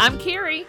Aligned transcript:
I'm 0.00 0.16
Carrie. 0.20 0.64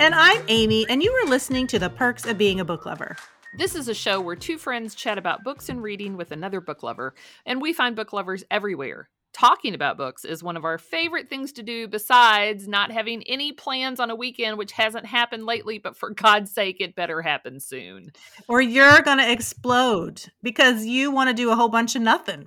And 0.00 0.14
I'm 0.14 0.42
Amy, 0.48 0.86
and 0.88 1.02
you 1.02 1.12
are 1.12 1.28
listening 1.28 1.66
to 1.66 1.78
The 1.78 1.90
Perks 1.90 2.24
of 2.24 2.38
Being 2.38 2.58
a 2.58 2.64
Book 2.64 2.86
Lover. 2.86 3.14
This 3.58 3.74
is 3.74 3.86
a 3.88 3.94
show 3.94 4.18
where 4.18 4.34
two 4.34 4.56
friends 4.56 4.94
chat 4.94 5.18
about 5.18 5.44
books 5.44 5.68
and 5.68 5.82
reading 5.82 6.16
with 6.16 6.32
another 6.32 6.62
book 6.62 6.82
lover, 6.82 7.14
and 7.44 7.60
we 7.60 7.74
find 7.74 7.94
book 7.94 8.14
lovers 8.14 8.44
everywhere. 8.50 9.10
Talking 9.34 9.74
about 9.74 9.98
books 9.98 10.24
is 10.24 10.42
one 10.42 10.56
of 10.56 10.64
our 10.64 10.78
favorite 10.78 11.28
things 11.28 11.52
to 11.52 11.62
do, 11.62 11.86
besides 11.86 12.66
not 12.66 12.90
having 12.90 13.22
any 13.24 13.52
plans 13.52 14.00
on 14.00 14.08
a 14.08 14.16
weekend, 14.16 14.56
which 14.56 14.72
hasn't 14.72 15.04
happened 15.04 15.44
lately, 15.44 15.76
but 15.78 15.94
for 15.94 16.08
God's 16.14 16.50
sake, 16.50 16.78
it 16.80 16.96
better 16.96 17.20
happen 17.20 17.60
soon. 17.60 18.10
Or 18.48 18.62
you're 18.62 19.02
going 19.02 19.18
to 19.18 19.30
explode 19.30 20.22
because 20.42 20.86
you 20.86 21.10
want 21.10 21.28
to 21.28 21.34
do 21.34 21.50
a 21.50 21.56
whole 21.56 21.68
bunch 21.68 21.94
of 21.94 22.00
nothing. 22.00 22.46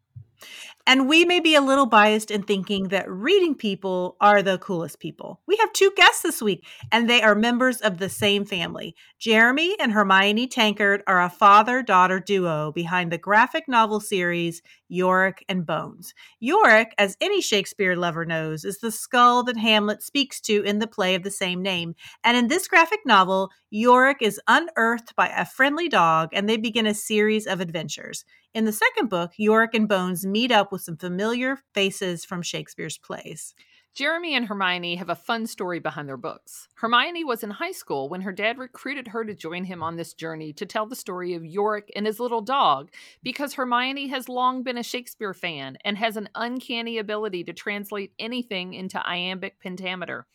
And 0.89 1.07
we 1.07 1.23
may 1.23 1.39
be 1.39 1.53
a 1.53 1.61
little 1.61 1.85
biased 1.85 2.31
in 2.31 2.41
thinking 2.41 2.87
that 2.87 3.07
reading 3.07 3.53
people 3.53 4.17
are 4.19 4.41
the 4.41 4.57
coolest 4.57 4.99
people. 4.99 5.39
We 5.45 5.55
have 5.57 5.71
two 5.71 5.91
guests 5.95 6.23
this 6.23 6.41
week, 6.41 6.65
and 6.91 7.07
they 7.07 7.21
are 7.21 7.35
members 7.35 7.79
of 7.79 7.99
the 7.99 8.09
same 8.09 8.43
family. 8.43 8.95
Jeremy 9.19 9.75
and 9.79 9.91
Hermione 9.91 10.47
Tankard 10.47 11.03
are 11.05 11.21
a 11.21 11.29
father 11.29 11.83
daughter 11.83 12.19
duo 12.19 12.71
behind 12.71 13.11
the 13.11 13.19
graphic 13.19 13.65
novel 13.67 13.99
series 13.99 14.63
Yorick 14.87 15.45
and 15.47 15.63
Bones. 15.63 16.15
Yorick, 16.39 16.95
as 16.97 17.15
any 17.21 17.39
Shakespeare 17.39 17.95
lover 17.95 18.25
knows, 18.25 18.65
is 18.65 18.79
the 18.79 18.91
skull 18.91 19.43
that 19.43 19.57
Hamlet 19.57 20.01
speaks 20.01 20.41
to 20.41 20.63
in 20.63 20.79
the 20.79 20.87
play 20.87 21.13
of 21.13 21.21
the 21.21 21.29
same 21.29 21.61
name. 21.61 21.93
And 22.23 22.35
in 22.35 22.47
this 22.47 22.67
graphic 22.67 23.01
novel, 23.05 23.51
Yorick 23.69 24.23
is 24.23 24.41
unearthed 24.47 25.15
by 25.15 25.27
a 25.27 25.45
friendly 25.45 25.87
dog, 25.87 26.29
and 26.33 26.49
they 26.49 26.57
begin 26.57 26.87
a 26.87 26.95
series 26.95 27.45
of 27.45 27.61
adventures. 27.61 28.25
In 28.55 28.65
the 28.65 28.71
second 28.71 29.09
book, 29.09 29.33
Yorick 29.37 29.75
and 29.75 29.87
Bones 29.87 30.25
meet 30.25 30.51
up 30.51 30.71
with 30.71 30.81
some 30.81 30.97
familiar 30.97 31.59
faces 31.75 32.25
from 32.25 32.41
Shakespeare's 32.41 32.97
plays. 32.97 33.53
Jeremy 33.93 34.33
and 34.33 34.47
Hermione 34.47 34.95
have 34.95 35.09
a 35.09 35.15
fun 35.15 35.45
story 35.45 35.77
behind 35.79 36.09
their 36.09 36.17
books. 36.17 36.67
Hermione 36.75 37.23
was 37.23 37.43
in 37.43 37.51
high 37.51 37.73
school 37.73 38.09
when 38.09 38.21
her 38.21 38.31
dad 38.31 38.57
recruited 38.57 39.09
her 39.09 39.23
to 39.23 39.35
join 39.35 39.65
him 39.65 39.83
on 39.83 39.97
this 39.97 40.15
journey 40.15 40.51
to 40.53 40.65
tell 40.65 40.87
the 40.87 40.95
story 40.95 41.35
of 41.35 41.45
Yorick 41.45 41.91
and 41.95 42.07
his 42.07 42.19
little 42.19 42.41
dog 42.41 42.89
because 43.21 43.53
Hermione 43.53 44.07
has 44.07 44.27
long 44.27 44.63
been 44.63 44.79
a 44.79 44.83
Shakespeare 44.83 45.35
fan 45.35 45.77
and 45.85 45.95
has 45.97 46.17
an 46.17 46.29
uncanny 46.33 46.97
ability 46.97 47.43
to 47.43 47.53
translate 47.53 48.13
anything 48.17 48.73
into 48.73 49.05
iambic 49.07 49.59
pentameter. 49.59 50.25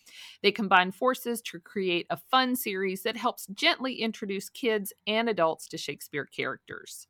They 0.41 0.53
combine 0.53 0.93
forces 0.93 1.41
to 1.43 1.59
create 1.59 2.07
a 2.11 2.17
fun 2.17 2.55
series 2.55 3.03
that 3.03 3.17
helps 3.17 3.47
gently 3.47 3.95
introduce 3.95 4.51
kids 4.51 4.93
and 5.05 5.29
adults 5.29 5.67
to 5.69 5.79
Shakespeare 5.79 6.27
characters. 6.27 7.09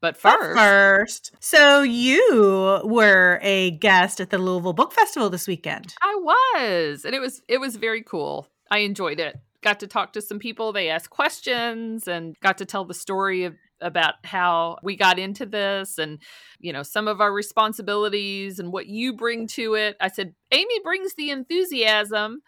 But 0.00 0.16
first, 0.16 0.38
but 0.38 0.54
first, 0.56 1.32
so 1.40 1.82
you 1.82 2.80
were 2.84 3.38
a 3.42 3.72
guest 3.72 4.20
at 4.20 4.30
the 4.30 4.38
Louisville 4.38 4.72
Book 4.72 4.94
Festival 4.94 5.28
this 5.28 5.46
weekend. 5.46 5.94
I 6.00 6.18
was, 6.18 7.04
and 7.04 7.14
it 7.14 7.20
was 7.20 7.42
it 7.48 7.58
was 7.58 7.76
very 7.76 8.02
cool. 8.02 8.48
I 8.70 8.78
enjoyed 8.78 9.20
it. 9.20 9.38
Got 9.62 9.80
to 9.80 9.86
talk 9.86 10.14
to 10.14 10.22
some 10.22 10.38
people. 10.38 10.72
They 10.72 10.88
asked 10.88 11.10
questions 11.10 12.08
and 12.08 12.34
got 12.40 12.56
to 12.58 12.64
tell 12.64 12.86
the 12.86 12.94
story 12.94 13.44
of 13.44 13.56
about 13.82 14.14
how 14.24 14.76
we 14.82 14.96
got 14.96 15.18
into 15.18 15.46
this 15.46 15.98
and 15.98 16.18
you 16.58 16.72
know 16.72 16.82
some 16.82 17.08
of 17.08 17.20
our 17.20 17.32
responsibilities 17.32 18.58
and 18.58 18.72
what 18.72 18.86
you 18.86 19.12
bring 19.12 19.46
to 19.48 19.74
it. 19.74 19.96
I 20.00 20.08
said 20.08 20.34
Amy 20.50 20.80
brings 20.82 21.14
the 21.14 21.30
enthusiasm 21.30 22.40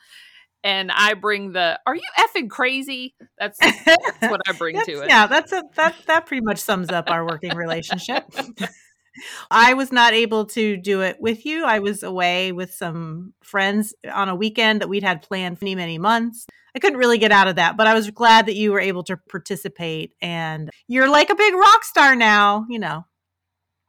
and 0.65 0.91
I 0.93 1.15
bring 1.15 1.53
the 1.53 1.79
"Are 1.87 1.95
you 1.95 2.03
effing 2.19 2.49
crazy?" 2.49 3.15
That's, 3.39 3.59
that's 3.85 4.21
what 4.23 4.41
I 4.47 4.53
bring 4.53 4.81
to 4.81 5.03
it. 5.03 5.09
Yeah, 5.09 5.27
that's 5.27 5.53
a 5.53 5.63
that 5.77 5.95
that 6.07 6.27
pretty 6.27 6.45
much 6.45 6.59
sums 6.59 6.91
up 6.91 7.11
our 7.11 7.27
working 7.27 7.55
relationship. 7.55 8.25
I 9.51 9.75
was 9.75 9.93
not 9.93 10.15
able 10.15 10.47
to 10.47 10.77
do 10.77 11.03
it 11.03 11.19
with 11.21 11.45
you. 11.45 11.65
I 11.65 11.81
was 11.81 12.03
away 12.03 12.53
with 12.53 12.73
some 12.73 13.35
friends 13.43 13.95
on 14.11 14.29
a 14.29 14.35
weekend 14.35 14.81
that 14.81 14.89
we'd 14.89 15.03
had 15.03 15.23
planned 15.23 15.61
many, 15.61 15.75
many 15.75 15.99
months. 15.99 16.47
I 16.75 16.79
couldn't 16.79 16.99
really 16.99 17.19
get 17.19 17.33
out 17.33 17.49
of 17.49 17.57
that, 17.57 17.77
but 17.77 17.87
I 17.87 17.93
was 17.93 18.11
glad 18.11 18.47
that 18.47 18.55
you 18.55 18.73
were 18.73 18.81
able 18.81 19.05
to 19.05 19.19
participate. 19.29 20.15
And 20.23 20.71
you're 20.89 21.11
like 21.11 21.29
a 21.29 21.35
big 21.35 21.55
rock 21.55 21.85
star 21.85 22.17
now, 22.17 22.65
you 22.71 22.79
know. 22.79 23.05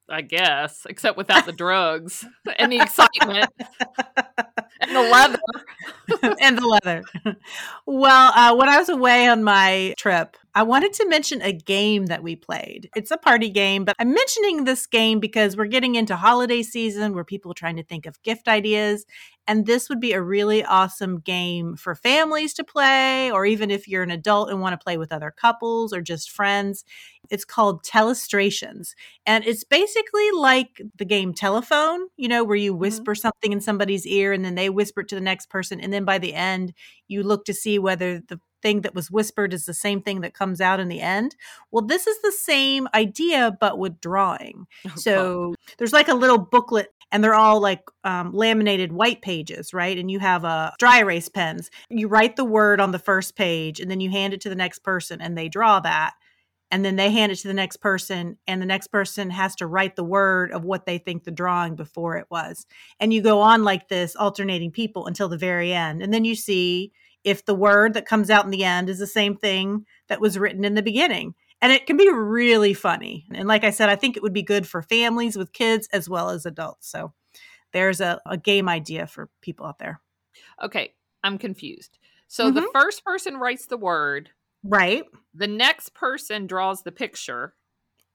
I 0.09 0.21
guess, 0.21 0.85
except 0.89 1.17
without 1.17 1.45
the 1.45 1.53
drugs 1.53 2.25
and 2.57 2.71
the 2.71 2.81
excitement 2.81 3.49
and 4.81 4.95
the 4.95 5.01
leather. 5.01 5.39
and 6.41 6.57
the 6.57 6.67
leather. 6.67 7.03
Well, 7.85 8.31
uh, 8.35 8.55
when 8.55 8.69
I 8.69 8.77
was 8.77 8.89
away 8.89 9.27
on 9.27 9.43
my 9.43 9.93
trip, 9.97 10.35
I 10.55 10.63
wanted 10.63 10.93
to 10.93 11.07
mention 11.07 11.41
a 11.41 11.51
game 11.51 12.07
that 12.07 12.21
we 12.21 12.35
played. 12.35 12.89
It's 12.95 13.11
a 13.11 13.17
party 13.17 13.49
game, 13.49 13.85
but 13.85 13.95
I'm 13.97 14.13
mentioning 14.13 14.65
this 14.65 14.85
game 14.85 15.19
because 15.19 15.57
we're 15.57 15.65
getting 15.65 15.95
into 15.95 16.15
holiday 16.15 16.61
season 16.61 17.15
where 17.15 17.23
people 17.23 17.51
are 17.51 17.55
trying 17.55 17.77
to 17.77 17.83
think 17.83 18.05
of 18.05 18.21
gift 18.21 18.47
ideas. 18.47 19.05
And 19.47 19.65
this 19.65 19.89
would 19.89 19.99
be 19.99 20.13
a 20.13 20.21
really 20.21 20.63
awesome 20.63 21.19
game 21.19 21.75
for 21.75 21.95
families 21.95 22.53
to 22.53 22.63
play, 22.63 23.31
or 23.31 23.45
even 23.45 23.71
if 23.71 23.87
you're 23.87 24.03
an 24.03 24.11
adult 24.11 24.49
and 24.49 24.61
want 24.61 24.79
to 24.79 24.83
play 24.83 24.97
with 24.97 25.11
other 25.11 25.31
couples 25.31 25.91
or 25.91 26.01
just 26.01 26.29
friends. 26.29 26.85
It's 27.29 27.45
called 27.45 27.83
Telestrations. 27.83 28.93
And 29.25 29.45
it's 29.45 29.63
basically 29.63 30.31
like 30.31 30.81
the 30.97 31.05
game 31.05 31.33
Telephone, 31.33 32.07
you 32.17 32.27
know, 32.27 32.43
where 32.43 32.55
you 32.55 32.73
mm-hmm. 32.73 32.81
whisper 32.81 33.13
mm-hmm. 33.13 33.21
something 33.21 33.53
in 33.53 33.61
somebody's 33.61 34.05
ear 34.05 34.33
and 34.33 34.43
then 34.43 34.55
they 34.55 34.69
whisper 34.69 35.01
it 35.01 35.07
to 35.09 35.15
the 35.15 35.21
next 35.21 35.49
person. 35.49 35.79
And 35.79 35.91
then 35.91 36.05
by 36.05 36.17
the 36.17 36.33
end, 36.33 36.73
you 37.07 37.23
look 37.23 37.45
to 37.45 37.53
see 37.53 37.79
whether 37.79 38.19
the 38.19 38.39
thing 38.63 38.81
that 38.81 38.95
was 38.95 39.11
whispered 39.11 39.53
is 39.53 39.65
the 39.65 39.73
same 39.73 40.01
thing 40.01 40.21
that 40.21 40.33
comes 40.33 40.59
out 40.59 40.79
in 40.79 40.87
the 40.87 41.01
end. 41.01 41.35
Well, 41.69 41.85
this 41.85 42.07
is 42.07 42.19
the 42.21 42.31
same 42.31 42.87
idea, 42.95 43.55
but 43.59 43.77
with 43.77 44.01
drawing. 44.01 44.65
Oh, 44.87 44.91
so 44.95 45.47
God. 45.49 45.75
there's 45.77 45.93
like 45.93 46.07
a 46.07 46.15
little 46.15 46.39
booklet, 46.39 46.91
and 47.11 47.23
they're 47.23 47.35
all 47.35 47.59
like 47.59 47.83
um, 48.03 48.33
laminated 48.33 48.91
white 48.91 49.21
pages, 49.21 49.73
right? 49.73 49.99
And 49.99 50.09
you 50.09 50.19
have 50.19 50.43
a 50.43 50.47
uh, 50.47 50.71
dry 50.79 50.99
erase 50.99 51.29
pens. 51.29 51.69
You 51.89 52.07
write 52.07 52.37
the 52.37 52.45
word 52.45 52.79
on 52.79 52.91
the 52.91 52.99
first 52.99 53.35
page, 53.35 53.79
and 53.79 53.91
then 53.91 53.99
you 53.99 54.09
hand 54.09 54.33
it 54.33 54.41
to 54.41 54.49
the 54.49 54.55
next 54.55 54.79
person, 54.79 55.21
and 55.21 55.37
they 55.37 55.49
draw 55.49 55.79
that. 55.81 56.13
And 56.73 56.83
then 56.83 56.95
they 56.95 57.11
hand 57.11 57.31
it 57.31 57.35
to 57.35 57.47
the 57.47 57.53
next 57.53 57.77
person, 57.77 58.35
and 58.47 58.59
the 58.59 58.65
next 58.65 58.87
person 58.87 59.29
has 59.29 59.55
to 59.57 59.67
write 59.67 59.95
the 59.95 60.03
word 60.03 60.51
of 60.51 60.65
what 60.65 60.87
they 60.87 60.97
think 60.97 61.23
the 61.23 61.29
drawing 61.29 61.75
before 61.75 62.17
it 62.17 62.25
was. 62.31 62.65
And 62.99 63.13
you 63.13 63.21
go 63.21 63.41
on 63.41 63.63
like 63.63 63.89
this, 63.89 64.15
alternating 64.15 64.71
people 64.71 65.05
until 65.05 65.29
the 65.29 65.37
very 65.37 65.71
end. 65.71 66.01
And 66.01 66.11
then 66.11 66.25
you 66.25 66.33
see 66.33 66.91
if 67.23 67.45
the 67.45 67.53
word 67.53 67.93
that 67.93 68.07
comes 68.07 68.31
out 68.31 68.45
in 68.45 68.49
the 68.49 68.63
end 68.63 68.89
is 68.89 68.97
the 68.97 69.05
same 69.05 69.37
thing 69.37 69.85
that 70.07 70.19
was 70.19 70.39
written 70.39 70.65
in 70.65 70.73
the 70.73 70.81
beginning. 70.81 71.35
And 71.61 71.71
it 71.71 71.85
can 71.85 71.95
be 71.95 72.09
really 72.11 72.73
funny. 72.73 73.27
And 73.31 73.47
like 73.47 73.63
I 73.63 73.69
said, 73.69 73.89
I 73.89 73.95
think 73.95 74.17
it 74.17 74.23
would 74.23 74.33
be 74.33 74.41
good 74.41 74.67
for 74.67 74.81
families 74.81 75.37
with 75.37 75.53
kids 75.53 75.87
as 75.93 76.09
well 76.09 76.31
as 76.31 76.43
adults. 76.43 76.89
So 76.89 77.13
there's 77.71 78.01
a, 78.01 78.19
a 78.25 78.35
game 78.35 78.67
idea 78.67 79.05
for 79.05 79.29
people 79.41 79.67
out 79.67 79.77
there. 79.77 80.01
Okay, 80.59 80.95
I'm 81.23 81.37
confused. 81.37 81.99
So 82.29 82.45
mm-hmm. 82.45 82.55
the 82.55 82.67
first 82.73 83.05
person 83.05 83.37
writes 83.37 83.67
the 83.67 83.77
word. 83.77 84.31
Right. 84.63 85.03
The 85.33 85.47
next 85.47 85.93
person 85.93 86.47
draws 86.47 86.83
the 86.83 86.91
picture. 86.91 87.53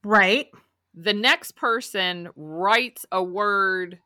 Right. 0.04 0.48
The 0.94 1.14
next 1.14 1.56
person 1.56 2.28
writes 2.36 3.06
a 3.12 3.22
word 3.22 3.98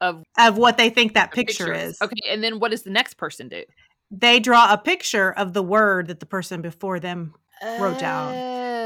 of 0.00 0.22
of 0.38 0.56
what 0.56 0.78
they 0.78 0.90
think 0.90 1.14
that 1.14 1.32
picture, 1.32 1.66
picture 1.66 1.74
is. 1.74 2.00
Okay, 2.00 2.30
and 2.30 2.42
then 2.42 2.60
what 2.60 2.70
does 2.70 2.82
the 2.82 2.90
next 2.90 3.14
person 3.14 3.48
do? 3.48 3.64
they 4.10 4.40
draw 4.40 4.72
a 4.72 4.78
picture 4.78 5.32
of 5.32 5.52
the 5.52 5.62
word 5.62 6.08
that 6.08 6.20
the 6.20 6.26
person 6.26 6.62
before 6.62 6.98
them 7.00 7.34
wrote 7.78 7.98
down. 7.98 8.34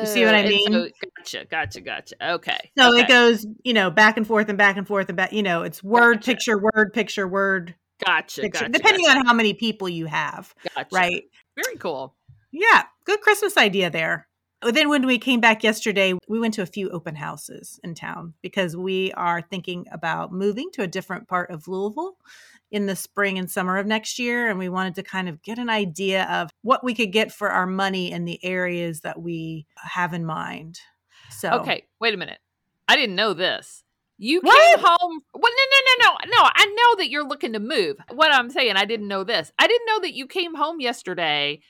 You 0.00 0.06
see 0.06 0.24
what 0.24 0.34
I 0.34 0.44
oh, 0.44 0.48
mean? 0.48 0.72
So, 0.72 0.88
gotcha, 1.16 1.44
gotcha, 1.48 1.80
gotcha. 1.80 2.32
Okay. 2.34 2.70
So 2.76 2.92
okay. 2.92 3.02
it 3.02 3.08
goes, 3.08 3.46
you 3.62 3.72
know, 3.72 3.90
back 3.90 4.16
and 4.16 4.26
forth 4.26 4.48
and 4.48 4.58
back 4.58 4.76
and 4.76 4.86
forth 4.86 5.08
and 5.08 5.16
back. 5.16 5.32
You 5.32 5.42
know, 5.42 5.62
it's 5.62 5.82
word, 5.82 6.16
gotcha. 6.16 6.32
picture, 6.32 6.58
word, 6.58 6.92
picture, 6.92 7.28
word. 7.28 7.74
Gotcha. 8.04 8.40
Picture, 8.40 8.64
gotcha 8.64 8.72
depending 8.72 9.04
gotcha. 9.04 9.20
on 9.20 9.26
how 9.26 9.34
many 9.34 9.54
people 9.54 9.88
you 9.88 10.06
have. 10.06 10.52
Gotcha. 10.74 10.88
Right. 10.90 11.24
Very 11.54 11.76
cool. 11.76 12.16
Yeah, 12.52 12.84
good 13.04 13.20
Christmas 13.20 13.56
idea 13.56 13.90
there. 13.90 14.28
Then 14.62 14.88
when 14.88 15.06
we 15.06 15.18
came 15.18 15.40
back 15.40 15.64
yesterday, 15.64 16.14
we 16.28 16.38
went 16.38 16.54
to 16.54 16.62
a 16.62 16.66
few 16.66 16.88
open 16.90 17.16
houses 17.16 17.80
in 17.82 17.94
town 17.94 18.34
because 18.42 18.76
we 18.76 19.10
are 19.12 19.42
thinking 19.42 19.86
about 19.90 20.32
moving 20.32 20.70
to 20.74 20.82
a 20.82 20.86
different 20.86 21.26
part 21.26 21.50
of 21.50 21.66
Louisville 21.66 22.16
in 22.70 22.86
the 22.86 22.94
spring 22.94 23.38
and 23.38 23.50
summer 23.50 23.78
of 23.78 23.86
next 23.86 24.20
year. 24.20 24.48
And 24.48 24.58
we 24.58 24.68
wanted 24.68 24.94
to 24.96 25.02
kind 25.02 25.28
of 25.28 25.42
get 25.42 25.58
an 25.58 25.68
idea 25.68 26.24
of 26.30 26.50
what 26.62 26.84
we 26.84 26.94
could 26.94 27.10
get 27.10 27.32
for 27.32 27.50
our 27.50 27.66
money 27.66 28.12
in 28.12 28.24
the 28.24 28.42
areas 28.44 29.00
that 29.00 29.20
we 29.20 29.66
have 29.76 30.14
in 30.14 30.24
mind. 30.24 30.78
So, 31.30 31.50
okay, 31.60 31.86
wait 32.00 32.14
a 32.14 32.18
minute. 32.18 32.38
I 32.86 32.94
didn't 32.94 33.16
know 33.16 33.34
this. 33.34 33.82
You 34.18 34.40
what? 34.42 34.56
came 34.56 34.86
home. 34.86 35.20
Well, 35.34 35.52
no, 35.52 35.64
no, 35.72 36.06
no, 36.06 36.10
no, 36.10 36.16
no. 36.26 36.48
I 36.54 36.66
know 36.66 36.96
that 36.98 37.10
you're 37.10 37.26
looking 37.26 37.54
to 37.54 37.58
move. 37.58 37.96
What 38.12 38.32
I'm 38.32 38.50
saying, 38.50 38.76
I 38.76 38.84
didn't 38.84 39.08
know 39.08 39.24
this. 39.24 39.50
I 39.58 39.66
didn't 39.66 39.86
know 39.86 40.00
that 40.02 40.14
you 40.14 40.28
came 40.28 40.54
home 40.54 40.80
yesterday 40.80 41.62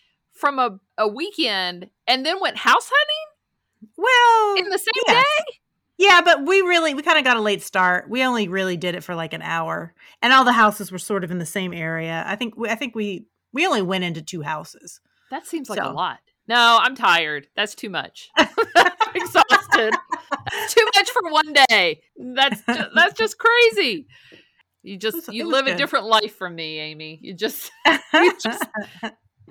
from 0.42 0.58
a, 0.58 0.76
a 0.98 1.06
weekend 1.06 1.88
and 2.08 2.26
then 2.26 2.40
went 2.40 2.56
house 2.56 2.90
hunting. 2.92 3.94
Well, 3.96 4.56
in 4.56 4.70
the 4.70 4.78
same 4.78 5.02
yes. 5.06 5.24
day. 5.24 5.58
Yeah, 5.98 6.20
but 6.24 6.44
we 6.44 6.62
really 6.62 6.94
we 6.94 7.02
kind 7.02 7.16
of 7.16 7.24
got 7.24 7.36
a 7.36 7.40
late 7.40 7.62
start. 7.62 8.10
We 8.10 8.24
only 8.24 8.48
really 8.48 8.76
did 8.76 8.96
it 8.96 9.04
for 9.04 9.14
like 9.14 9.32
an 9.32 9.42
hour, 9.42 9.94
and 10.20 10.32
all 10.32 10.44
the 10.44 10.52
houses 10.52 10.90
were 10.90 10.98
sort 10.98 11.22
of 11.22 11.30
in 11.30 11.38
the 11.38 11.46
same 11.46 11.72
area. 11.72 12.24
I 12.26 12.34
think 12.34 12.56
we, 12.56 12.68
I 12.68 12.74
think 12.74 12.96
we 12.96 13.26
we 13.52 13.66
only 13.66 13.82
went 13.82 14.02
into 14.02 14.20
two 14.20 14.42
houses. 14.42 15.00
That 15.30 15.46
seems 15.46 15.70
like 15.70 15.78
so. 15.78 15.90
a 15.90 15.92
lot. 15.92 16.18
No, 16.48 16.78
I'm 16.80 16.96
tired. 16.96 17.46
That's 17.54 17.76
too 17.76 17.88
much. 17.88 18.30
exhausted. 19.14 19.94
That's 20.50 20.74
too 20.74 20.88
much 20.96 21.10
for 21.10 21.30
one 21.30 21.54
day. 21.68 22.02
That's 22.16 22.62
just, 22.66 22.90
that's 22.94 23.14
just 23.14 23.38
crazy. 23.38 24.08
You 24.82 24.96
just 24.96 25.32
you 25.32 25.48
live 25.48 25.68
a 25.68 25.76
different 25.76 26.06
life 26.06 26.34
from 26.34 26.56
me, 26.56 26.80
Amy. 26.80 27.20
You 27.22 27.34
just 27.34 27.70
you 27.86 28.36
just 28.42 28.64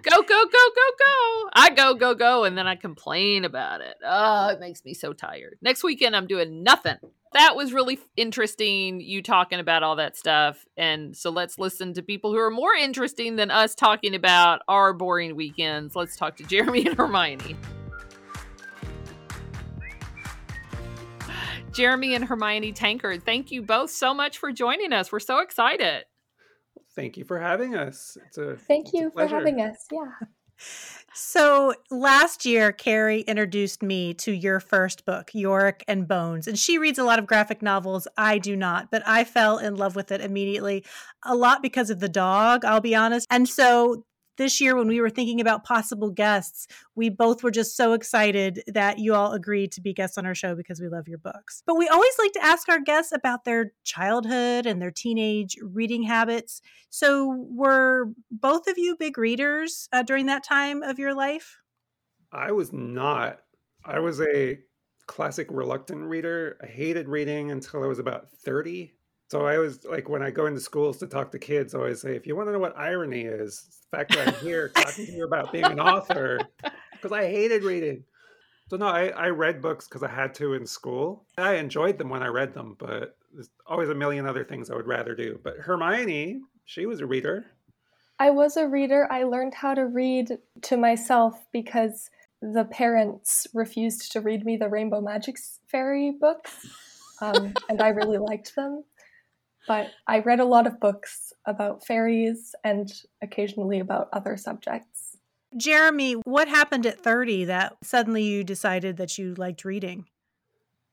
go 0.02 0.22
go 0.22 0.46
go 0.46 0.70
go 0.76 0.92
go. 1.00 1.50
I 1.54 1.70
go 1.76 1.94
go 1.96 2.16
go, 2.16 2.44
and 2.44 2.58
then 2.58 2.68
I 2.68 2.76
complain 2.76 3.46
about 3.46 3.82
it. 3.82 3.96
Oh, 4.06 4.50
it 4.50 4.60
makes 4.60 4.84
me 4.84 4.94
so 4.94 5.14
tired. 5.14 5.58
Next 5.62 5.84
weekend, 5.84 6.16
I'm 6.16 6.28
doing 6.28 6.64
nothing. 6.64 6.98
That 7.34 7.56
was 7.56 7.72
really 7.72 8.00
interesting. 8.18 9.00
You 9.00 9.22
talking 9.22 9.60
about 9.60 9.84
all 9.84 9.96
that 9.98 10.18
stuff, 10.18 10.66
and 10.76 11.16
so 11.16 11.30
let's 11.30 11.58
listen 11.58 11.94
to 11.94 12.02
people 12.02 12.32
who 12.32 12.40
are 12.40 12.52
more 12.52 12.74
interesting 12.74 13.36
than 13.36 13.52
us 13.52 13.76
talking 13.76 14.16
about 14.16 14.62
our 14.68 14.94
boring 14.94 15.36
weekends. 15.36 15.96
Let's 15.96 16.18
talk 16.18 16.36
to 16.38 16.44
Jeremy 16.44 16.86
and 16.86 16.98
Hermione. 16.98 17.56
Jeremy 21.72 22.16
and 22.16 22.26
Hermione 22.26 22.74
Tankard, 22.74 23.24
thank 23.24 23.50
you 23.50 23.62
both 23.62 23.92
so 23.92 24.14
much 24.14 24.38
for 24.38 24.52
joining 24.52 24.92
us. 24.92 25.10
We're 25.10 25.20
so 25.20 25.40
excited. 25.40 26.04
Thank 26.96 27.18
you 27.18 27.24
for 27.24 27.40
having 27.40 27.76
us. 27.76 28.18
It's 28.28 28.38
a 28.38 28.56
Thank 28.56 28.88
it's 28.88 28.94
a 28.94 28.98
you 28.98 29.12
for 29.12 29.28
having 29.28 29.62
us. 29.62 29.86
Yeah. 29.92 30.12
So 31.14 31.74
last 31.90 32.46
year, 32.46 32.72
Carrie 32.72 33.22
introduced 33.22 33.84
me 33.84 34.14
to 34.16 34.32
your 34.32 34.60
first 34.60 35.06
book, 35.06 35.32
Yorick 35.34 35.84
and 35.88 36.08
Bones. 36.08 36.48
And 36.48 36.58
she 36.58 36.78
reads 36.78 37.00
a 37.00 37.04
lot 37.04 37.20
of 37.20 37.26
graphic 37.26 37.62
novels. 37.62 38.08
I 38.18 38.38
do 38.38 38.56
not, 38.56 38.92
but 38.92 39.04
I 39.06 39.24
fell 39.24 39.58
in 39.58 39.76
love 39.76 39.96
with 39.96 40.12
it 40.12 40.22
immediately, 40.22 40.86
a 41.24 41.36
lot 41.36 41.62
because 41.62 41.90
of 41.90 42.00
the 42.00 42.08
dog, 42.08 42.64
I'll 42.64 42.80
be 42.80 42.96
honest. 42.96 43.28
And 43.30 43.50
so 43.50 44.06
this 44.42 44.60
year, 44.60 44.76
when 44.76 44.88
we 44.88 45.00
were 45.00 45.10
thinking 45.10 45.40
about 45.40 45.64
possible 45.64 46.10
guests, 46.10 46.68
we 46.96 47.10
both 47.10 47.44
were 47.44 47.52
just 47.52 47.78
so 47.78 47.94
excited 47.94 48.64
that 48.66 48.98
you 48.98 49.14
all 49.14 49.34
agreed 49.34 49.72
to 49.74 49.82
be 49.82 49.94
guests 49.94 50.18
on 50.18 50.26
our 50.26 50.34
show 50.34 50.56
because 50.56 50.82
we 50.82 50.90
love 50.90 51.08
your 51.08 51.20
books. 51.20 51.62
But 51.68 51.78
we 51.78 51.88
always 51.88 52.14
like 52.18 52.32
to 52.34 52.44
ask 52.44 52.68
our 52.68 52.80
guests 52.80 53.12
about 53.12 53.46
their 53.46 53.72
childhood 53.84 54.66
and 54.66 54.82
their 54.82 54.90
teenage 54.90 55.56
reading 55.62 56.02
habits. 56.04 56.62
So, 56.90 57.46
were 57.50 58.08
both 58.32 58.68
of 58.68 58.80
you 58.80 58.96
big 58.98 59.18
readers 59.18 59.88
uh, 59.94 60.02
during 60.02 60.26
that 60.26 60.44
time 60.44 60.82
of 60.82 60.98
your 60.98 61.14
life? 61.14 61.60
I 62.32 62.52
was 62.52 62.74
not. 62.74 63.42
I 63.86 64.00
was 64.00 64.22
a 64.22 64.58
classic 65.06 65.48
reluctant 65.52 66.02
reader. 66.02 66.58
I 66.64 66.66
hated 66.66 67.08
reading 67.08 67.52
until 67.52 67.84
I 67.84 67.88
was 67.88 68.00
about 68.00 68.32
30. 68.32 68.96
So 69.32 69.46
I 69.46 69.56
always 69.56 69.86
like, 69.86 70.10
when 70.10 70.22
I 70.22 70.30
go 70.30 70.46
into 70.48 70.60
schools 70.60 70.98
to 70.98 71.08
talk 71.08 71.32
to 71.32 71.40
kids, 71.40 71.74
I 71.74 71.78
always 71.78 72.02
say, 72.02 72.18
if 72.18 72.28
you 72.28 72.36
want 72.36 72.50
to 72.50 72.52
know 72.52 72.60
what 72.60 72.78
irony 72.78 73.22
is, 73.22 73.64
it's 73.66 73.80
the 73.90 73.98
fact 73.98 74.14
that 74.14 74.28
I'm 74.28 74.46
here 74.46 74.68
talking 74.68 75.06
to 75.06 75.12
you 75.14 75.24
about 75.24 75.54
being 75.54 75.64
an 75.64 75.80
author, 75.80 76.38
because 76.92 77.14
I 77.14 77.24
hated 77.28 77.64
reading. 77.64 78.04
So 78.70 78.76
no, 78.76 78.88
I, 78.88 79.08
I 79.08 79.28
read 79.30 79.62
books 79.62 79.88
because 79.88 80.04
I 80.04 80.10
had 80.10 80.36
to 80.36 80.54
in 80.56 80.68
school. 80.68 81.24
I 81.38 81.54
enjoyed 81.56 81.98
them 81.98 82.10
when 82.10 82.22
I 82.22 82.28
read 82.28 82.54
them, 82.54 82.76
but 82.78 83.16
there's 83.34 83.50
always 83.66 83.88
a 83.88 83.96
million 83.96 84.28
other 84.28 84.44
things 84.44 84.70
I 84.70 84.76
would 84.76 84.86
rather 84.86 85.16
do. 85.16 85.40
But 85.42 85.60
Hermione, 85.60 86.42
she 86.66 86.86
was 86.86 87.00
a 87.00 87.06
reader. 87.06 87.46
I 88.20 88.32
was 88.32 88.58
a 88.58 88.68
reader. 88.68 89.08
I 89.10 89.24
learned 89.24 89.54
how 89.54 89.74
to 89.76 89.86
read 89.86 90.40
to 90.64 90.76
myself 90.76 91.40
because 91.54 92.10
the 92.42 92.66
parents 92.66 93.48
refused 93.54 94.12
to 94.12 94.20
read 94.20 94.44
me 94.44 94.58
the 94.58 94.68
Rainbow 94.68 95.00
Magic 95.00 95.38
Fairy 95.68 96.12
books, 96.20 96.68
um, 97.22 97.54
and 97.70 97.82
I 97.82 97.90
really 97.90 98.18
liked 98.18 98.58
them. 98.58 98.84
But 99.68 99.92
I 100.08 100.20
read 100.20 100.40
a 100.40 100.46
lot 100.46 100.68
of 100.68 100.80
books 100.80 101.34
about 101.46 101.86
fairies 101.86 102.56
and 102.64 102.92
occasionally 103.22 103.80
about 103.80 104.10
other 104.14 104.38
subjects. 104.38 105.18
Jeremy, 105.58 106.14
what 106.14 106.48
happened 106.48 106.86
at 106.86 107.00
30 107.00 107.46
that 107.46 107.76
suddenly 107.84 108.24
you 108.24 108.44
decided 108.44 108.98
that 108.98 109.18
you 109.18 109.34
liked 109.36 109.66
reading? 109.66 110.06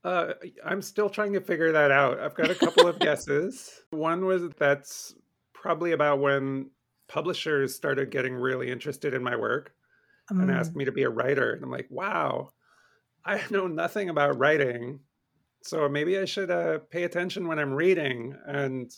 Uh, 0.04 0.34
I'm 0.64 0.82
still 0.82 1.08
trying 1.08 1.32
to 1.32 1.40
figure 1.40 1.72
that 1.72 1.90
out. 1.90 2.18
I've 2.18 2.34
got 2.34 2.50
a 2.50 2.54
couple 2.54 2.86
of 2.86 2.98
guesses. 3.00 3.82
One 3.90 4.24
was 4.24 4.48
that's 4.58 5.14
probably 5.52 5.92
about 5.92 6.20
when 6.20 6.70
publishers 7.08 7.74
started 7.74 8.10
getting 8.10 8.34
really 8.34 8.70
interested 8.70 9.14
in 9.14 9.22
my 9.22 9.36
work 9.36 9.74
and 10.30 10.50
Mm. 10.50 10.54
asked 10.58 10.76
me 10.76 10.84
to 10.84 10.92
be 10.92 11.04
a 11.04 11.10
writer. 11.10 11.52
And 11.52 11.64
I'm 11.64 11.70
like, 11.70 11.88
wow, 11.90 12.50
I 13.24 13.40
know 13.50 13.66
nothing 13.66 14.08
about 14.08 14.38
writing. 14.38 15.00
So 15.62 15.88
maybe 15.88 16.18
I 16.18 16.24
should 16.24 16.50
uh, 16.50 16.78
pay 16.90 17.04
attention 17.04 17.46
when 17.46 17.58
I'm 17.58 17.72
reading 17.72 18.34
and 18.46 18.90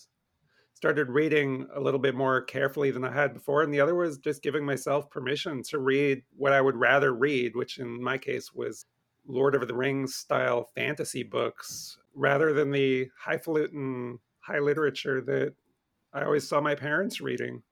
started 0.74 1.10
reading 1.10 1.66
a 1.74 1.80
little 1.80 2.00
bit 2.00 2.14
more 2.14 2.40
carefully 2.42 2.90
than 2.90 3.04
I 3.04 3.12
had 3.12 3.34
before. 3.34 3.62
And 3.62 3.72
the 3.72 3.80
other 3.80 3.94
was 3.94 4.18
just 4.18 4.42
giving 4.42 4.64
myself 4.64 5.10
permission 5.10 5.62
to 5.64 5.78
read 5.78 6.22
what 6.36 6.52
I 6.52 6.60
would 6.60 6.76
rather 6.76 7.12
read, 7.12 7.54
which 7.54 7.78
in 7.78 8.02
my 8.02 8.16
case 8.16 8.52
was 8.54 8.86
Lord 9.26 9.54
of 9.54 9.66
the 9.68 9.74
Rings 9.74 10.14
style 10.14 10.70
fantasy 10.74 11.22
books 11.22 11.98
rather 12.14 12.52
than 12.52 12.70
the 12.70 13.08
highfalutin 13.18 14.18
high 14.40 14.58
literature 14.58 15.20
that 15.20 15.54
I 16.12 16.24
always 16.24 16.48
saw 16.48 16.60
my 16.60 16.74
parents 16.74 17.20
reading. 17.20 17.62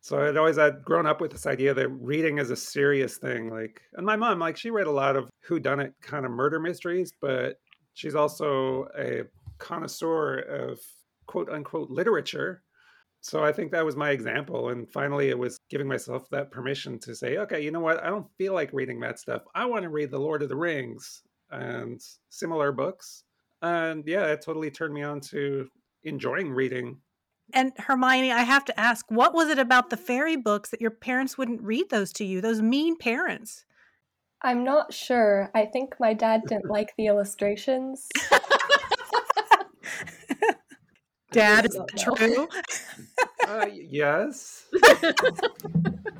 So 0.00 0.20
I'd 0.20 0.36
always 0.36 0.56
had 0.56 0.84
grown 0.84 1.06
up 1.06 1.20
with 1.20 1.32
this 1.32 1.46
idea 1.46 1.74
that 1.74 1.88
reading 1.88 2.38
is 2.38 2.50
a 2.50 2.56
serious 2.56 3.18
thing. 3.18 3.50
Like, 3.50 3.82
and 3.94 4.06
my 4.06 4.16
mom, 4.16 4.38
like, 4.38 4.56
she 4.56 4.70
read 4.70 4.86
a 4.86 4.92
lot 4.92 5.16
of 5.16 5.28
whodunit 5.48 5.92
kind 6.00 6.24
of 6.24 6.30
murder 6.30 6.60
mysteries, 6.60 7.12
but 7.20 7.58
she's 7.98 8.14
also 8.14 8.86
a 8.96 9.24
connoisseur 9.58 10.38
of 10.38 10.78
quote 11.26 11.50
unquote 11.50 11.90
literature. 11.90 12.62
So 13.20 13.42
I 13.42 13.50
think 13.50 13.72
that 13.72 13.84
was 13.84 13.96
my 13.96 14.10
example. 14.10 14.68
And 14.68 14.88
finally, 14.88 15.30
it 15.30 15.38
was 15.38 15.58
giving 15.68 15.88
myself 15.88 16.30
that 16.30 16.52
permission 16.52 17.00
to 17.00 17.14
say, 17.16 17.38
okay, 17.38 17.60
you 17.60 17.72
know 17.72 17.80
what? 17.80 18.02
I 18.04 18.08
don't 18.08 18.30
feel 18.38 18.54
like 18.54 18.72
reading 18.72 19.00
that 19.00 19.18
stuff. 19.18 19.42
I 19.52 19.66
want 19.66 19.82
to 19.82 19.88
read 19.88 20.12
The 20.12 20.20
Lord 20.20 20.44
of 20.44 20.48
the 20.48 20.56
Rings 20.56 21.22
and 21.50 22.00
similar 22.28 22.70
books. 22.70 23.24
And 23.62 24.04
yeah, 24.06 24.26
it 24.26 24.42
totally 24.42 24.70
turned 24.70 24.94
me 24.94 25.02
on 25.02 25.20
to 25.32 25.68
enjoying 26.04 26.52
reading. 26.52 26.98
And 27.52 27.72
Hermione, 27.78 28.30
I 28.30 28.42
have 28.42 28.64
to 28.66 28.78
ask, 28.78 29.10
what 29.10 29.34
was 29.34 29.48
it 29.48 29.58
about 29.58 29.90
the 29.90 29.96
fairy 29.96 30.36
books 30.36 30.70
that 30.70 30.80
your 30.80 30.92
parents 30.92 31.36
wouldn't 31.36 31.62
read 31.62 31.90
those 31.90 32.12
to 32.12 32.24
you? 32.24 32.40
Those 32.40 32.62
mean 32.62 32.96
parents. 32.96 33.64
I'm 34.42 34.64
not 34.64 34.92
sure. 34.92 35.50
I 35.54 35.66
think 35.66 35.96
my 35.98 36.14
dad 36.14 36.42
didn't 36.46 36.70
like 36.70 36.94
the 36.96 37.06
illustrations. 37.06 38.08
Dad, 41.30 41.66
is 41.66 41.72
that 41.72 42.16
true? 42.16 42.48
Uh, 43.46 43.66
yes. 43.72 44.66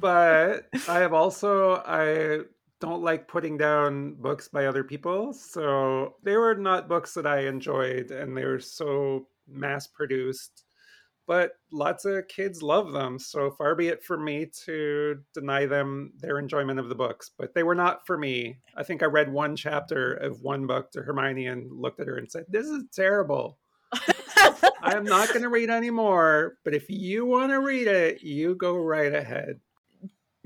but 0.01 0.67
I 0.89 0.99
have 1.01 1.13
also 1.13 1.83
I 1.85 2.45
don't 2.81 3.03
like 3.03 3.29
putting 3.29 3.59
down 3.59 4.15
books 4.15 4.49
by 4.49 4.65
other 4.65 4.83
people. 4.83 5.35
So 5.35 6.15
they 6.23 6.39
were 6.39 6.55
not 6.55 6.89
books 6.89 7.13
that 7.15 7.27
I 7.27 7.41
enjoyed 7.41 8.11
and 8.13 8.35
they 8.35 8.47
were 8.47 8.61
so 8.61 9.27
mass 9.47 9.87
produced. 9.87 10.65
But 11.29 11.53
lots 11.71 12.07
of 12.07 12.27
kids 12.27 12.63
love 12.63 12.93
them. 12.93 13.19
So 13.19 13.51
far 13.51 13.75
be 13.75 13.89
it 13.89 14.03
for 14.03 14.19
me 14.19 14.51
to 14.65 15.17
deny 15.35 15.67
them 15.67 16.15
their 16.19 16.39
enjoyment 16.39 16.81
of 16.81 16.89
the 16.89 16.95
books. 16.95 17.31
But 17.39 17.55
they 17.55 17.63
were 17.63 17.75
not 17.75 18.07
for 18.07 18.17
me. 18.17 18.59
I 18.77 18.83
think 18.83 19.03
I 19.03 19.07
read 19.07 19.31
one 19.31 19.55
chapter 19.55 20.15
of 20.15 20.41
one 20.41 20.67
book 20.67 20.91
to 20.93 21.03
Hermione 21.03 21.47
and 21.47 21.71
looked 21.71 22.01
at 22.01 22.07
her 22.07 22.17
and 22.17 22.33
said, 22.33 22.47
This 22.49 22.67
is 22.67 22.85
terrible. 22.95 23.59
I 23.93 24.95
am 24.95 25.05
not 25.05 25.29
going 25.29 25.43
to 25.43 25.51
read 25.51 25.69
anymore, 25.69 26.57
but 26.65 26.75
if 26.75 26.89
you 26.89 27.27
want 27.27 27.51
to 27.51 27.61
read 27.61 27.87
it, 27.87 28.23
you 28.23 28.55
go 28.55 28.77
right 28.77 29.15
ahead. 29.15 29.61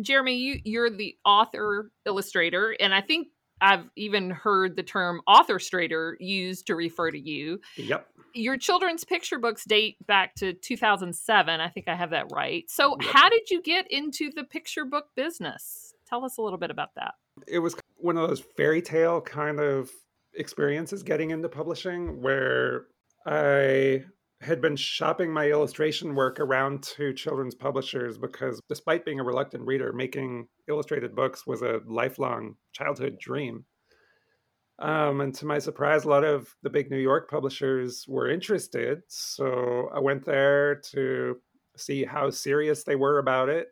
Jeremy, 0.01 0.35
you 0.35 0.61
you're 0.65 0.91
the 0.91 1.17
author 1.25 1.93
illustrator, 2.07 2.75
and 2.81 2.95
I 2.95 3.03
think 3.03 3.29
I've 3.63 3.89
even 3.97 4.31
heard 4.31 4.77
the 4.77 4.83
term 4.83 5.23
authorstrator 5.29 6.17
used 6.21 6.67
to 6.67 6.75
refer 6.75 7.11
to 7.11 7.19
you. 7.19 7.61
Yep. 7.77 8.09
Your 8.35 8.57
children's 8.57 9.05
picture 9.05 9.39
books 9.39 9.65
date 9.65 9.97
back 10.07 10.35
to 10.37 10.53
2007. 10.53 11.61
I 11.61 11.69
think 11.69 11.87
I 11.89 11.95
have 11.95 12.11
that 12.11 12.27
right. 12.33 12.69
So, 12.69 12.97
Yep. 13.01 13.11
how 13.15 13.29
did 13.31 13.51
you 13.51 13.63
get 13.63 13.91
into 13.91 14.31
the 14.35 14.45
picture 14.45 14.85
book 14.85 15.09
business? 15.15 15.95
Tell 16.09 16.25
us 16.25 16.39
a 16.39 16.43
little 16.43 16.59
bit 16.59 16.71
about 16.71 16.95
that. 16.97 17.15
It 17.47 17.61
was 17.61 17.77
one 17.97 18.19
of 18.19 18.29
those 18.29 18.41
fairy 18.57 18.83
tale 18.83 19.21
kind 19.21 19.61
of 19.61 19.91
experiences 20.35 21.03
getting 21.03 21.31
into 21.31 21.49
publishing 21.49 22.21
where 22.21 22.87
I 23.27 24.05
had 24.43 24.61
been 24.61 24.77
shopping 24.77 25.33
my 25.33 25.49
illustration 25.49 26.15
work 26.15 26.41
around 26.41 26.83
to 26.83 27.13
children's 27.13 27.55
publishers 27.55 28.19
because 28.19 28.61
despite 28.69 29.05
being 29.05 29.21
a 29.21 29.25
reluctant 29.25 29.65
reader, 29.65 29.93
making 29.93 30.49
illustrated 30.69 31.15
books 31.15 31.47
was 31.47 31.63
a 31.63 31.81
lifelong 31.87 32.57
childhood 32.73 33.19
dream. 33.19 33.65
Um, 34.79 35.21
and 35.21 35.35
to 35.37 35.47
my 35.47 35.61
surprise, 35.61 36.05
a 36.05 36.09
lot 36.09 36.25
of 36.25 36.49
the 36.63 36.71
big 36.71 36.91
New 36.91 36.99
York 36.99 37.31
publishers 37.31 38.05
were 38.09 38.29
interested. 38.29 39.03
So 39.07 39.89
I 39.95 40.01
went 40.01 40.25
there 40.25 40.77
to 40.93 41.37
see 41.77 42.05
how 42.05 42.31
serious 42.31 42.83
they 42.83 42.97
were 42.97 43.19
about 43.19 43.49
it. 43.49 43.69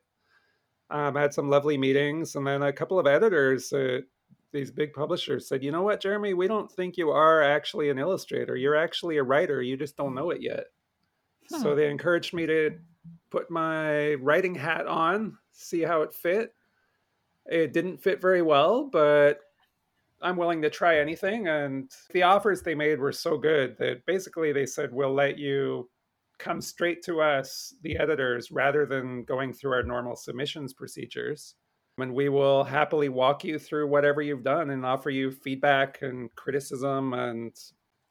Um, 0.88 1.16
I 1.16 1.22
had 1.22 1.34
some 1.34 1.50
lovely 1.50 1.78
meetings, 1.78 2.34
and 2.34 2.46
then 2.46 2.62
a 2.62 2.72
couple 2.72 2.98
of 2.98 3.06
editors 3.06 3.72
at 3.72 4.02
these 4.52 4.70
big 4.70 4.92
publishers 4.92 5.48
said, 5.48 5.62
"You 5.62 5.72
know 5.72 5.82
what, 5.82 6.00
Jeremy? 6.00 6.34
We 6.34 6.48
don't 6.48 6.70
think 6.70 6.96
you 6.96 7.10
are 7.10 7.42
actually 7.42 7.90
an 7.90 7.98
illustrator. 7.98 8.56
You're 8.56 8.76
actually 8.76 9.16
a 9.18 9.22
writer. 9.22 9.62
You 9.62 9.76
just 9.76 9.96
don't 9.96 10.14
know 10.14 10.30
it 10.30 10.42
yet." 10.42 10.66
So 11.46 11.70
Hmm. 11.70 11.76
they 11.76 11.90
encouraged 11.90 12.34
me 12.34 12.46
to 12.46 12.78
put 13.30 13.50
my 13.50 14.14
writing 14.14 14.54
hat 14.54 14.86
on, 14.86 15.38
see 15.52 15.82
how 15.82 16.02
it 16.02 16.12
fit. 16.14 16.54
It 17.46 17.72
didn't 17.72 17.98
fit 17.98 18.20
very 18.20 18.42
well, 18.42 18.84
but 18.84 19.40
I'm 20.22 20.36
willing 20.36 20.62
to 20.62 20.70
try 20.70 20.98
anything. 20.98 21.48
And 21.48 21.90
the 22.12 22.22
offers 22.24 22.62
they 22.62 22.74
made 22.74 23.00
were 23.00 23.12
so 23.12 23.38
good 23.38 23.76
that 23.78 24.04
basically 24.06 24.52
they 24.52 24.66
said, 24.66 24.92
we'll 24.92 25.14
let 25.14 25.38
you 25.38 25.90
come 26.38 26.60
straight 26.60 27.02
to 27.04 27.20
us, 27.20 27.74
the 27.82 27.96
editors, 27.98 28.50
rather 28.50 28.86
than 28.86 29.24
going 29.24 29.52
through 29.52 29.72
our 29.72 29.82
normal 29.82 30.16
submissions 30.16 30.74
procedures. 30.74 31.56
And 32.02 32.14
we 32.14 32.28
will 32.28 32.64
happily 32.64 33.08
walk 33.08 33.44
you 33.44 33.58
through 33.58 33.88
whatever 33.88 34.22
you've 34.22 34.44
done 34.44 34.70
and 34.70 34.84
offer 34.84 35.10
you 35.10 35.30
feedback 35.30 35.98
and 36.02 36.34
criticism. 36.36 37.12
And 37.14 37.54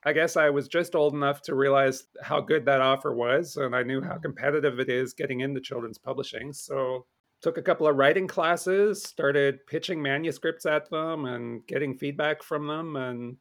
I 0.05 0.13
guess 0.13 0.37
I 0.37 0.49
was 0.49 0.67
just 0.67 0.95
old 0.95 1.13
enough 1.13 1.41
to 1.43 1.55
realize 1.55 2.05
how 2.21 2.39
good 2.41 2.65
that 2.65 2.81
offer 2.81 3.13
was. 3.13 3.57
And 3.57 3.75
I 3.75 3.83
knew 3.83 4.01
how 4.01 4.11
mm-hmm. 4.11 4.21
competitive 4.21 4.79
it 4.79 4.89
is 4.89 5.13
getting 5.13 5.41
into 5.41 5.59
children's 5.59 5.97
publishing. 5.97 6.53
So 6.53 7.05
took 7.41 7.57
a 7.57 7.61
couple 7.61 7.87
of 7.87 7.95
writing 7.95 8.27
classes, 8.27 9.03
started 9.03 9.65
pitching 9.67 10.01
manuscripts 10.01 10.65
at 10.65 10.89
them 10.89 11.25
and 11.25 11.65
getting 11.67 11.97
feedback 11.97 12.43
from 12.43 12.67
them. 12.67 12.95
And 12.95 13.37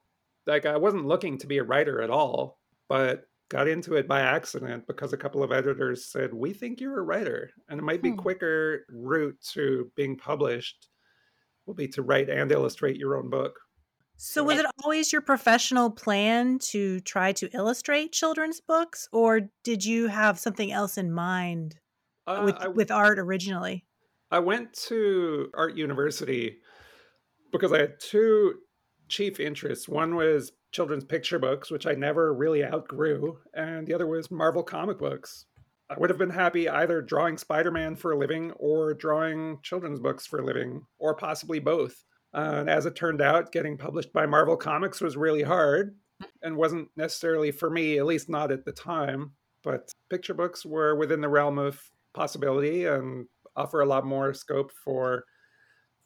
like 0.47 0.67
I 0.67 0.77
wasn't 0.77 1.07
looking 1.07 1.39
to 1.39 1.47
be 1.47 1.59
a 1.59 1.65
writer 1.65 2.01
at 2.03 2.11
all, 2.11 2.59
but 2.89 3.28
got 3.49 3.69
into 3.69 3.95
it 3.95 4.07
by 4.07 4.21
accident 4.21 4.87
because 4.87 5.13
a 5.13 5.17
couple 5.17 5.43
of 5.43 5.53
editors 5.53 6.07
said, 6.07 6.35
"We 6.35 6.53
think 6.53 6.81
you're 6.81 6.99
a 6.99 7.03
writer, 7.03 7.51
and 7.69 7.79
it 7.79 7.85
might 7.85 8.03
be 8.03 8.11
hmm. 8.11 8.17
quicker 8.17 8.85
route 8.89 9.41
to 9.53 9.91
being 9.97 10.17
published 10.17 10.89
will 11.67 11.75
be 11.75 11.89
to 11.89 12.03
write 12.03 12.29
and 12.31 12.51
illustrate 12.51 12.97
your 12.97 13.17
own 13.17 13.31
book." 13.31 13.59
So, 14.21 14.43
was 14.43 14.59
it 14.59 14.67
always 14.83 15.13
your 15.13 15.23
professional 15.23 15.91
plan 15.91 16.59
to 16.71 16.99
try 17.01 17.33
to 17.35 17.49
illustrate 17.55 18.13
children's 18.13 18.61
books, 18.61 19.09
or 19.13 19.43
did 19.63 19.85
you 19.85 20.09
have 20.09 20.41
something 20.41 20.73
else 20.73 20.99
in 20.99 21.13
mind 21.13 21.77
uh, 22.27 22.43
with, 22.45 22.57
I, 22.57 22.67
with 22.67 22.91
art 22.91 23.21
originally? 23.21 23.85
I 24.31 24.41
went 24.41 24.73
to 24.89 25.51
art 25.55 25.77
university 25.77 26.59
because 27.53 27.73
I 27.73 27.79
had 27.79 28.01
two 28.01 28.57
chief 29.09 29.39
interests. 29.39 29.89
One 29.89 30.17
was 30.17 30.51
children's 30.71 31.05
picture 31.05 31.39
books, 31.39 31.71
which 31.71 31.87
I 31.87 31.93
never 31.93 32.33
really 32.35 32.65
outgrew, 32.65 33.39
and 33.55 33.87
the 33.87 33.95
other 33.95 34.07
was 34.07 34.31
Marvel 34.31 34.63
comic 34.63 34.99
books. 34.99 35.47
I 35.91 35.95
would 35.99 36.11
have 36.11 36.19
been 36.19 36.31
happy 36.31 36.69
either 36.69 37.01
drawing 37.01 37.39
Spider 37.39 37.71
Man 37.71 37.97
for 37.97 38.13
a 38.13 38.19
living 38.19 38.53
or 38.53 38.93
drawing 38.93 39.59
children's 39.63 40.01
books 40.01 40.27
for 40.27 40.41
a 40.41 40.45
living, 40.45 40.83
or 40.99 41.15
possibly 41.15 41.59
both. 41.59 42.05
Uh, 42.35 42.57
and 42.59 42.71
as 42.71 42.85
it 42.85 42.95
turned 42.95 43.23
out, 43.23 43.53
getting 43.53 43.79
published 43.79 44.13
by 44.13 44.27
Marvel 44.27 44.57
Comics 44.57 45.01
was 45.01 45.17
really 45.17 45.43
hard 45.43 45.97
and 46.43 46.57
wasn't 46.57 46.89
necessarily 46.97 47.51
for 47.51 47.71
me, 47.71 47.97
at 47.99 48.05
least 48.05 48.29
not 48.29 48.53
at 48.53 48.67
the 48.67 48.73
time. 48.73 49.33
But 49.65 49.91
picture 50.11 50.35
books 50.35 50.67
were 50.67 50.95
within 50.95 51.23
the 51.23 51.29
realm 51.29 51.59
of 51.59 51.81
possibility 52.13 52.85
and 52.85 53.27
offer 53.57 53.81
a 53.81 53.87
lot 53.87 54.05
more 54.05 54.35
scope 54.35 54.73
for 54.85 55.25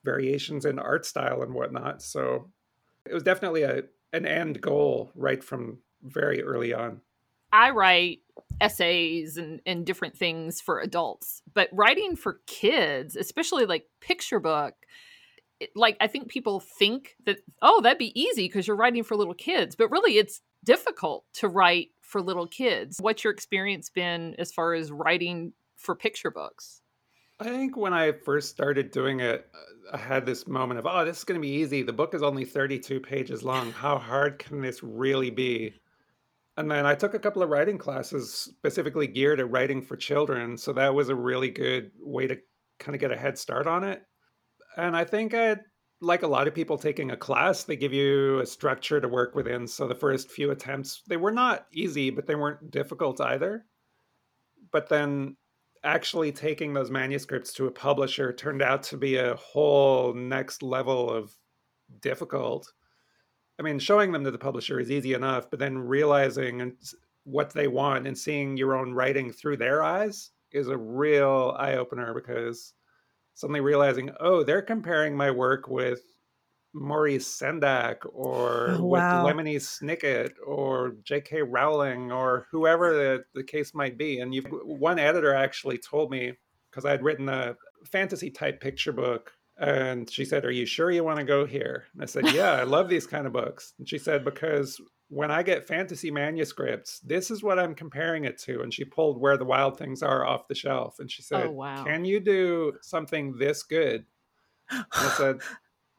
variations 0.04 0.64
in 0.64 0.78
art 0.78 1.04
style 1.04 1.42
and 1.42 1.54
whatnot. 1.54 2.02
So 2.02 2.50
it 3.04 3.14
was 3.14 3.23
definitely 3.23 3.62
a 3.62 3.83
an 4.12 4.26
end 4.26 4.61
goal 4.61 5.11
right 5.14 5.42
from 5.42 5.78
very 6.02 6.42
early 6.42 6.75
on. 6.75 7.00
I 7.52 7.71
write 7.71 8.21
essays 8.61 9.37
and, 9.37 9.61
and 9.66 9.85
different 9.85 10.16
things 10.16 10.61
for 10.61 10.81
adults, 10.81 11.42
but 11.52 11.69
writing 11.73 12.16
for 12.16 12.40
kids, 12.47 13.16
especially 13.16 13.66
like 13.66 13.87
picture 14.00 14.40
book, 14.40 14.75
it, 15.61 15.71
like 15.76 15.97
I 16.00 16.07
think 16.07 16.28
people 16.28 16.61
think 16.61 17.16
that, 17.26 17.38
oh, 17.61 17.81
that'd 17.83 17.99
be 17.99 18.19
easy 18.19 18.47
because 18.47 18.66
you're 18.66 18.76
writing 18.76 19.04
for 19.04 19.16
little 19.16 19.35
kids, 19.35 19.76
but 19.76 19.90
really 19.90 20.16
it's 20.16 20.40
difficult 20.64 21.25
to 21.35 21.49
write 21.49 21.90
for 22.00 22.23
little 22.23 22.47
kids. 22.47 22.99
What's 23.00 23.25
your 23.25 23.33
experience 23.33 23.90
been 23.90 24.35
as 24.38 24.52
far 24.52 24.75
as 24.75 24.90
writing 24.90 25.52
for 25.76 25.95
picture 25.95 26.31
books? 26.31 26.81
I 27.43 27.45
think 27.45 27.77
when 27.77 27.93
I 27.93 28.13
first 28.13 28.51
started 28.51 28.93
doing 28.93 29.19
it, 29.19 29.49
I 29.93 29.97
had 29.97 30.25
this 30.25 30.47
moment 30.47 30.79
of, 30.79 30.87
oh, 30.87 31.05
this 31.05 31.19
is 31.19 31.25
going 31.25 31.41
to 31.41 31.45
be 31.45 31.53
easy. 31.53 31.83
The 31.83 31.93
book 31.93 32.15
is 32.15 32.23
only 32.23 32.45
32 32.45 33.01
pages 33.01 33.43
long. 33.43 33.73
How 33.73 33.99
hard 33.99 34.39
can 34.39 34.61
this 34.61 34.81
really 34.81 35.31
be? 35.31 35.75
And 36.57 36.71
then 36.71 36.87
I 36.87 36.95
took 36.95 37.15
a 37.15 37.19
couple 37.19 37.43
of 37.43 37.49
writing 37.49 37.79
classes 37.79 38.33
specifically 38.33 39.09
geared 39.09 39.41
at 39.41 39.51
writing 39.51 39.83
for 39.83 39.97
children. 39.97 40.57
So 40.57 40.73
that 40.75 40.95
was 40.95 41.09
a 41.09 41.17
really 41.17 41.51
good 41.51 41.91
way 41.99 42.29
to 42.29 42.37
kind 42.79 42.95
of 42.95 43.01
get 43.01 43.11
a 43.11 43.17
head 43.17 43.37
start 43.37 43.67
on 43.67 43.83
it. 43.83 44.03
And 44.77 44.97
I 44.97 45.05
think 45.05 45.35
I, 45.35 45.57
like 46.01 46.23
a 46.23 46.29
lot 46.29 46.47
of 46.47 46.55
people 46.55 46.79
taking 46.79 47.11
a 47.11 47.17
class, 47.17 47.65
they 47.65 47.75
give 47.75 47.93
you 47.93 48.39
a 48.39 48.47
structure 48.47 49.01
to 49.01 49.09
work 49.09 49.35
within. 49.35 49.67
So 49.67 49.89
the 49.89 49.97
first 49.97 50.31
few 50.31 50.53
attempts, 50.53 51.03
they 51.09 51.17
were 51.17 51.33
not 51.33 51.67
easy, 51.73 52.11
but 52.11 52.29
they 52.29 52.37
weren't 52.37 52.71
difficult 52.71 53.21
either. 53.21 53.65
But 54.71 54.89
then 54.89 55.37
actually 55.85 56.33
taking 56.33 56.73
those 56.73 56.91
manuscripts 56.91 57.53
to 57.55 57.67
a 57.67 57.71
publisher 57.71 58.33
turned 58.33 58.62
out 58.62 58.83
to 58.85 58.97
be 58.97 59.17
a 59.17 59.35
whole 59.37 60.15
next 60.15 60.62
level 60.62 61.11
of 61.11 61.35
difficult. 62.01 62.73
I 63.59 63.62
mean, 63.62 63.79
showing 63.79 64.12
them 64.12 64.25
to 64.25 64.31
the 64.31 64.39
publisher 64.39 64.81
is 64.81 64.91
easy 64.91 65.15
enough, 65.15 65.51
but 65.51 65.59
then 65.59 65.79
realizing 65.79 66.77
what 67.25 67.53
they 67.53 67.69
want 67.69 68.07
and 68.07 68.17
seeing 68.17 68.57
your 68.57 68.77
own 68.77 68.93
writing 68.93 69.33
through 69.33 69.57
their 69.57 69.83
eyes 69.83 70.31
is 70.53 70.69
a 70.69 70.77
real 70.77 71.55
eye 71.59 71.75
opener 71.75 72.15
because 72.15 72.75
suddenly 73.35 73.61
realizing, 73.61 74.11
oh, 74.21 74.43
they're 74.43 74.62
comparing 74.62 75.17
my 75.17 75.31
work 75.31 75.69
with 75.69 76.03
Maurice 76.75 77.29
Sendak 77.29 77.99
or 78.12 78.71
oh, 78.71 78.85
wow. 78.85 79.25
with 79.25 79.35
Lemony 79.35 79.57
Snicket 79.57 80.33
or 80.45 80.97
J.K. 81.05 81.43
Rowling 81.43 82.11
or 82.11 82.47
whoever 82.50 82.95
the, 82.95 83.25
the 83.35 83.45
case 83.45 83.75
might 83.75 83.99
be. 83.99 84.21
And 84.21 84.35
you 84.35 84.43
one 84.43 84.99
editor 84.99 85.35
actually 85.35 85.79
told 85.79 86.11
me 86.11 86.33
because 86.71 86.85
I 86.85 86.91
had 86.91 87.02
written 87.02 87.29
a 87.29 87.57
fantasy 87.85 88.31
type 88.31 88.61
picture 88.61 88.93
book, 88.93 89.33
and 89.59 90.11
she 90.11 90.25
said, 90.25 90.45
"Are 90.45 90.50
you 90.50 90.64
sure 90.64 90.91
you 90.91 91.05
want 91.05 91.19
to 91.19 91.25
go 91.25 91.45
here?" 91.45 91.85
And 91.93 92.02
I 92.02 92.07
said, 92.07 92.33
"Yeah, 92.33 92.52
I 92.52 92.62
love 92.64 92.88
these 92.88 93.07
kind 93.07 93.26
of 93.26 93.33
books." 93.33 93.75
And 93.79 93.88
she 93.88 93.99
said, 93.99 94.25
"Because 94.25 94.81
when 95.09 95.31
I 95.31 95.43
get 95.43 95.67
fantasy 95.69 96.11
manuscripts, 96.11 97.00
this 97.00 97.31
is 97.31 97.43
what 97.43 97.59
I'm 97.59 97.75
comparing 97.75 98.25
it 98.25 98.38
to." 98.41 98.62
And 98.62 98.73
she 98.73 98.85
pulled 98.85 99.21
Where 99.21 99.37
the 99.37 99.45
Wild 99.45 99.76
Things 99.76 100.02
Are 100.02 100.25
off 100.25 100.49
the 100.49 100.55
shelf, 100.55 100.99
and 100.99 101.11
she 101.11 101.23
oh, 101.23 101.29
said, 101.29 101.47
oh, 101.49 101.50
wow. 101.50 101.85
"Can 101.85 102.07
you 102.07 102.21
do 102.21 102.73
something 102.81 103.37
this 103.37 103.62
good?" 103.62 104.07
And 104.71 104.87
I 104.93 105.09
said, 105.11 105.41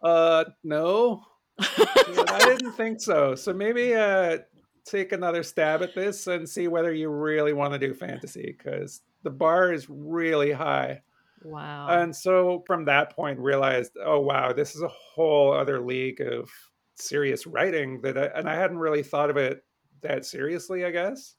uh, 0.04 0.46
no. 0.64 1.24
I 1.60 2.40
didn't 2.58 2.74
think 2.74 3.02
so. 3.02 3.36
So 3.36 3.54
maybe 3.54 3.94
uh, 3.94 4.40
take 4.86 5.12
another 5.12 5.44
stab 5.44 5.82
at 5.82 5.96
this 5.96 6.28
and 6.28 6.48
see 6.48 6.68
whether 6.68 6.94
you 6.94 7.10
really 7.10 7.54
want 7.54 7.74
to 7.74 7.80
do 7.80 7.94
fantasy 7.94 8.56
because 8.58 9.02
the 9.24 9.30
bar 9.30 9.72
is 9.72 9.88
really 9.90 10.52
high. 10.52 11.02
Wow. 11.44 11.88
And 11.90 12.16
so 12.16 12.64
from 12.66 12.86
that 12.86 13.16
point, 13.16 13.40
realized, 13.40 13.94
oh 14.04 14.20
wow, 14.20 14.54
this 14.54 14.76
is 14.76 14.82
a 14.82 14.88
whole 14.88 15.54
other 15.54 15.82
league 15.82 16.22
of 16.22 16.50
serious 16.96 17.46
writing 17.46 18.02
that, 18.02 18.18
I, 18.18 18.26
and 18.28 18.50
I 18.50 18.56
hadn't 18.56 18.78
really 18.78 19.04
thought 19.04 19.30
of 19.30 19.38
it 19.38 19.64
that 20.02 20.26
seriously. 20.26 20.86
I 20.86 20.92
guess, 20.92 21.36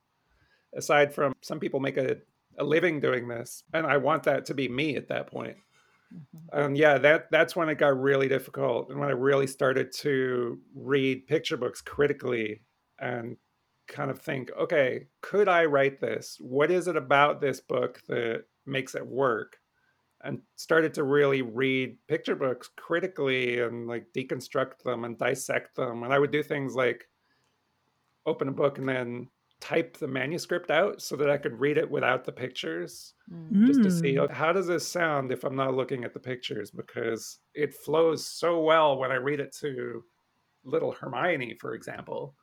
aside 0.75 1.15
from 1.15 1.33
some 1.43 1.59
people 1.59 1.81
make 1.81 1.97
a, 1.97 2.17
a 2.59 2.65
living 2.65 3.01
doing 3.01 3.29
this, 3.29 3.63
and 3.73 3.87
I 3.87 3.97
want 3.97 4.25
that 4.25 4.45
to 4.47 4.55
be 4.55 4.69
me 4.69 4.97
at 4.97 5.09
that 5.09 5.27
point. 5.27 5.57
Mm-hmm. 6.13 6.59
Um, 6.59 6.75
yeah, 6.75 6.99
that 6.99 7.31
that's 7.31 7.57
when 7.57 7.69
it 7.69 7.79
got 7.79 8.01
really 8.01 8.29
difficult, 8.29 8.91
and 8.91 8.99
when 8.99 9.09
I 9.09 9.13
really 9.13 9.47
started 9.47 9.93
to 9.99 10.59
read 10.75 11.27
picture 11.27 11.57
books 11.57 11.81
critically 11.81 12.63
and 12.99 13.37
kind 13.89 14.11
of 14.11 14.21
think, 14.21 14.51
okay, 14.59 15.07
could 15.21 15.49
I 15.49 15.65
write 15.65 16.01
this? 16.01 16.37
What 16.41 16.71
is 16.71 16.89
it 16.89 16.97
about 16.97 17.41
this 17.41 17.61
book 17.61 18.01
that 18.09 18.45
makes 18.67 18.95
it 18.95 19.07
work? 19.07 19.59
And 20.23 20.41
started 20.57 20.95
to 20.95 21.05
really 21.05 21.43
read 21.43 21.99
picture 22.09 22.35
books 22.35 22.71
critically 22.77 23.61
and 23.61 23.87
like 23.87 24.07
deconstruct 24.17 24.83
them 24.83 25.05
and 25.05 25.19
dissect 25.19 25.77
them. 25.77 26.03
And 26.03 26.15
I 26.15 26.19
would 26.19 26.31
do 26.31 26.43
things 26.43 26.75
like 26.75 27.07
open 28.25 28.49
a 28.49 28.53
book 28.53 28.79
and 28.79 28.89
then 28.89 29.29
type 29.65 29.97
the 29.97 30.07
manuscript 30.07 30.71
out 30.71 31.01
so 31.01 31.17
that 31.17 31.31
I 31.31 31.39
could 31.39 31.59
read 31.59 31.79
it 31.79 31.91
without 31.91 32.25
the 32.25 32.33
pictures, 32.33 33.15
mm. 33.33 33.67
just 33.67 33.83
to 33.83 33.91
see 33.91 34.17
mm. 34.17 34.31
how 34.31 34.53
does 34.53 34.67
this 34.67 34.87
sound 34.87 35.33
if 35.33 35.43
I'm 35.43 35.57
not 35.57 35.75
looking 35.75 36.05
at 36.05 36.13
the 36.13 36.21
pictures 36.21 36.71
because 36.71 37.39
it 37.55 37.73
flows 37.73 38.27
so 38.27 38.61
well 38.61 38.99
when 38.99 39.11
I 39.11 39.15
read 39.15 39.41
it 39.41 39.57
to 39.61 40.05
little 40.65 40.93
Hermione, 40.93 41.57
for 41.59 41.75
example. 41.75 42.35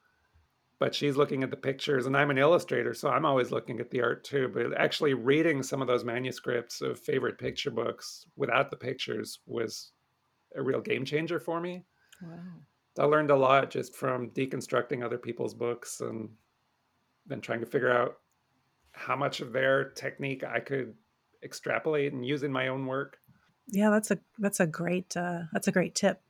But 0.79 0.95
she's 0.95 1.15
looking 1.15 1.43
at 1.43 1.51
the 1.51 1.57
pictures, 1.57 2.07
and 2.07 2.17
I'm 2.17 2.31
an 2.31 2.39
illustrator, 2.39 2.95
so 2.95 3.09
I'm 3.09 3.25
always 3.25 3.51
looking 3.51 3.79
at 3.79 3.91
the 3.91 4.01
art 4.01 4.23
too. 4.23 4.49
But 4.51 4.75
actually, 4.75 5.13
reading 5.13 5.61
some 5.61 5.79
of 5.79 5.87
those 5.87 6.03
manuscripts 6.03 6.81
of 6.81 6.99
favorite 6.99 7.37
picture 7.37 7.69
books 7.69 8.25
without 8.35 8.71
the 8.71 8.77
pictures 8.77 9.41
was 9.45 9.91
a 10.55 10.61
real 10.63 10.81
game 10.81 11.05
changer 11.05 11.39
for 11.39 11.61
me. 11.61 11.85
Wow. 12.23 12.39
I 12.97 13.03
learned 13.03 13.29
a 13.29 13.35
lot 13.35 13.69
just 13.69 13.95
from 13.95 14.31
deconstructing 14.31 15.05
other 15.05 15.19
people's 15.19 15.53
books 15.53 16.01
and 16.01 16.29
then 17.31 17.41
trying 17.41 17.61
to 17.61 17.65
figure 17.65 17.91
out 17.91 18.17
how 18.91 19.15
much 19.15 19.39
of 19.39 19.53
their 19.53 19.89
technique 19.89 20.43
I 20.43 20.59
could 20.59 20.93
extrapolate 21.43 22.13
and 22.13 22.25
use 22.25 22.43
in 22.43 22.51
my 22.51 22.67
own 22.67 22.85
work. 22.85 23.17
Yeah, 23.67 23.89
that's 23.89 24.11
a 24.11 24.19
that's 24.37 24.59
a 24.59 24.67
great 24.67 25.15
uh, 25.15 25.43
that's 25.53 25.67
a 25.67 25.71
great 25.71 25.95
tip. 25.95 26.21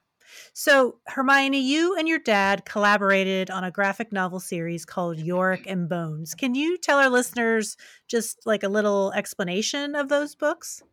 So, 0.54 1.00
Hermione, 1.08 1.60
you 1.60 1.98
and 1.98 2.08
your 2.08 2.20
dad 2.20 2.66
collaborated 2.66 3.50
on 3.50 3.64
a 3.64 3.72
graphic 3.72 4.14
novel 4.14 4.40
series 4.40 4.86
called 4.86 5.20
Yorick 5.20 5.66
and 5.68 5.90
Bones. 5.90 6.34
Can 6.34 6.56
you 6.56 6.78
tell 6.78 7.00
our 7.00 7.10
listeners 7.10 7.76
just 8.08 8.46
like 8.46 8.64
a 8.64 8.70
little 8.70 9.12
explanation 9.14 9.96
of 9.96 10.08
those 10.08 10.36
books? 10.36 10.84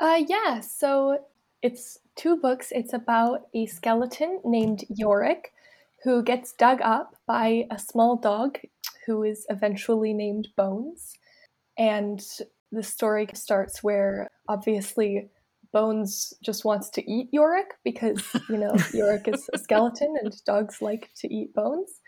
Uh, 0.00 0.22
yeah. 0.26 0.60
So 0.60 1.18
it's 1.62 2.00
two 2.16 2.36
books. 2.36 2.72
It's 2.72 2.92
about 2.92 3.42
a 3.54 3.66
skeleton 3.66 4.40
named 4.44 4.84
Yorick 4.88 5.52
who 6.04 6.22
gets 6.22 6.52
dug 6.52 6.80
up 6.82 7.16
by 7.26 7.66
a 7.70 7.78
small 7.78 8.16
dog 8.16 8.58
who 9.06 9.22
is 9.22 9.46
eventually 9.48 10.12
named 10.12 10.48
Bones. 10.56 11.12
And 11.78 12.20
the 12.72 12.82
story 12.82 13.28
starts 13.34 13.82
where 13.82 14.28
obviously 14.48 15.28
Bones 15.72 16.32
just 16.42 16.64
wants 16.64 16.88
to 16.90 17.10
eat 17.10 17.28
Yorick 17.32 17.74
because, 17.84 18.22
you 18.48 18.56
know, 18.56 18.74
Yorick 18.94 19.28
is 19.28 19.48
a 19.52 19.58
skeleton 19.58 20.14
and 20.22 20.32
dogs 20.44 20.80
like 20.80 21.10
to 21.16 21.32
eat 21.32 21.54
bones. 21.54 22.00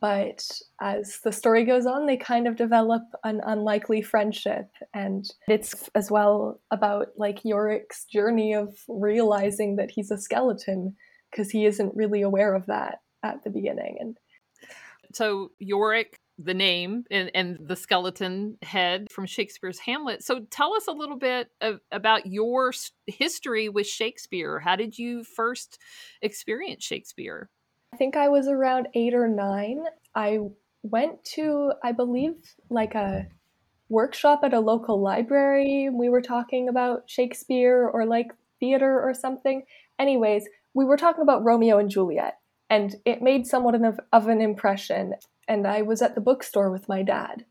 But 0.00 0.48
as 0.80 1.18
the 1.24 1.32
story 1.32 1.64
goes 1.64 1.84
on, 1.84 2.06
they 2.06 2.16
kind 2.16 2.46
of 2.46 2.56
develop 2.56 3.02
an 3.24 3.40
unlikely 3.44 4.02
friendship. 4.02 4.68
And 4.94 5.28
it's 5.48 5.90
as 5.94 6.10
well 6.10 6.60
about 6.70 7.08
like 7.16 7.44
Yorick's 7.44 8.04
journey 8.04 8.54
of 8.54 8.78
realizing 8.88 9.76
that 9.76 9.90
he's 9.90 10.12
a 10.12 10.18
skeleton 10.18 10.96
because 11.30 11.50
he 11.50 11.66
isn't 11.66 11.96
really 11.96 12.22
aware 12.22 12.54
of 12.54 12.66
that 12.66 12.98
at 13.24 13.42
the 13.42 13.50
beginning. 13.50 13.96
And 13.98 14.16
so 15.12 15.52
Yorick 15.58 16.18
the 16.42 16.54
name 16.54 17.04
and, 17.10 17.30
and, 17.34 17.58
the 17.60 17.76
skeleton 17.76 18.56
head 18.62 19.08
from 19.10 19.26
Shakespeare's 19.26 19.78
Hamlet. 19.78 20.24
So 20.24 20.40
tell 20.50 20.74
us 20.74 20.86
a 20.86 20.92
little 20.92 21.18
bit 21.18 21.48
of, 21.60 21.80
about 21.92 22.26
your 22.26 22.72
history 23.06 23.68
with 23.68 23.86
Shakespeare. 23.86 24.58
How 24.58 24.74
did 24.74 24.98
you 24.98 25.22
first 25.22 25.78
experience 26.22 26.82
Shakespeare? 26.82 27.50
I 27.92 27.96
think 27.98 28.16
I 28.16 28.28
was 28.28 28.48
around 28.48 28.88
eight 28.94 29.14
or 29.14 29.28
nine. 29.28 29.84
I 30.14 30.38
went 30.82 31.22
to, 31.34 31.72
I 31.84 31.92
believe, 31.92 32.34
like 32.70 32.94
a 32.94 33.26
workshop 33.90 34.40
at 34.44 34.54
a 34.54 34.60
local 34.60 35.00
library. 35.02 35.90
We 35.92 36.08
were 36.08 36.22
talking 36.22 36.68
about 36.68 37.02
Shakespeare 37.06 37.86
or 37.92 38.06
like 38.06 38.32
theater 38.60 39.00
or 39.00 39.12
something. 39.12 39.62
Anyways, 39.98 40.46
we 40.72 40.84
were 40.84 40.96
talking 40.96 41.22
about 41.22 41.44
Romeo 41.44 41.78
and 41.78 41.90
Juliet, 41.90 42.38
and 42.70 42.94
it 43.04 43.20
made 43.20 43.46
somewhat 43.46 43.74
of, 44.12 44.26
an 44.28 44.40
impression 44.40 45.14
and 45.50 45.66
I 45.66 45.82
was 45.82 46.00
at 46.00 46.14
the 46.14 46.20
bookstore 46.20 46.70
with 46.70 46.88
my 46.88 47.02
dad, 47.02 47.44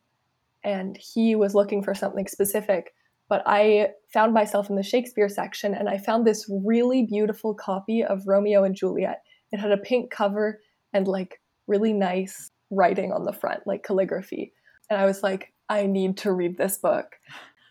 and 0.63 0.97
he 0.97 1.35
was 1.35 1.53
looking 1.53 1.83
for 1.83 1.93
something 1.93 2.27
specific. 2.27 2.93
But 3.27 3.43
I 3.45 3.89
found 4.13 4.33
myself 4.33 4.69
in 4.69 4.77
the 4.77 4.83
Shakespeare 4.83 5.27
section, 5.27 5.73
and 5.73 5.89
I 5.89 5.97
found 5.97 6.25
this 6.25 6.49
really 6.65 7.05
beautiful 7.05 7.53
copy 7.53 8.01
of 8.01 8.25
Romeo 8.25 8.63
and 8.63 8.73
Juliet. 8.73 9.21
It 9.51 9.59
had 9.59 9.73
a 9.73 9.77
pink 9.77 10.11
cover 10.11 10.61
and 10.93 11.09
like 11.09 11.41
really 11.67 11.91
nice 11.91 12.49
writing 12.71 13.11
on 13.11 13.25
the 13.25 13.33
front, 13.33 13.67
like 13.67 13.83
calligraphy. 13.83 14.53
And 14.89 14.99
I 14.99 15.05
was 15.05 15.21
like, 15.21 15.53
I 15.67 15.85
need 15.85 16.17
to 16.19 16.31
read 16.31 16.57
this 16.57 16.77
book. 16.77 17.17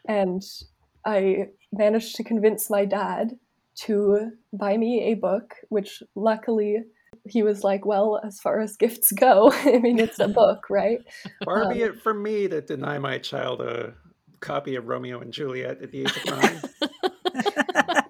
And 0.06 0.42
I 1.06 1.46
managed 1.72 2.16
to 2.16 2.24
convince 2.24 2.68
my 2.68 2.84
dad 2.84 3.30
to 3.86 4.32
buy 4.52 4.76
me 4.76 5.04
a 5.04 5.14
book, 5.14 5.54
which 5.70 6.02
luckily 6.14 6.82
he 7.26 7.42
was 7.42 7.64
like, 7.64 7.84
"Well, 7.84 8.20
as 8.24 8.40
far 8.40 8.60
as 8.60 8.76
gifts 8.76 9.12
go, 9.12 9.52
I 9.64 9.78
mean, 9.78 9.98
it's 9.98 10.18
a 10.18 10.28
book, 10.28 10.70
right?" 10.70 11.00
Far 11.44 11.64
um, 11.64 11.72
be 11.72 11.82
it 11.82 12.00
from 12.02 12.22
me 12.22 12.48
to 12.48 12.60
deny 12.60 12.98
my 12.98 13.18
child 13.18 13.60
a 13.60 13.94
copy 14.40 14.76
of 14.76 14.86
Romeo 14.86 15.20
and 15.20 15.32
Juliet 15.32 15.82
at 15.82 15.90
the 15.90 16.02
age 16.02 16.16
of 16.16 16.24
nine. 16.26 16.62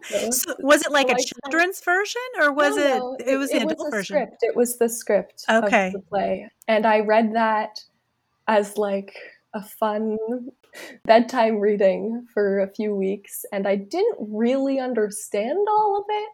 so, 0.30 0.54
was 0.60 0.84
it 0.84 0.92
like 0.92 1.10
a 1.10 1.16
children's 1.16 1.80
version, 1.80 2.20
or 2.40 2.52
was 2.52 2.76
no, 2.76 2.82
it? 2.82 2.98
No, 2.98 3.16
it, 3.32 3.36
was 3.36 3.50
the 3.50 3.58
adult 3.58 3.90
version. 3.90 4.16
Script. 4.16 4.36
It 4.42 4.56
was 4.56 4.78
the 4.78 4.88
script 4.88 5.44
okay. 5.48 5.88
of 5.88 5.92
the 5.94 6.00
play, 6.00 6.48
and 6.66 6.86
I 6.86 7.00
read 7.00 7.34
that 7.34 7.80
as 8.46 8.78
like 8.78 9.14
a 9.54 9.62
fun 9.62 10.16
bedtime 11.04 11.58
reading 11.58 12.26
for 12.32 12.60
a 12.60 12.72
few 12.72 12.94
weeks, 12.94 13.44
and 13.52 13.66
I 13.66 13.76
didn't 13.76 14.16
really 14.18 14.78
understand 14.78 15.66
all 15.68 15.98
of 15.98 16.04
it, 16.08 16.30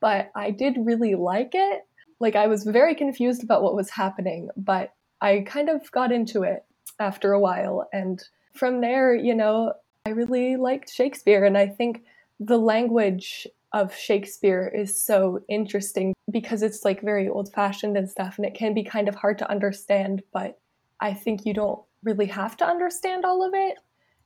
but 0.00 0.30
I 0.34 0.50
did 0.50 0.76
really 0.78 1.14
like 1.14 1.50
it. 1.54 1.82
Like 2.20 2.36
I 2.36 2.46
was 2.46 2.64
very 2.64 2.94
confused 2.94 3.42
about 3.42 3.62
what 3.62 3.76
was 3.76 3.90
happening, 3.90 4.50
but 4.56 4.92
I 5.20 5.44
kind 5.46 5.68
of 5.68 5.90
got 5.90 6.12
into 6.12 6.42
it 6.42 6.64
after 6.98 7.32
a 7.32 7.40
while. 7.40 7.88
And 7.92 8.22
from 8.54 8.80
there, 8.80 9.14
you 9.14 9.34
know, 9.34 9.74
I 10.06 10.10
really 10.10 10.56
liked 10.56 10.90
Shakespeare. 10.90 11.44
And 11.44 11.56
I 11.56 11.66
think 11.66 12.02
the 12.40 12.58
language 12.58 13.46
of 13.72 13.94
Shakespeare 13.94 14.66
is 14.74 14.98
so 14.98 15.40
interesting 15.48 16.14
because 16.30 16.62
it's 16.62 16.84
like 16.84 17.02
very 17.02 17.28
old 17.28 17.52
fashioned 17.52 17.96
and 17.96 18.10
stuff. 18.10 18.38
And 18.38 18.46
it 18.46 18.54
can 18.54 18.74
be 18.74 18.82
kind 18.82 19.08
of 19.08 19.14
hard 19.14 19.38
to 19.38 19.50
understand, 19.50 20.22
but 20.32 20.58
I 21.00 21.14
think 21.14 21.44
you 21.44 21.52
don't 21.54 21.80
really 22.02 22.26
have 22.26 22.56
to 22.58 22.66
understand 22.66 23.24
all 23.24 23.46
of 23.46 23.52
it, 23.54 23.76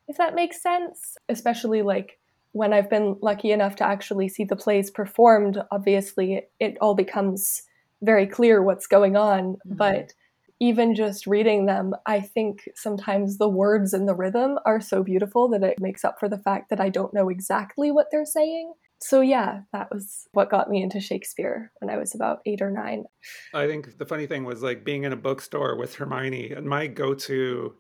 if 0.08 0.16
that 0.18 0.34
makes 0.34 0.62
sense. 0.62 1.16
Especially 1.28 1.82
like 1.82 2.18
when 2.52 2.72
I've 2.72 2.90
been 2.90 3.16
lucky 3.20 3.50
enough 3.50 3.76
to 3.76 3.84
actually 3.84 4.28
see 4.28 4.44
the 4.44 4.56
plays 4.56 4.90
performed, 4.90 5.60
obviously 5.70 6.42
it 6.60 6.76
all 6.80 6.94
becomes 6.94 7.62
very 8.02 8.26
clear 8.26 8.62
what's 8.62 8.86
going 8.86 9.16
on. 9.16 9.54
Mm-hmm. 9.54 9.76
But 9.76 10.12
even 10.60 10.94
just 10.94 11.26
reading 11.26 11.66
them, 11.66 11.92
I 12.06 12.20
think 12.20 12.68
sometimes 12.76 13.38
the 13.38 13.48
words 13.48 13.92
and 13.92 14.06
the 14.06 14.14
rhythm 14.14 14.58
are 14.64 14.80
so 14.80 15.02
beautiful 15.02 15.48
that 15.48 15.64
it 15.64 15.80
makes 15.80 16.04
up 16.04 16.20
for 16.20 16.28
the 16.28 16.38
fact 16.38 16.70
that 16.70 16.80
I 16.80 16.88
don't 16.88 17.14
know 17.14 17.28
exactly 17.28 17.90
what 17.90 18.06
they're 18.12 18.24
saying. 18.24 18.72
So, 19.00 19.20
yeah, 19.20 19.62
that 19.72 19.88
was 19.90 20.28
what 20.30 20.50
got 20.50 20.70
me 20.70 20.80
into 20.80 21.00
Shakespeare 21.00 21.72
when 21.80 21.90
I 21.90 21.98
was 21.98 22.14
about 22.14 22.38
eight 22.46 22.62
or 22.62 22.70
nine. 22.70 23.04
I 23.52 23.66
think 23.66 23.98
the 23.98 24.06
funny 24.06 24.26
thing 24.26 24.44
was 24.44 24.62
like 24.62 24.84
being 24.84 25.02
in 25.02 25.12
a 25.12 25.16
bookstore 25.16 25.76
with 25.76 25.96
Hermione, 25.96 26.52
and 26.52 26.68
my 26.68 26.86
go 26.86 27.12
to 27.12 27.74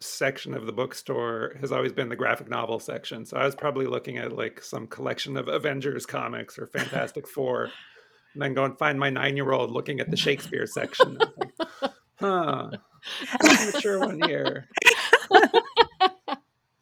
section 0.00 0.54
of 0.54 0.64
the 0.64 0.72
bookstore 0.72 1.56
has 1.60 1.70
always 1.70 1.92
been 1.92 2.08
the 2.08 2.16
graphic 2.16 2.48
novel 2.48 2.80
section. 2.80 3.26
So 3.26 3.36
I 3.36 3.44
was 3.44 3.54
probably 3.54 3.86
looking 3.86 4.16
at 4.16 4.32
like 4.32 4.62
some 4.62 4.86
collection 4.86 5.36
of 5.36 5.48
Avengers 5.48 6.06
comics 6.06 6.58
or 6.58 6.66
Fantastic 6.66 7.28
Four 7.28 7.70
and 8.34 8.42
then 8.42 8.54
go 8.54 8.64
and 8.64 8.78
find 8.78 8.98
my 8.98 9.10
nine 9.10 9.36
year 9.36 9.52
old 9.52 9.70
looking 9.70 10.00
at 10.00 10.10
the 10.10 10.16
Shakespeare 10.16 10.66
section. 10.66 11.18
Like, 11.18 11.92
huh, 12.16 12.70
mature 13.42 13.98
one 13.98 14.20
here. 14.22 14.68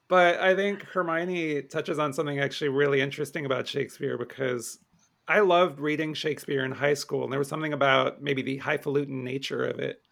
but 0.09 0.41
I 0.41 0.55
think 0.55 0.83
Hermione 0.83 1.63
touches 1.63 1.99
on 1.99 2.13
something 2.13 2.41
actually 2.41 2.69
really 2.69 3.01
interesting 3.01 3.47
about 3.47 3.67
Shakespeare 3.67 4.19
because 4.19 4.79
I 5.29 5.41
loved 5.41 5.79
reading 5.79 6.15
Shakespeare 6.15 6.65
in 6.65 6.73
high 6.73 6.95
school, 6.95 7.23
and 7.25 7.33
there 7.33 7.39
was 7.39 7.49
something 7.49 7.73
about 7.73 8.21
maybe 8.21 8.43
the 8.43 8.59
highfalutin 8.59 9.23
nature 9.23 9.65
of 9.65 9.79
it. 9.79 10.03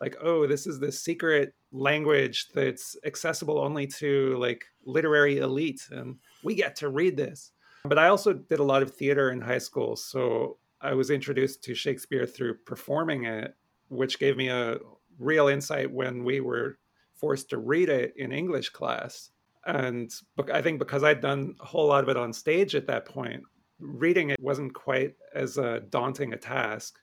Like, 0.00 0.16
oh, 0.20 0.46
this 0.46 0.66
is 0.66 0.78
this 0.78 1.00
secret 1.00 1.54
language 1.72 2.48
that's 2.54 2.96
accessible 3.04 3.58
only 3.58 3.86
to 3.86 4.36
like 4.38 4.66
literary 4.84 5.38
elite, 5.38 5.80
and 5.90 6.16
we 6.44 6.54
get 6.54 6.76
to 6.76 6.90
read 6.90 7.16
this. 7.16 7.52
But 7.84 7.98
I 7.98 8.08
also 8.08 8.34
did 8.34 8.58
a 8.58 8.64
lot 8.64 8.82
of 8.82 8.94
theater 8.94 9.30
in 9.30 9.40
high 9.40 9.58
school, 9.58 9.96
so 9.96 10.58
I 10.80 10.94
was 10.94 11.10
introduced 11.10 11.64
to 11.64 11.74
Shakespeare 11.74 12.26
through 12.26 12.58
performing 12.66 13.24
it, 13.24 13.54
which 13.88 14.18
gave 14.18 14.36
me 14.36 14.48
a 14.48 14.78
real 15.18 15.48
insight 15.48 15.90
when 15.90 16.24
we 16.24 16.40
were 16.40 16.78
forced 17.14 17.50
to 17.50 17.58
read 17.58 17.88
it 17.88 18.12
in 18.16 18.32
English 18.32 18.70
class. 18.70 19.30
And 19.64 20.10
I 20.52 20.62
think 20.62 20.78
because 20.78 21.02
I'd 21.02 21.20
done 21.20 21.56
a 21.60 21.64
whole 21.64 21.88
lot 21.88 22.04
of 22.04 22.08
it 22.08 22.16
on 22.16 22.32
stage 22.32 22.74
at 22.74 22.86
that 22.86 23.06
point, 23.06 23.42
reading 23.78 24.30
it 24.30 24.40
wasn't 24.40 24.74
quite 24.74 25.14
as 25.34 25.58
uh, 25.58 25.80
daunting 25.90 26.32
a 26.32 26.36
task. 26.36 26.98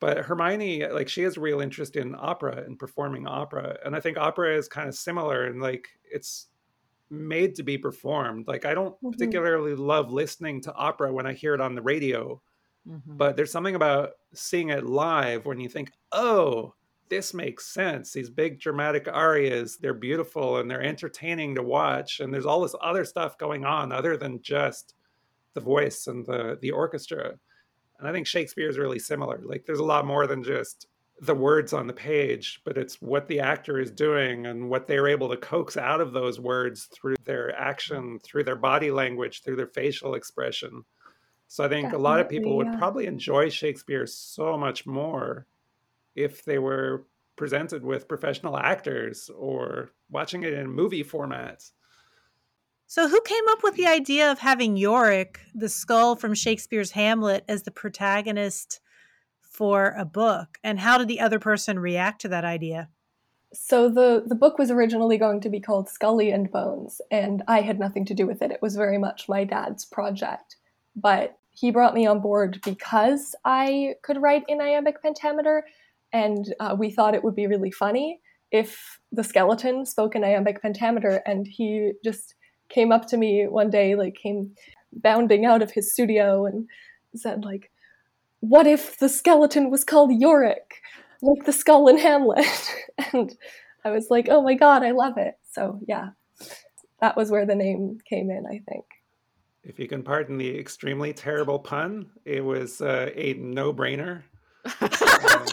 But 0.00 0.18
Hermione, 0.18 0.86
like, 0.86 1.08
she 1.08 1.22
has 1.22 1.36
a 1.36 1.40
real 1.40 1.60
interest 1.60 1.96
in 1.96 2.14
opera 2.16 2.62
and 2.64 2.78
performing 2.78 3.26
opera. 3.26 3.78
And 3.84 3.96
I 3.96 4.00
think 4.00 4.16
opera 4.16 4.56
is 4.56 4.68
kind 4.68 4.88
of 4.88 4.94
similar 4.94 5.44
and 5.46 5.60
like 5.60 5.88
it's 6.04 6.46
made 7.10 7.56
to 7.56 7.62
be 7.62 7.78
performed. 7.78 8.46
Like, 8.46 8.64
I 8.64 8.74
don't 8.74 8.94
mm-hmm. 8.94 9.10
particularly 9.10 9.74
love 9.74 10.12
listening 10.12 10.60
to 10.62 10.74
opera 10.74 11.12
when 11.12 11.26
I 11.26 11.32
hear 11.32 11.54
it 11.54 11.60
on 11.60 11.74
the 11.74 11.82
radio 11.82 12.40
Mm-hmm. 12.88 13.16
But 13.16 13.36
there's 13.36 13.52
something 13.52 13.74
about 13.74 14.12
seeing 14.32 14.70
it 14.70 14.84
live 14.84 15.46
when 15.46 15.60
you 15.60 15.68
think, 15.68 15.92
oh, 16.12 16.74
this 17.08 17.34
makes 17.34 17.66
sense. 17.66 18.12
These 18.12 18.30
big 18.30 18.60
dramatic 18.60 19.08
arias, 19.08 19.78
they're 19.78 19.94
beautiful 19.94 20.58
and 20.58 20.70
they're 20.70 20.82
entertaining 20.82 21.54
to 21.54 21.62
watch. 21.62 22.20
And 22.20 22.32
there's 22.32 22.46
all 22.46 22.60
this 22.60 22.74
other 22.82 23.04
stuff 23.04 23.38
going 23.38 23.64
on 23.64 23.92
other 23.92 24.16
than 24.16 24.42
just 24.42 24.94
the 25.54 25.60
voice 25.60 26.06
and 26.06 26.24
the 26.26 26.58
the 26.60 26.70
orchestra. 26.70 27.34
And 27.98 28.08
I 28.08 28.12
think 28.12 28.26
Shakespeare 28.26 28.68
is 28.68 28.78
really 28.78 28.98
similar. 28.98 29.40
Like 29.44 29.64
there's 29.66 29.80
a 29.80 29.84
lot 29.84 30.06
more 30.06 30.26
than 30.26 30.42
just 30.42 30.86
the 31.20 31.34
words 31.34 31.72
on 31.72 31.88
the 31.88 31.92
page, 31.92 32.60
but 32.64 32.78
it's 32.78 33.02
what 33.02 33.26
the 33.26 33.40
actor 33.40 33.80
is 33.80 33.90
doing 33.90 34.46
and 34.46 34.70
what 34.70 34.86
they're 34.86 35.08
able 35.08 35.28
to 35.28 35.36
coax 35.36 35.76
out 35.76 36.00
of 36.00 36.12
those 36.12 36.38
words 36.38 36.88
through 36.94 37.16
their 37.24 37.54
action, 37.58 38.20
through 38.22 38.44
their 38.44 38.56
body 38.56 38.92
language, 38.92 39.42
through 39.42 39.56
their 39.56 39.66
facial 39.66 40.14
expression. 40.14 40.84
So 41.48 41.64
I 41.64 41.68
think 41.68 41.86
Definitely, 41.86 42.04
a 42.04 42.08
lot 42.08 42.20
of 42.20 42.28
people 42.28 42.56
would 42.58 42.66
yeah. 42.66 42.76
probably 42.78 43.06
enjoy 43.06 43.48
Shakespeare 43.48 44.06
so 44.06 44.58
much 44.58 44.86
more 44.86 45.46
if 46.14 46.44
they 46.44 46.58
were 46.58 47.06
presented 47.36 47.82
with 47.82 48.06
professional 48.06 48.58
actors 48.58 49.30
or 49.34 49.92
watching 50.10 50.42
it 50.42 50.52
in 50.52 50.68
movie 50.68 51.02
formats. 51.02 51.72
So, 52.86 53.08
who 53.08 53.20
came 53.22 53.44
up 53.50 53.62
with 53.62 53.76
the 53.76 53.86
idea 53.86 54.30
of 54.30 54.38
having 54.38 54.76
Yorick, 54.76 55.40
the 55.54 55.68
skull 55.68 56.16
from 56.16 56.34
Shakespeare's 56.34 56.92
Hamlet, 56.92 57.44
as 57.48 57.62
the 57.62 57.70
protagonist 57.70 58.80
for 59.40 59.94
a 59.96 60.04
book? 60.04 60.58
And 60.62 60.78
how 60.78 60.98
did 60.98 61.08
the 61.08 61.20
other 61.20 61.38
person 61.38 61.78
react 61.78 62.20
to 62.22 62.28
that 62.28 62.44
idea? 62.44 62.88
So, 63.54 63.88
the, 63.88 64.22
the 64.26 64.34
book 64.34 64.58
was 64.58 64.70
originally 64.70 65.16
going 65.16 65.40
to 65.42 65.50
be 65.50 65.60
called 65.60 65.88
Scully 65.88 66.30
and 66.30 66.50
Bones, 66.50 67.00
and 67.10 67.42
I 67.48 67.62
had 67.62 67.78
nothing 67.78 68.04
to 68.06 68.14
do 68.14 68.26
with 68.26 68.42
it. 68.42 68.50
It 68.50 68.62
was 68.62 68.76
very 68.76 68.98
much 68.98 69.28
my 69.28 69.44
dad's 69.44 69.86
project 69.86 70.56
but 70.96 71.38
he 71.50 71.70
brought 71.70 71.94
me 71.94 72.06
on 72.06 72.20
board 72.20 72.60
because 72.64 73.34
I 73.44 73.94
could 74.02 74.22
write 74.22 74.44
in 74.46 74.60
iambic 74.60 75.02
pentameter, 75.02 75.64
and 76.12 76.54
uh, 76.60 76.76
we 76.78 76.90
thought 76.90 77.14
it 77.14 77.24
would 77.24 77.34
be 77.34 77.46
really 77.46 77.72
funny 77.72 78.20
if 78.52 79.00
the 79.12 79.24
skeleton 79.24 79.84
spoke 79.84 80.14
in 80.14 80.24
iambic 80.24 80.62
pentameter. 80.62 81.20
And 81.26 81.46
he 81.46 81.92
just 82.04 82.34
came 82.68 82.92
up 82.92 83.06
to 83.08 83.16
me 83.16 83.46
one 83.46 83.70
day, 83.70 83.96
like 83.96 84.14
came 84.14 84.52
bounding 84.92 85.44
out 85.44 85.62
of 85.62 85.72
his 85.72 85.92
studio 85.92 86.46
and 86.46 86.68
said, 87.16 87.44
like, 87.44 87.70
"What 88.40 88.66
if 88.66 88.98
the 88.98 89.08
skeleton 89.08 89.70
was 89.70 89.84
called 89.84 90.12
Yorick, 90.12 90.74
like 91.22 91.44
the 91.44 91.52
skull 91.52 91.88
in 91.88 91.98
Hamlet?" 91.98 92.46
and 93.12 93.34
I 93.84 93.90
was 93.90 94.10
like, 94.10 94.28
"Oh 94.30 94.42
my 94.42 94.54
god, 94.54 94.84
I 94.84 94.92
love 94.92 95.18
it!" 95.18 95.34
So 95.50 95.80
yeah, 95.88 96.10
that 97.00 97.16
was 97.16 97.30
where 97.30 97.46
the 97.46 97.54
name 97.54 97.98
came 98.08 98.30
in, 98.30 98.46
I 98.46 98.60
think. 98.68 98.84
If 99.68 99.78
you 99.78 99.86
can 99.86 100.02
pardon 100.02 100.38
the 100.38 100.58
extremely 100.58 101.12
terrible 101.12 101.58
pun, 101.58 102.06
it 102.24 102.42
was 102.42 102.80
uh, 102.80 103.10
a 103.14 103.34
no-brainer. 103.34 104.22
um, 104.64 105.46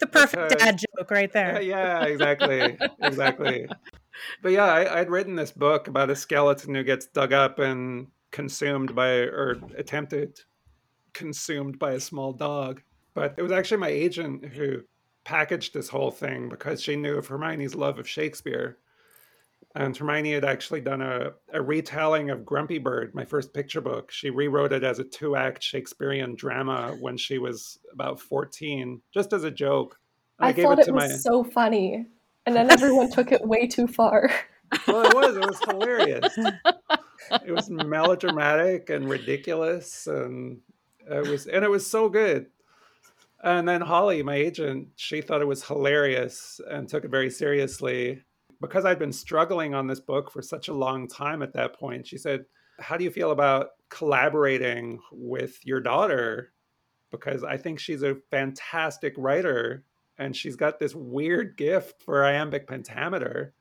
the 0.00 0.06
perfect 0.08 0.48
because, 0.48 0.62
dad 0.62 0.80
joke 0.80 1.10
right 1.12 1.32
there. 1.32 1.62
Yeah, 1.62 2.02
exactly, 2.04 2.76
exactly. 3.00 3.68
But 4.42 4.50
yeah, 4.50 4.64
I, 4.64 4.98
I'd 4.98 5.10
written 5.10 5.36
this 5.36 5.52
book 5.52 5.86
about 5.86 6.10
a 6.10 6.16
skeleton 6.16 6.74
who 6.74 6.82
gets 6.82 7.06
dug 7.06 7.32
up 7.32 7.60
and 7.60 8.08
consumed 8.32 8.92
by, 8.92 9.10
or 9.10 9.60
attempted 9.76 10.40
consumed 11.12 11.78
by 11.78 11.92
a 11.92 12.00
small 12.00 12.32
dog. 12.32 12.82
But 13.14 13.34
it 13.36 13.42
was 13.42 13.52
actually 13.52 13.76
my 13.76 13.90
agent 13.90 14.44
who 14.44 14.80
packaged 15.22 15.72
this 15.72 15.88
whole 15.88 16.10
thing 16.10 16.48
because 16.48 16.82
she 16.82 16.96
knew 16.96 17.16
of 17.16 17.28
Hermione's 17.28 17.76
love 17.76 18.00
of 18.00 18.08
Shakespeare 18.08 18.78
Uh, 19.76 19.82
and 19.82 19.96
Hermione 19.96 20.32
had 20.32 20.44
actually 20.44 20.80
done 20.80 21.02
a, 21.02 21.32
a 21.52 21.60
retelling 21.60 22.30
of 22.30 22.44
Grumpy 22.44 22.78
Bird, 22.78 23.14
my 23.14 23.24
first 23.24 23.52
picture 23.52 23.80
book. 23.80 24.10
She 24.10 24.30
rewrote 24.30 24.72
it 24.72 24.84
as 24.84 24.98
a 24.98 25.04
two 25.04 25.36
act 25.36 25.62
Shakespearean 25.62 26.34
drama 26.34 26.96
when 27.00 27.16
she 27.16 27.38
was 27.38 27.78
about 27.92 28.20
14, 28.20 29.00
just 29.12 29.32
as 29.32 29.44
a 29.44 29.50
joke. 29.50 29.98
I, 30.38 30.48
I 30.48 30.52
thought 30.52 30.78
it, 30.78 30.88
it 30.88 30.94
was 30.94 31.10
my... 31.10 31.16
so 31.16 31.44
funny. 31.44 32.06
And 32.46 32.56
then 32.56 32.70
everyone 32.70 33.10
took 33.10 33.32
it 33.32 33.46
way 33.46 33.66
too 33.66 33.86
far. 33.86 34.30
Well, 34.86 35.06
it 35.06 35.14
was. 35.14 35.34
It 35.34 35.46
was 35.46 35.60
hilarious. 35.66 36.38
it 37.46 37.50
was 37.50 37.70
melodramatic 37.70 38.90
and 38.90 39.08
ridiculous. 39.08 40.06
And 40.06 40.58
it 41.10 41.26
was, 41.26 41.46
and 41.46 41.64
it 41.64 41.70
was 41.70 41.86
so 41.86 42.10
good. 42.10 42.48
And 43.42 43.66
then 43.66 43.80
Holly, 43.80 44.22
my 44.22 44.34
agent, 44.34 44.88
she 44.96 45.22
thought 45.22 45.40
it 45.40 45.46
was 45.46 45.64
hilarious 45.64 46.60
and 46.68 46.86
took 46.86 47.04
it 47.06 47.10
very 47.10 47.30
seriously 47.30 48.22
because 48.60 48.84
I'd 48.84 48.98
been 48.98 49.12
struggling 49.12 49.74
on 49.74 49.86
this 49.86 50.00
book 50.00 50.30
for 50.30 50.42
such 50.42 50.68
a 50.68 50.74
long 50.74 51.06
time 51.06 51.42
at 51.42 51.52
that 51.54 51.78
point, 51.78 52.06
she 52.06 52.18
said, 52.18 52.44
How 52.80 52.96
do 52.96 53.04
you 53.04 53.10
feel 53.10 53.30
about 53.30 53.70
collaborating 53.88 55.00
with 55.12 55.64
your 55.64 55.80
daughter? 55.80 56.52
Because 57.10 57.44
I 57.44 57.56
think 57.56 57.78
she's 57.78 58.02
a 58.02 58.16
fantastic 58.30 59.14
writer 59.16 59.84
and 60.18 60.34
she's 60.34 60.56
got 60.56 60.78
this 60.78 60.94
weird 60.94 61.56
gift 61.56 62.02
for 62.02 62.24
iambic 62.24 62.66
pentameter. 62.66 63.54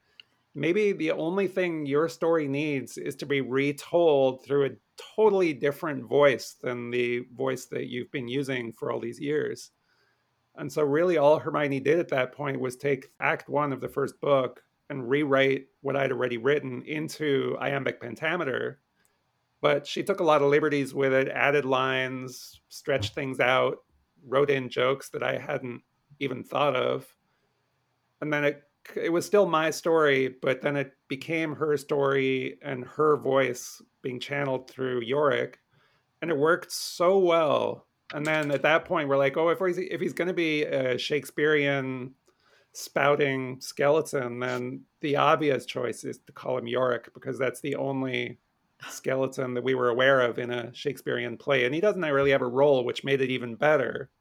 Maybe 0.56 0.92
the 0.92 1.12
only 1.12 1.48
thing 1.48 1.86
your 1.86 2.10
story 2.10 2.48
needs 2.48 2.98
is 2.98 3.16
to 3.18 3.28
be 3.28 3.42
retold 3.42 4.44
through 4.44 4.66
a 4.66 4.76
totally 5.16 5.54
different 5.54 6.04
voice 6.04 6.56
than 6.60 6.90
the 6.90 7.26
voice 7.36 7.66
that 7.66 7.88
you've 7.88 8.12
been 8.12 8.28
using 8.28 8.74
for 8.74 8.92
all 8.92 9.00
these 9.00 9.20
years. 9.20 9.70
And 10.56 10.74
so, 10.74 10.82
really, 10.82 11.18
all 11.18 11.38
Hermione 11.38 11.80
did 11.80 12.00
at 12.00 12.10
that 12.10 12.32
point 12.32 12.60
was 12.60 12.76
take 12.76 13.12
act 13.20 13.48
one 13.48 13.72
of 13.72 13.80
the 13.80 13.88
first 13.88 14.20
book 14.20 14.64
and 14.90 15.10
rewrite 15.10 15.68
what 15.82 15.96
I'd 15.96 16.12
already 16.12 16.38
written 16.38 16.84
into 16.84 17.58
iambic 17.60 18.02
pentameter. 18.02 18.80
But 19.62 19.88
she 19.88 20.04
took 20.04 20.20
a 20.20 20.24
lot 20.24 20.42
of 20.42 20.50
liberties 20.50 20.94
with 20.94 21.14
it, 21.14 21.28
added 21.30 21.66
lines, 21.66 22.62
stretched 22.70 23.16
things 23.16 23.40
out, 23.40 23.78
wrote 24.26 24.50
in 24.50 24.70
jokes 24.70 25.10
that 25.10 25.24
I 25.24 25.38
hadn't 25.38 25.82
even 26.20 26.44
thought 26.44 26.76
of. 26.76 27.08
And 28.22 28.32
then 28.32 28.44
it 28.44 28.64
it 28.96 29.12
was 29.12 29.26
still 29.26 29.46
my 29.46 29.70
story, 29.70 30.34
but 30.42 30.62
then 30.62 30.78
it 30.78 30.94
became 31.08 31.56
her 31.56 31.76
story 31.78 32.58
and 32.62 32.86
her 32.86 33.18
voice 33.18 33.82
being 34.02 34.20
channeled 34.20 34.70
through 34.70 35.02
Yorick. 35.02 35.60
And 36.22 36.32
it 36.32 36.38
worked 36.38 36.72
so 36.72 37.18
well. 37.20 37.88
And 38.14 38.26
then 38.26 38.52
at 38.52 38.62
that 38.62 38.86
point, 38.86 39.10
we're 39.10 39.18
like, 39.18 39.36
oh, 39.36 39.50
if 39.50 39.60
he's, 39.60 39.78
if 39.78 40.00
he's 40.00 40.14
going 40.14 40.30
to 40.30 40.34
be 40.34 40.64
a 40.64 40.98
Shakespearean 40.98 42.14
spouting 42.78 43.60
skeleton, 43.60 44.40
then 44.40 44.82
the 45.02 45.16
obvious 45.16 45.66
choice 45.66 46.04
is 46.04 46.20
to 46.20 46.32
call 46.32 46.60
him 46.60 46.68
Yorick 46.68 47.12
because 47.16 47.40
that's 47.40 47.60
the 47.60 47.76
only 47.76 48.38
skeleton 48.90 49.56
that 49.56 49.64
we 49.64 49.74
were 49.74 49.90
aware 49.90 50.22
of 50.22 50.38
in 50.38 50.52
a 50.52 50.72
Shakespearean 50.76 51.38
play. 51.38 51.66
And 51.66 51.74
he 51.74 51.82
doesn't 51.82 52.02
really 52.02 52.30
have 52.30 52.44
a 52.44 52.48
role, 52.48 52.86
which 52.86 53.04
made 53.04 53.20
it 53.20 53.32
even 53.32 53.56
better. 53.56 54.12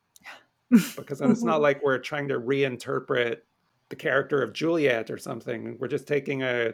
because 0.97 1.21
it's 1.21 1.43
not 1.43 1.61
like 1.61 1.85
we're 1.85 1.99
trying 1.99 2.29
to 2.29 2.41
reinterpret 2.41 3.41
the 3.91 3.97
character 3.97 4.43
of 4.43 4.55
Juliet 4.55 5.11
or 5.11 5.19
something. 5.19 5.77
We're 5.79 5.89
just 5.89 6.09
taking 6.09 6.43
a 6.43 6.73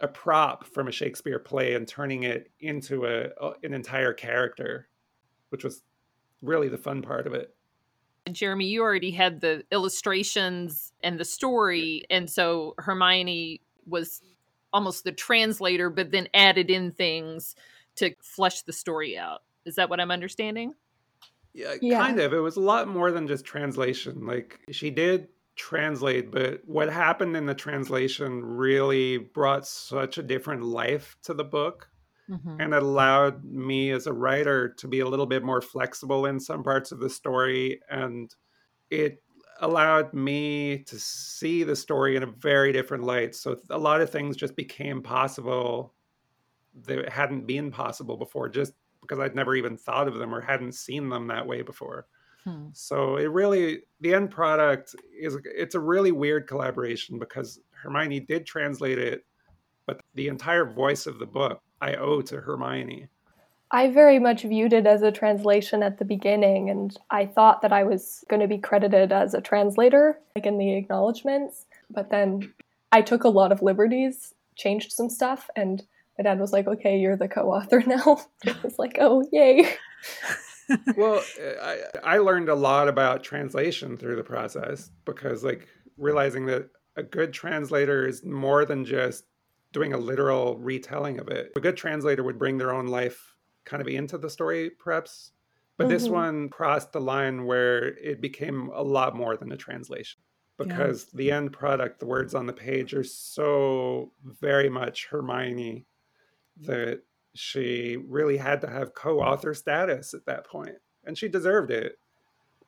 a 0.00 0.08
prop 0.08 0.66
from 0.66 0.88
a 0.88 0.92
Shakespeare 0.92 1.38
play 1.38 1.74
and 1.74 1.86
turning 1.86 2.24
it 2.24 2.50
into 2.60 3.06
a, 3.06 3.30
a 3.40 3.52
an 3.64 3.74
entire 3.74 4.12
character, 4.12 4.88
which 5.50 5.64
was 5.64 5.82
really 6.42 6.68
the 6.68 6.78
fun 6.78 7.02
part 7.02 7.26
of 7.26 7.34
it. 7.34 7.54
Jeremy, 8.32 8.66
you 8.66 8.82
already 8.82 9.10
had 9.10 9.40
the 9.40 9.64
illustrations 9.70 10.92
and 11.02 11.18
the 11.18 11.24
story, 11.24 12.04
and 12.10 12.28
so 12.28 12.74
Hermione 12.78 13.60
was 13.86 14.22
almost 14.72 15.04
the 15.04 15.12
translator, 15.12 15.90
but 15.90 16.10
then 16.10 16.28
added 16.34 16.70
in 16.70 16.92
things 16.92 17.54
to 17.96 18.14
flesh 18.22 18.62
the 18.62 18.72
story 18.72 19.16
out. 19.16 19.42
Is 19.64 19.76
that 19.76 19.90
what 19.90 20.00
I'm 20.00 20.10
understanding? 20.10 20.74
Yeah, 21.52 21.74
yeah, 21.80 22.00
kind 22.00 22.18
of. 22.18 22.32
It 22.32 22.38
was 22.38 22.56
a 22.56 22.60
lot 22.60 22.88
more 22.88 23.12
than 23.12 23.28
just 23.28 23.44
translation. 23.44 24.26
Like 24.26 24.60
she 24.72 24.90
did 24.90 25.28
translate, 25.54 26.32
but 26.32 26.62
what 26.66 26.92
happened 26.92 27.36
in 27.36 27.46
the 27.46 27.54
translation 27.54 28.44
really 28.44 29.18
brought 29.18 29.66
such 29.66 30.18
a 30.18 30.22
different 30.22 30.64
life 30.64 31.16
to 31.22 31.34
the 31.34 31.44
book 31.44 31.88
Mm-hmm. 32.30 32.60
And 32.60 32.74
it 32.74 32.82
allowed 32.82 33.44
me 33.44 33.90
as 33.90 34.06
a 34.06 34.12
writer 34.12 34.68
to 34.70 34.88
be 34.88 35.00
a 35.00 35.08
little 35.08 35.26
bit 35.26 35.42
more 35.42 35.60
flexible 35.60 36.26
in 36.26 36.40
some 36.40 36.62
parts 36.62 36.90
of 36.90 37.00
the 37.00 37.10
story. 37.10 37.80
And 37.90 38.34
it 38.90 39.22
allowed 39.60 40.12
me 40.14 40.78
to 40.78 40.98
see 40.98 41.64
the 41.64 41.76
story 41.76 42.16
in 42.16 42.22
a 42.22 42.26
very 42.26 42.72
different 42.72 43.04
light. 43.04 43.34
So 43.34 43.56
a 43.70 43.78
lot 43.78 44.00
of 44.00 44.10
things 44.10 44.36
just 44.36 44.56
became 44.56 45.02
possible 45.02 45.92
that 46.86 47.08
hadn't 47.08 47.46
been 47.46 47.70
possible 47.70 48.16
before, 48.16 48.48
just 48.48 48.72
because 49.00 49.18
I'd 49.18 49.34
never 49.34 49.54
even 49.54 49.76
thought 49.76 50.08
of 50.08 50.14
them 50.14 50.34
or 50.34 50.40
hadn't 50.40 50.72
seen 50.72 51.08
them 51.08 51.28
that 51.28 51.46
way 51.46 51.62
before. 51.62 52.06
Hmm. 52.44 52.66
So 52.72 53.16
it 53.16 53.30
really, 53.30 53.82
the 54.00 54.14
end 54.14 54.30
product 54.30 54.96
is, 55.18 55.36
it's 55.44 55.74
a 55.74 55.80
really 55.80 56.12
weird 56.12 56.46
collaboration 56.46 57.18
because 57.18 57.60
Hermione 57.70 58.20
did 58.20 58.46
translate 58.46 58.98
it, 58.98 59.24
but 59.86 60.00
the 60.14 60.28
entire 60.28 60.64
voice 60.64 61.06
of 61.06 61.18
the 61.18 61.26
book 61.26 61.62
I 61.80 61.94
owe 61.94 62.22
to 62.22 62.40
Hermione. 62.40 63.08
I 63.70 63.90
very 63.90 64.18
much 64.18 64.42
viewed 64.42 64.72
it 64.72 64.86
as 64.86 65.02
a 65.02 65.10
translation 65.10 65.82
at 65.82 65.98
the 65.98 66.04
beginning, 66.04 66.70
and 66.70 66.96
I 67.10 67.26
thought 67.26 67.62
that 67.62 67.72
I 67.72 67.82
was 67.82 68.24
going 68.28 68.40
to 68.40 68.46
be 68.46 68.58
credited 68.58 69.10
as 69.10 69.34
a 69.34 69.40
translator, 69.40 70.20
like 70.36 70.46
in 70.46 70.58
the 70.58 70.76
acknowledgments. 70.76 71.66
But 71.90 72.10
then 72.10 72.52
I 72.92 73.02
took 73.02 73.24
a 73.24 73.28
lot 73.28 73.50
of 73.50 73.62
liberties, 73.62 74.32
changed 74.54 74.92
some 74.92 75.10
stuff, 75.10 75.50
and 75.56 75.82
my 76.16 76.22
dad 76.22 76.38
was 76.38 76.52
like, 76.52 76.68
"Okay, 76.68 76.98
you're 76.98 77.16
the 77.16 77.26
co-author 77.26 77.80
now." 77.86 78.20
I 78.46 78.54
was 78.62 78.78
like, 78.78 78.98
"Oh, 79.00 79.26
yay!" 79.32 79.68
well, 80.96 81.20
I, 81.60 81.82
I 82.04 82.18
learned 82.18 82.48
a 82.48 82.54
lot 82.54 82.86
about 82.86 83.24
translation 83.24 83.96
through 83.96 84.16
the 84.16 84.22
process 84.22 84.90
because, 85.04 85.42
like, 85.42 85.66
realizing 85.96 86.46
that 86.46 86.70
a 86.96 87.02
good 87.02 87.32
translator 87.32 88.06
is 88.06 88.24
more 88.24 88.64
than 88.64 88.84
just 88.84 89.24
doing 89.74 89.92
a 89.92 89.98
literal 89.98 90.56
retelling 90.56 91.18
of 91.18 91.28
it. 91.28 91.52
A 91.56 91.60
good 91.60 91.76
translator 91.76 92.22
would 92.22 92.38
bring 92.38 92.56
their 92.56 92.72
own 92.72 92.86
life 92.86 93.34
kind 93.64 93.82
of 93.82 93.88
into 93.88 94.16
the 94.16 94.30
story, 94.30 94.70
perhaps. 94.70 95.32
But 95.76 95.84
mm-hmm. 95.84 95.92
this 95.92 96.08
one 96.08 96.48
crossed 96.48 96.92
the 96.92 97.00
line 97.00 97.44
where 97.44 97.88
it 97.98 98.22
became 98.22 98.70
a 98.72 98.82
lot 98.82 99.16
more 99.16 99.36
than 99.36 99.52
a 99.52 99.56
translation 99.56 100.20
because 100.56 101.06
yeah. 101.12 101.16
the 101.18 101.32
end 101.32 101.52
product, 101.52 101.98
the 101.98 102.06
words 102.06 102.34
on 102.34 102.46
the 102.46 102.52
page, 102.52 102.94
are 102.94 103.04
so 103.04 104.12
very 104.22 104.70
much 104.70 105.08
Hermione 105.10 105.84
that 106.60 107.02
she 107.34 107.96
really 108.08 108.36
had 108.36 108.60
to 108.60 108.68
have 108.68 108.94
co 108.94 109.20
author 109.20 109.52
status 109.52 110.14
at 110.14 110.24
that. 110.26 110.46
And 111.04 111.18
she 111.18 111.28
deserved 111.28 111.72
it. 111.72 111.98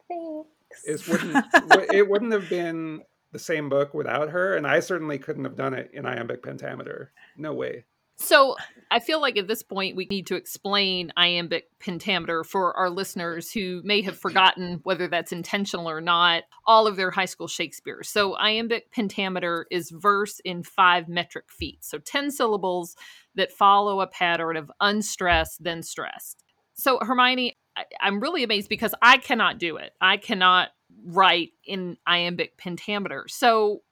Thanks. 0.08 1.06
It 1.08 1.08
wouldn't, 1.08 1.44
it 1.94 2.08
wouldn't 2.08 2.32
have 2.32 2.50
been 2.50 3.02
the 3.32 3.38
same 3.38 3.68
book 3.68 3.94
without 3.94 4.30
her, 4.30 4.56
and 4.56 4.66
I 4.66 4.80
certainly 4.80 5.18
couldn't 5.18 5.44
have 5.44 5.56
done 5.56 5.74
it 5.74 5.90
in 5.92 6.06
iambic 6.06 6.42
pentameter. 6.42 7.12
No 7.36 7.52
way. 7.52 7.84
So 8.18 8.56
I 8.90 8.98
feel 8.98 9.20
like 9.20 9.36
at 9.36 9.46
this 9.46 9.62
point 9.62 9.94
we 9.94 10.06
need 10.06 10.26
to 10.28 10.36
explain 10.36 11.12
iambic 11.18 11.66
pentameter 11.80 12.44
for 12.44 12.74
our 12.74 12.88
listeners 12.88 13.52
who 13.52 13.82
may 13.84 14.00
have 14.02 14.18
forgotten 14.18 14.80
whether 14.84 15.06
that's 15.06 15.32
intentional 15.32 15.88
or 15.88 16.00
not, 16.00 16.44
all 16.66 16.86
of 16.86 16.96
their 16.96 17.10
high 17.10 17.26
school 17.26 17.46
Shakespeare. 17.46 18.02
So 18.02 18.34
iambic 18.36 18.90
pentameter 18.90 19.66
is 19.70 19.90
verse 19.90 20.40
in 20.44 20.62
five 20.62 21.08
metric 21.08 21.50
feet. 21.50 21.84
So 21.84 21.98
10 21.98 22.30
syllables 22.30 22.96
that 23.34 23.52
follow 23.52 24.00
a 24.00 24.06
pattern 24.06 24.56
of 24.56 24.70
unstressed, 24.80 25.62
then 25.62 25.82
stressed. 25.82 26.42
So 26.72 26.98
Hermione, 27.02 27.58
I, 27.76 27.84
I'm 28.00 28.20
really 28.20 28.42
amazed 28.42 28.70
because 28.70 28.94
I 29.02 29.18
cannot 29.18 29.58
do 29.58 29.76
it. 29.76 29.92
I 30.00 30.16
cannot 30.16 30.70
write 31.06 31.52
in 31.64 31.96
iambic 32.06 32.58
pentameter. 32.58 33.26
So 33.28 33.82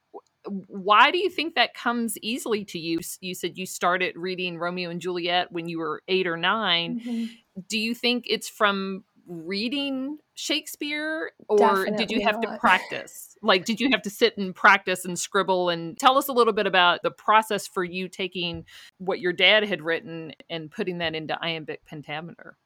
why 0.67 1.09
do 1.09 1.17
you 1.17 1.29
think 1.29 1.55
that 1.55 1.73
comes 1.73 2.17
easily 2.19 2.65
to 2.65 2.77
you? 2.77 2.99
You 3.21 3.33
said 3.33 3.57
you 3.57 3.65
started 3.65 4.15
reading 4.15 4.59
Romeo 4.59 4.89
and 4.89 5.01
Juliet 5.01 5.51
when 5.51 5.67
you 5.67 5.79
were 5.79 6.03
eight 6.07 6.27
or 6.27 6.37
9 6.37 6.99
Mhm. 6.99 7.29
Do 7.67 7.79
you 7.79 7.95
think 7.95 8.25
it's 8.27 8.49
from 8.49 9.05
reading 9.27 10.19
Shakespeare, 10.35 11.31
or 11.47 11.85
did 11.85 12.11
you 12.11 12.21
have 12.21 12.39
to 12.41 12.57
practice? 12.59 13.37
Like, 13.41 13.65
did 13.65 13.79
you 13.79 13.89
have 13.91 14.03
to 14.03 14.09
sit 14.09 14.37
and 14.37 14.53
practice 14.53 15.03
and 15.03 15.17
scribble? 15.17 15.69
And 15.69 15.97
tell 15.97 16.17
us 16.17 16.27
a 16.27 16.33
little 16.33 16.53
bit 16.53 16.67
about 16.67 17.01
the 17.01 17.09
process 17.09 17.65
for 17.65 17.83
you 17.83 18.07
taking 18.07 18.65
what 18.99 19.19
your 19.19 19.33
dad 19.33 19.63
had 19.63 19.81
written 19.81 20.33
and 20.49 20.69
putting 20.69 20.99
that 20.99 21.15
into 21.15 21.41
iambic 21.43 21.85
pentameter. 21.85 22.57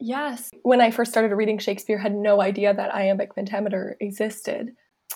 Yes. 0.00 0.50
When 0.62 0.80
I 0.80 0.90
first 0.90 1.10
started 1.10 1.34
reading 1.34 1.58
Shakespeare, 1.58 1.98
had 1.98 2.14
no 2.14 2.40
idea 2.40 2.72
that 2.72 2.94
iambic 2.94 3.34
pentameter 3.34 3.96
existed. 4.00 4.70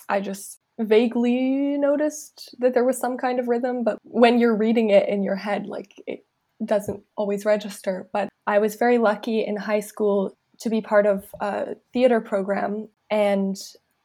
I 0.09 0.19
just 0.19 0.59
vaguely 0.79 1.77
noticed 1.77 2.55
that 2.59 2.73
there 2.73 2.83
was 2.83 2.97
some 2.97 3.17
kind 3.17 3.39
of 3.39 3.47
rhythm, 3.47 3.83
but 3.83 3.97
when 4.03 4.39
you're 4.39 4.57
reading 4.57 4.89
it 4.89 5.07
in 5.07 5.23
your 5.23 5.35
head, 5.35 5.67
like 5.67 5.93
it 6.07 6.25
doesn't 6.65 7.03
always 7.15 7.45
register. 7.45 8.09
But 8.11 8.29
I 8.47 8.59
was 8.59 8.75
very 8.75 8.97
lucky 8.97 9.45
in 9.45 9.55
high 9.55 9.79
school 9.79 10.37
to 10.59 10.69
be 10.69 10.81
part 10.81 11.05
of 11.05 11.25
a 11.39 11.75
theater 11.93 12.19
program, 12.21 12.89
and 13.09 13.55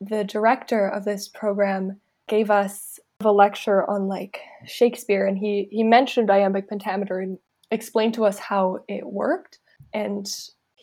the 0.01 0.25
director 0.25 0.89
of 0.89 1.05
this 1.05 1.29
program 1.29 2.01
gave 2.29 2.51
us 2.51 3.01
a 3.21 3.33
lecture 3.33 3.89
on 3.91 4.07
like 4.07 4.41
Shakespeare, 4.65 5.27
and 5.27 5.39
he 5.39 5.69
he 5.71 5.83
mentioned 5.83 6.31
iambic 6.31 6.69
pentameter 6.69 7.19
and 7.19 7.39
explained 7.71 8.15
to 8.15 8.25
us 8.25 8.39
how 8.39 8.85
it 8.89 9.07
worked, 9.07 9.59
and 9.93 10.27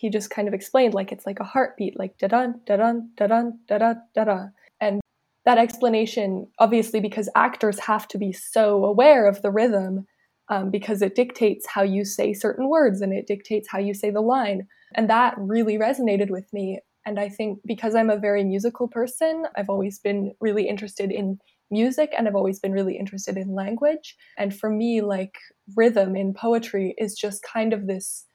he 0.05 0.11
just 0.11 0.29
kind 0.29 0.47
of 0.47 0.53
explained 0.53 0.93
like 0.93 1.11
it's 1.11 1.25
like 1.25 1.39
a 1.39 1.43
heartbeat, 1.43 1.97
like 1.97 2.15
da 2.19 2.27
dun 2.27 2.61
da 2.67 2.77
dun 2.77 3.09
da 3.17 3.25
dun 3.25 3.59
da 3.67 3.79
da 3.79 3.93
da 4.13 4.23
da, 4.23 4.45
and 4.79 5.01
that 5.45 5.57
explanation 5.57 6.45
obviously 6.59 6.99
because 6.99 7.27
actors 7.35 7.79
have 7.79 8.07
to 8.09 8.19
be 8.19 8.31
so 8.31 8.85
aware 8.85 9.27
of 9.27 9.41
the 9.41 9.49
rhythm 9.49 10.05
um, 10.49 10.69
because 10.69 11.01
it 11.01 11.15
dictates 11.15 11.65
how 11.65 11.81
you 11.81 12.05
say 12.05 12.33
certain 12.33 12.69
words 12.69 13.01
and 13.01 13.13
it 13.13 13.25
dictates 13.25 13.67
how 13.67 13.79
you 13.79 13.95
say 13.95 14.11
the 14.11 14.21
line. 14.21 14.67
And 14.93 15.09
that 15.09 15.33
really 15.39 15.79
resonated 15.79 16.29
with 16.29 16.53
me. 16.53 16.81
And 17.07 17.19
i 17.19 17.27
think 17.29 17.59
because 17.65 17.93
i'm 17.95 18.09
a 18.09 18.17
very 18.17 18.43
musical 18.43 18.87
person 18.87 19.45
i've 19.55 19.69
always 19.69 19.99
been 19.99 20.31
really 20.41 20.67
interested 20.67 21.11
in 21.11 21.37
music 21.69 22.11
and 22.17 22.27
i've 22.27 22.35
always 22.35 22.59
been 22.59 22.73
really 22.73 22.97
interested 22.97 23.37
in 23.37 23.55
language. 23.55 24.15
And 24.37 24.55
for 24.55 24.69
me 24.69 25.01
like 25.01 25.35
rhythm 25.75 26.15
in 26.15 26.35
poetry 26.35 26.93
is 26.97 27.15
just 27.15 27.43
kind 27.43 27.73
of 27.73 27.87
this 27.87 28.25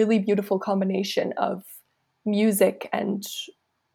really 0.00 0.18
beautiful 0.18 0.58
combination 0.58 1.34
of 1.36 1.62
music 2.24 2.88
and 2.92 3.22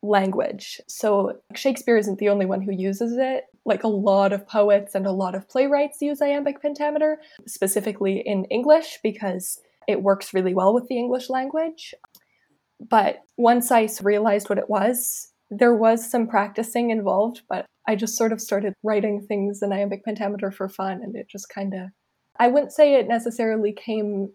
language. 0.03 0.79
So 0.87 1.39
Shakespeare 1.55 1.97
isn't 1.97 2.19
the 2.19 2.29
only 2.29 2.45
one 2.45 2.61
who 2.61 2.71
uses 2.71 3.17
it. 3.17 3.45
Like 3.65 3.83
a 3.83 3.87
lot 3.87 4.31
of 4.31 4.47
poets 4.47 4.93
and 4.93 5.07
a 5.07 5.11
lot 5.11 5.33
of 5.33 5.49
playwrights 5.49 5.99
use 6.01 6.21
iambic 6.21 6.61
pentameter, 6.61 7.17
specifically 7.47 8.21
in 8.23 8.45
English, 8.45 8.99
because 9.01 9.59
it 9.87 10.03
works 10.03 10.33
really 10.33 10.53
well 10.53 10.75
with 10.75 10.87
the 10.87 10.97
English 10.97 11.29
language. 11.29 11.95
But 12.79 13.23
once 13.37 13.71
I 13.71 13.89
realized 14.03 14.47
what 14.47 14.59
it 14.59 14.69
was, 14.69 15.31
there 15.49 15.75
was 15.75 16.09
some 16.09 16.27
practicing 16.27 16.91
involved, 16.91 17.41
but 17.49 17.65
I 17.87 17.95
just 17.95 18.15
sort 18.15 18.31
of 18.31 18.41
started 18.41 18.73
writing 18.83 19.21
things 19.21 19.61
in 19.63 19.73
iambic 19.73 20.05
pentameter 20.05 20.51
for 20.51 20.69
fun, 20.69 21.01
and 21.01 21.15
it 21.15 21.27
just 21.27 21.49
kind 21.49 21.73
of, 21.73 21.89
I 22.39 22.47
wouldn't 22.47 22.73
say 22.73 22.93
it 22.95 23.07
necessarily 23.07 23.73
came 23.73 24.33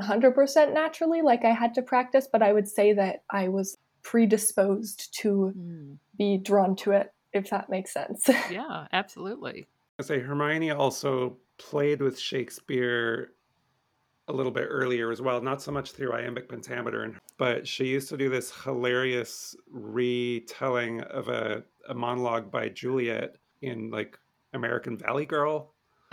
100% 0.00 0.72
naturally, 0.72 1.22
like 1.22 1.44
I 1.44 1.52
had 1.52 1.74
to 1.74 1.82
practice, 1.82 2.28
but 2.30 2.42
I 2.42 2.52
would 2.52 2.68
say 2.68 2.92
that 2.92 3.22
I 3.30 3.48
was 3.48 3.76
predisposed 4.02 5.14
to 5.20 5.52
mm. 5.56 5.98
be 6.16 6.38
drawn 6.38 6.76
to 6.76 6.92
it, 6.92 7.12
if 7.32 7.50
that 7.50 7.70
makes 7.70 7.92
sense. 7.92 8.28
Yeah, 8.50 8.86
absolutely. 8.92 9.66
I 9.98 10.02
say 10.02 10.20
Hermione 10.20 10.70
also 10.72 11.36
played 11.58 12.02
with 12.02 12.18
Shakespeare 12.18 13.32
a 14.28 14.32
little 14.32 14.52
bit 14.52 14.66
earlier 14.68 15.10
as 15.10 15.20
well, 15.20 15.40
not 15.40 15.60
so 15.60 15.70
much 15.70 15.92
through 15.92 16.12
iambic 16.12 16.48
pentameter, 16.48 17.14
but 17.36 17.68
she 17.68 17.86
used 17.86 18.08
to 18.08 18.16
do 18.16 18.30
this 18.30 18.52
hilarious 18.62 19.54
retelling 19.70 21.02
of 21.02 21.28
a, 21.28 21.62
a 21.88 21.94
monologue 21.94 22.50
by 22.50 22.68
Juliet 22.68 23.36
in 23.60 23.90
like 23.90 24.18
American 24.54 24.96
Valley 24.96 25.26
Girl, 25.26 25.74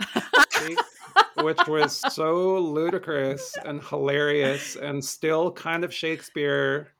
which 1.42 1.66
was 1.68 1.96
so 2.14 2.58
ludicrous 2.58 3.56
and 3.64 3.82
hilarious 3.82 4.76
and 4.76 5.04
still 5.04 5.52
kind 5.52 5.84
of 5.84 5.92
Shakespeare, 5.92 6.92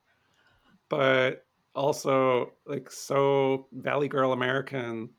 but 0.88 1.46
also 1.74 2.52
like 2.66 2.90
so 2.90 3.68
Valley 3.72 4.08
Girl 4.08 4.32
American. 4.32 5.10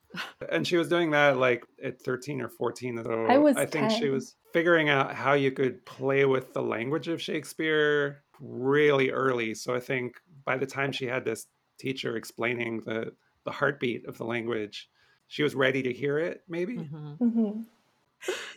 And 0.50 0.68
she 0.68 0.78
was 0.78 0.88
doing 0.90 1.12
that 1.12 1.38
like 1.38 1.66
at 1.84 2.02
13 2.02 2.42
or 2.42 2.50
14. 2.50 3.04
So 3.04 3.26
I 3.28 3.38
was 3.38 3.58
I 3.58 3.66
think 3.66 3.90
she 3.90 4.10
was 4.10 4.36
figuring 4.52 4.90
out 4.90 5.16
how 5.16 5.34
you 5.34 5.52
could 5.52 5.84
play 5.86 6.26
with 6.26 6.54
the 6.54 6.62
language 6.62 7.08
of 7.08 7.22
Shakespeare 7.22 8.24
really 8.40 9.10
early. 9.10 9.56
So 9.56 9.74
I 9.74 9.80
think 9.80 10.22
by 10.46 10.58
the 10.58 10.68
time 10.68 10.92
she 10.92 11.06
had 11.06 11.26
this 11.26 11.48
teacher 11.80 12.16
explaining 12.16 12.82
the 12.86 13.16
the 13.46 13.52
heartbeat 13.52 14.06
of 14.06 14.18
the 14.18 14.26
language, 14.26 14.90
she 15.28 15.44
was 15.44 15.56
ready 15.56 15.82
to 15.84 15.92
hear 15.92 16.20
it, 16.20 16.44
maybe. 16.48 16.78
Mhm. 16.78 17.18
hmm 17.18 17.62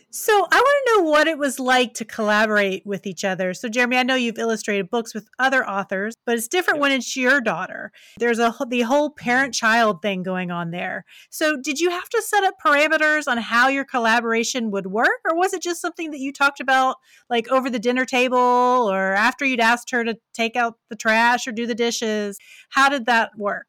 So 0.09 0.33
I 0.33 0.55
want 0.55 0.87
to 0.87 0.93
know 0.93 1.09
what 1.09 1.27
it 1.27 1.37
was 1.37 1.59
like 1.59 1.93
to 1.95 2.05
collaborate 2.05 2.85
with 2.85 3.05
each 3.05 3.25
other. 3.25 3.53
So 3.53 3.67
Jeremy, 3.67 3.97
I 3.97 4.03
know 4.03 4.15
you've 4.15 4.39
illustrated 4.39 4.89
books 4.89 5.13
with 5.13 5.29
other 5.37 5.67
authors, 5.67 6.15
but 6.25 6.37
it's 6.37 6.47
different 6.47 6.79
when 6.79 6.93
it's 6.93 7.15
your 7.17 7.41
daughter. 7.41 7.91
There's 8.17 8.39
a 8.39 8.55
the 8.69 8.81
whole 8.81 9.09
parent-child 9.09 10.01
thing 10.01 10.23
going 10.23 10.49
on 10.49 10.71
there. 10.71 11.03
So 11.29 11.57
did 11.57 11.79
you 11.79 11.89
have 11.89 12.07
to 12.09 12.21
set 12.21 12.45
up 12.45 12.55
parameters 12.65 13.27
on 13.27 13.37
how 13.37 13.67
your 13.67 13.85
collaboration 13.85 14.71
would 14.71 14.87
work, 14.87 15.19
or 15.25 15.35
was 15.35 15.53
it 15.53 15.61
just 15.61 15.81
something 15.81 16.11
that 16.11 16.19
you 16.19 16.31
talked 16.31 16.61
about 16.61 16.95
like 17.29 17.49
over 17.49 17.69
the 17.69 17.77
dinner 17.77 18.05
table, 18.05 18.37
or 18.37 19.13
after 19.13 19.45
you'd 19.45 19.59
asked 19.59 19.91
her 19.91 20.05
to 20.05 20.17
take 20.33 20.55
out 20.55 20.77
the 20.89 20.95
trash 20.95 21.47
or 21.47 21.51
do 21.51 21.67
the 21.67 21.75
dishes? 21.75 22.39
How 22.69 22.87
did 22.87 23.05
that 23.07 23.37
work? 23.37 23.67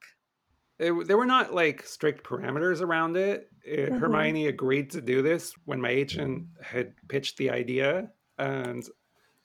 It, 0.79 1.09
there 1.09 1.19
were 1.19 1.27
not 1.27 1.53
like 1.53 1.85
strict 1.85 2.25
parameters 2.25 2.81
around 2.81 3.17
it. 3.17 3.51
It- 3.69 3.91
Mhm. 3.91 3.99
Hermione 4.01 4.47
agreed 4.47 4.91
to 4.91 5.01
do 5.01 5.23
this 5.23 5.53
when 5.65 5.81
my 5.81 5.91
agent 5.91 6.49
had 6.63 6.95
pitched 7.09 7.37
the 7.37 7.51
idea. 7.51 8.11
And 8.39 8.89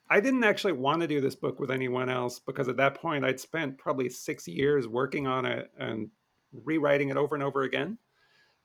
I 0.09 0.19
didn't 0.19 0.43
actually 0.43 0.73
want 0.73 1.01
to 1.01 1.07
do 1.07 1.21
this 1.21 1.35
book 1.35 1.59
with 1.59 1.71
anyone 1.71 2.09
else 2.09 2.39
because 2.39 2.67
at 2.67 2.77
that 2.77 2.95
point 2.95 3.25
I'd 3.25 3.39
spent 3.39 3.77
probably 3.77 4.09
six 4.09 4.47
years 4.47 4.87
working 4.87 5.27
on 5.27 5.45
it 5.45 5.71
and 5.77 6.09
rewriting 6.51 7.09
it 7.09 7.17
over 7.17 7.35
and 7.35 7.43
over 7.43 7.63
again. 7.63 7.97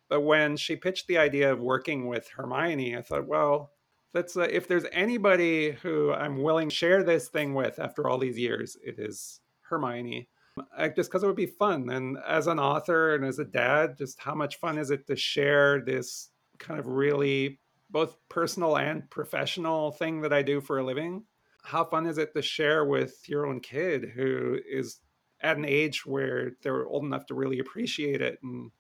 But 0.08 0.20
when 0.22 0.56
she 0.56 0.76
pitched 0.76 1.06
the 1.06 1.18
idea 1.18 1.52
of 1.52 1.60
working 1.60 2.06
with 2.06 2.28
Hermione, 2.28 2.96
I 2.96 3.02
thought, 3.02 3.26
well, 3.26 3.72
that's 4.12 4.36
uh, 4.36 4.48
if 4.50 4.66
there's 4.66 4.86
anybody 4.92 5.72
who 5.72 6.12
I'm 6.12 6.42
willing 6.42 6.70
to 6.70 6.74
share 6.74 7.02
this 7.02 7.28
thing 7.28 7.54
with 7.54 7.78
after 7.78 8.08
all 8.08 8.18
these 8.18 8.38
years, 8.38 8.76
it 8.82 8.98
is 8.98 9.40
Hermione. 9.62 10.28
I, 10.76 10.88
just 10.88 11.10
because 11.10 11.22
it 11.22 11.26
would 11.26 11.36
be 11.36 11.46
fun. 11.46 11.90
And 11.90 12.18
as 12.26 12.46
an 12.46 12.58
author 12.58 13.14
and 13.14 13.24
as 13.24 13.38
a 13.38 13.44
dad, 13.44 13.96
just 13.98 14.20
how 14.20 14.34
much 14.34 14.58
fun 14.58 14.78
is 14.78 14.90
it 14.90 15.06
to 15.06 15.16
share 15.16 15.80
this 15.80 16.30
kind 16.58 16.80
of 16.80 16.86
really 16.86 17.60
both 17.90 18.16
personal 18.28 18.76
and 18.76 19.08
professional 19.10 19.92
thing 19.92 20.22
that 20.22 20.32
I 20.32 20.42
do 20.42 20.60
for 20.60 20.78
a 20.78 20.84
living? 20.84 21.24
How 21.62 21.84
fun 21.84 22.06
is 22.06 22.18
it 22.18 22.32
to 22.34 22.42
share 22.42 22.84
with 22.84 23.28
your 23.28 23.46
own 23.46 23.60
kid 23.60 24.12
who 24.14 24.58
is 24.70 25.00
at 25.40 25.56
an 25.56 25.64
age 25.64 26.04
where 26.04 26.52
they're 26.62 26.86
old 26.86 27.04
enough 27.04 27.26
to 27.26 27.34
really 27.34 27.58
appreciate 27.58 28.20
it 28.20 28.38
and 28.42 28.70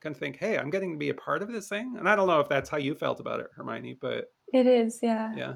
kind 0.00 0.14
of 0.14 0.20
think, 0.20 0.36
hey, 0.36 0.58
I'm 0.58 0.70
getting 0.70 0.92
to 0.92 0.98
be 0.98 1.10
a 1.10 1.14
part 1.14 1.42
of 1.42 1.52
this 1.52 1.68
thing? 1.68 1.96
And 1.98 2.08
I 2.08 2.16
don't 2.16 2.28
know 2.28 2.40
if 2.40 2.48
that's 2.48 2.70
how 2.70 2.78
you 2.78 2.94
felt 2.94 3.20
about 3.20 3.40
it, 3.40 3.48
Hermione, 3.56 3.98
but 4.00 4.26
It 4.52 4.66
is, 4.66 5.00
yeah. 5.02 5.34
yeah. 5.36 5.54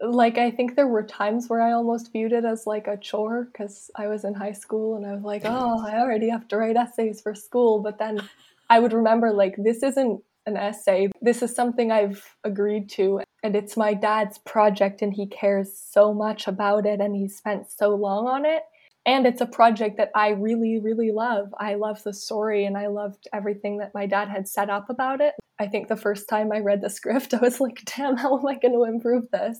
Like, 0.00 0.38
I 0.38 0.50
think 0.50 0.74
there 0.74 0.86
were 0.86 1.02
times 1.02 1.48
where 1.48 1.60
I 1.60 1.72
almost 1.72 2.12
viewed 2.12 2.32
it 2.32 2.44
as 2.44 2.66
like 2.66 2.86
a 2.86 2.96
chore 2.96 3.48
because 3.52 3.90
I 3.96 4.08
was 4.08 4.24
in 4.24 4.34
high 4.34 4.52
school 4.52 4.96
and 4.96 5.06
I 5.06 5.14
was 5.14 5.24
like, 5.24 5.42
oh, 5.44 5.84
I 5.84 5.98
already 5.98 6.28
have 6.30 6.48
to 6.48 6.56
write 6.56 6.76
essays 6.76 7.20
for 7.20 7.34
school. 7.34 7.80
But 7.80 7.98
then 7.98 8.20
I 8.70 8.80
would 8.80 8.92
remember, 8.92 9.32
like, 9.32 9.54
this 9.56 9.82
isn't 9.82 10.22
an 10.46 10.56
essay. 10.56 11.08
This 11.22 11.42
is 11.42 11.54
something 11.54 11.90
I've 11.90 12.36
agreed 12.44 12.88
to. 12.90 13.20
And 13.42 13.56
it's 13.56 13.76
my 13.76 13.94
dad's 13.94 14.38
project 14.38 15.02
and 15.02 15.12
he 15.12 15.26
cares 15.26 15.76
so 15.76 16.14
much 16.14 16.48
about 16.48 16.86
it 16.86 17.00
and 17.00 17.14
he 17.14 17.28
spent 17.28 17.70
so 17.70 17.94
long 17.94 18.26
on 18.26 18.44
it. 18.44 18.62
And 19.06 19.26
it's 19.26 19.42
a 19.42 19.46
project 19.46 19.98
that 19.98 20.10
I 20.14 20.30
really, 20.30 20.78
really 20.78 21.12
love. 21.12 21.54
I 21.58 21.74
love 21.74 22.02
the 22.02 22.14
story 22.14 22.64
and 22.64 22.76
I 22.76 22.86
loved 22.86 23.28
everything 23.34 23.78
that 23.78 23.92
my 23.92 24.06
dad 24.06 24.28
had 24.28 24.48
set 24.48 24.70
up 24.70 24.88
about 24.88 25.20
it. 25.20 25.34
I 25.58 25.66
think 25.66 25.88
the 25.88 25.96
first 25.96 26.28
time 26.28 26.50
I 26.52 26.58
read 26.58 26.80
the 26.80 26.90
script, 26.90 27.34
I 27.34 27.38
was 27.38 27.60
like, 27.60 27.82
damn, 27.96 28.16
how 28.16 28.38
am 28.38 28.46
I 28.46 28.54
going 28.54 28.74
to 28.74 28.84
improve 28.84 29.24
this? 29.32 29.58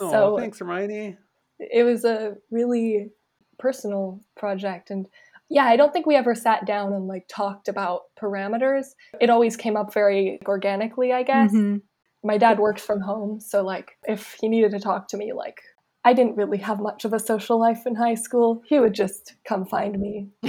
Oh, 0.00 0.10
so 0.10 0.38
thanks, 0.38 0.58
Hermione. 0.58 1.16
it 1.58 1.84
was 1.84 2.04
a 2.04 2.34
really 2.50 3.10
personal 3.58 4.20
project. 4.36 4.90
And 4.90 5.06
yeah, 5.48 5.64
I 5.64 5.76
don't 5.76 5.92
think 5.92 6.06
we 6.06 6.16
ever 6.16 6.34
sat 6.34 6.66
down 6.66 6.92
and 6.92 7.06
like 7.06 7.26
talked 7.28 7.68
about 7.68 8.02
parameters. 8.20 8.86
It 9.20 9.30
always 9.30 9.56
came 9.56 9.76
up 9.76 9.94
very 9.94 10.40
organically, 10.46 11.12
I 11.12 11.22
guess. 11.22 11.52
Mhm. 11.52 11.82
My 12.24 12.36
dad 12.38 12.58
works 12.58 12.82
from 12.82 13.00
home. 13.00 13.38
So, 13.40 13.62
like, 13.62 13.92
if 14.08 14.36
he 14.40 14.48
needed 14.48 14.72
to 14.72 14.80
talk 14.80 15.06
to 15.08 15.16
me, 15.16 15.32
like, 15.32 15.60
I 16.06 16.12
didn't 16.12 16.36
really 16.36 16.58
have 16.58 16.78
much 16.78 17.04
of 17.04 17.12
a 17.12 17.18
social 17.18 17.58
life 17.58 17.84
in 17.84 17.96
high 17.96 18.14
school. 18.14 18.62
He 18.64 18.78
would 18.78 18.94
just 18.94 19.34
come 19.44 19.66
find 19.66 19.98
me. 19.98 20.28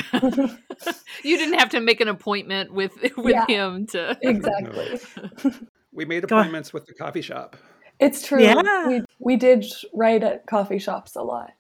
you 1.24 1.36
didn't 1.36 1.58
have 1.58 1.70
to 1.70 1.80
make 1.80 2.00
an 2.00 2.08
appointment 2.08 2.72
with 2.72 2.94
with 3.18 3.34
Yeah. 3.34 3.46
him 3.48 3.88
to 3.88 4.16
exactly. 4.22 5.00
We 5.92 6.06
made 6.06 6.24
appointments 6.26 6.74
with 6.74 6.86
the 6.86 6.94
coffee 6.94 7.24
shop. 7.24 7.58
It's 8.00 8.22
true. 8.28 8.40
Yeah. 8.44 8.88
We, 8.88 9.02
we 9.18 9.36
did 9.36 9.66
write 9.96 10.22
at 10.22 10.46
coffee 10.46 10.78
shops 10.78 11.16
a 11.16 11.24
lot. 11.24 11.54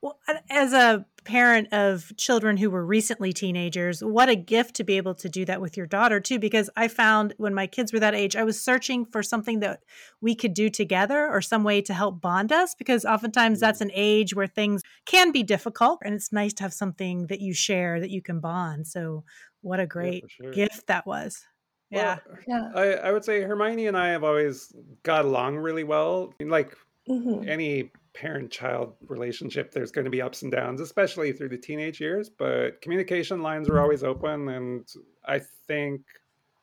Well, 0.00 0.18
as 0.50 0.72
a 0.72 1.06
parent 1.24 1.72
of 1.72 2.12
children 2.16 2.56
who 2.56 2.70
were 2.70 2.84
recently 2.84 3.32
teenagers, 3.32 4.02
what 4.02 4.28
a 4.28 4.36
gift 4.36 4.76
to 4.76 4.84
be 4.84 4.96
able 4.96 5.14
to 5.14 5.28
do 5.28 5.44
that 5.46 5.60
with 5.60 5.76
your 5.76 5.86
daughter, 5.86 6.20
too. 6.20 6.38
Because 6.38 6.68
I 6.76 6.88
found 6.88 7.34
when 7.38 7.54
my 7.54 7.66
kids 7.66 7.92
were 7.92 8.00
that 8.00 8.14
age, 8.14 8.36
I 8.36 8.44
was 8.44 8.60
searching 8.60 9.04
for 9.06 9.22
something 9.22 9.60
that 9.60 9.80
we 10.20 10.34
could 10.34 10.54
do 10.54 10.68
together 10.68 11.28
or 11.28 11.40
some 11.40 11.64
way 11.64 11.80
to 11.82 11.94
help 11.94 12.20
bond 12.20 12.52
us. 12.52 12.74
Because 12.74 13.04
oftentimes 13.04 13.60
that's 13.60 13.80
an 13.80 13.90
age 13.94 14.34
where 14.34 14.46
things 14.46 14.82
can 15.06 15.32
be 15.32 15.42
difficult. 15.42 16.00
And 16.04 16.14
it's 16.14 16.32
nice 16.32 16.52
to 16.54 16.62
have 16.62 16.74
something 16.74 17.26
that 17.28 17.40
you 17.40 17.54
share 17.54 18.00
that 18.00 18.10
you 18.10 18.22
can 18.22 18.40
bond. 18.40 18.86
So, 18.86 19.24
what 19.62 19.80
a 19.80 19.86
great 19.86 20.24
for 20.24 20.28
sure. 20.28 20.52
gift 20.52 20.86
that 20.88 21.06
was. 21.06 21.44
Yeah. 21.90 22.18
Well, 22.26 22.38
Yeah. 22.46 22.70
I, 22.74 22.94
I 23.08 23.12
would 23.12 23.24
say 23.24 23.40
Hermione 23.42 23.86
and 23.86 23.96
I 23.96 24.08
have 24.08 24.24
always 24.24 24.72
got 25.02 25.24
along 25.24 25.56
really 25.56 25.84
well. 25.84 26.34
Like 26.40 26.76
hmm 27.06 27.48
any 27.48 27.90
parent 28.14 28.50
child 28.50 28.94
relationship, 29.08 29.72
there's 29.72 29.90
going 29.90 30.04
to 30.04 30.10
be 30.10 30.22
ups 30.22 30.42
and 30.42 30.52
downs, 30.52 30.80
especially 30.80 31.32
through 31.32 31.48
the 31.50 31.58
teenage 31.58 32.00
years. 32.00 32.30
But 32.30 32.80
communication 32.80 33.42
lines 33.42 33.68
are 33.68 33.80
always 33.80 34.04
open. 34.04 34.48
And 34.48 34.88
I 35.24 35.40
think 35.66 36.02